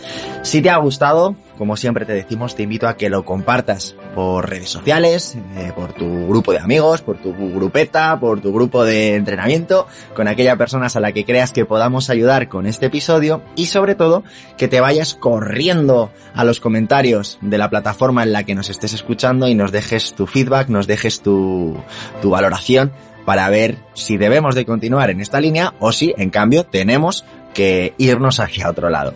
Si 0.42 0.62
te 0.62 0.70
ha 0.70 0.76
gustado, 0.76 1.34
como 1.60 1.76
siempre 1.76 2.06
te 2.06 2.14
decimos, 2.14 2.56
te 2.56 2.62
invito 2.62 2.88
a 2.88 2.96
que 2.96 3.10
lo 3.10 3.26
compartas 3.26 3.94
por 4.14 4.48
redes 4.48 4.70
sociales, 4.70 5.36
eh, 5.58 5.72
por 5.76 5.92
tu 5.92 6.26
grupo 6.26 6.52
de 6.52 6.58
amigos, 6.58 7.02
por 7.02 7.18
tu 7.18 7.34
grupeta, 7.34 8.18
por 8.18 8.40
tu 8.40 8.50
grupo 8.50 8.82
de 8.82 9.14
entrenamiento, 9.14 9.86
con 10.16 10.26
aquellas 10.26 10.56
personas 10.56 10.96
a 10.96 11.00
la 11.00 11.12
que 11.12 11.26
creas 11.26 11.52
que 11.52 11.66
podamos 11.66 12.08
ayudar 12.08 12.48
con 12.48 12.64
este 12.64 12.86
episodio 12.86 13.42
y 13.56 13.66
sobre 13.66 13.94
todo 13.94 14.24
que 14.56 14.68
te 14.68 14.80
vayas 14.80 15.12
corriendo 15.12 16.10
a 16.34 16.44
los 16.44 16.60
comentarios 16.60 17.36
de 17.42 17.58
la 17.58 17.68
plataforma 17.68 18.22
en 18.22 18.32
la 18.32 18.44
que 18.44 18.54
nos 18.54 18.70
estés 18.70 18.94
escuchando 18.94 19.46
y 19.46 19.54
nos 19.54 19.70
dejes 19.70 20.14
tu 20.14 20.26
feedback, 20.26 20.68
nos 20.68 20.86
dejes 20.86 21.20
tu 21.20 21.76
valoración 22.22 22.90
para 23.26 23.50
ver 23.50 23.76
si 23.92 24.16
debemos 24.16 24.54
de 24.54 24.64
continuar 24.64 25.10
en 25.10 25.20
esta 25.20 25.42
línea 25.42 25.74
o 25.78 25.92
si 25.92 26.14
en 26.16 26.30
cambio 26.30 26.64
tenemos 26.64 27.26
que 27.52 27.92
irnos 27.98 28.40
hacia 28.40 28.70
otro 28.70 28.88
lado. 28.88 29.12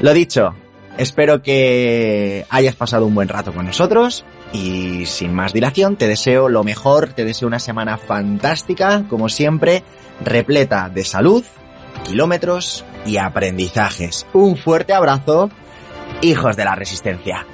Lo 0.00 0.14
dicho, 0.14 0.54
espero 0.98 1.42
que 1.42 2.44
hayas 2.50 2.76
pasado 2.76 3.06
un 3.06 3.14
buen 3.14 3.28
rato 3.28 3.54
con 3.54 3.66
nosotros 3.66 4.24
y 4.52 5.06
sin 5.06 5.32
más 5.32 5.52
dilación 5.52 5.96
te 5.96 6.08
deseo 6.08 6.48
lo 6.48 6.64
mejor, 6.64 7.12
te 7.12 7.24
deseo 7.24 7.48
una 7.48 7.58
semana 7.58 7.96
fantástica, 7.96 9.04
como 9.08 9.28
siempre, 9.28 9.84
repleta 10.22 10.88
de 10.88 11.04
salud, 11.04 11.44
kilómetros 12.04 12.84
y 13.06 13.16
aprendizajes. 13.16 14.26
Un 14.32 14.56
fuerte 14.56 14.92
abrazo, 14.92 15.50
hijos 16.20 16.56
de 16.56 16.64
la 16.64 16.74
resistencia. 16.74 17.46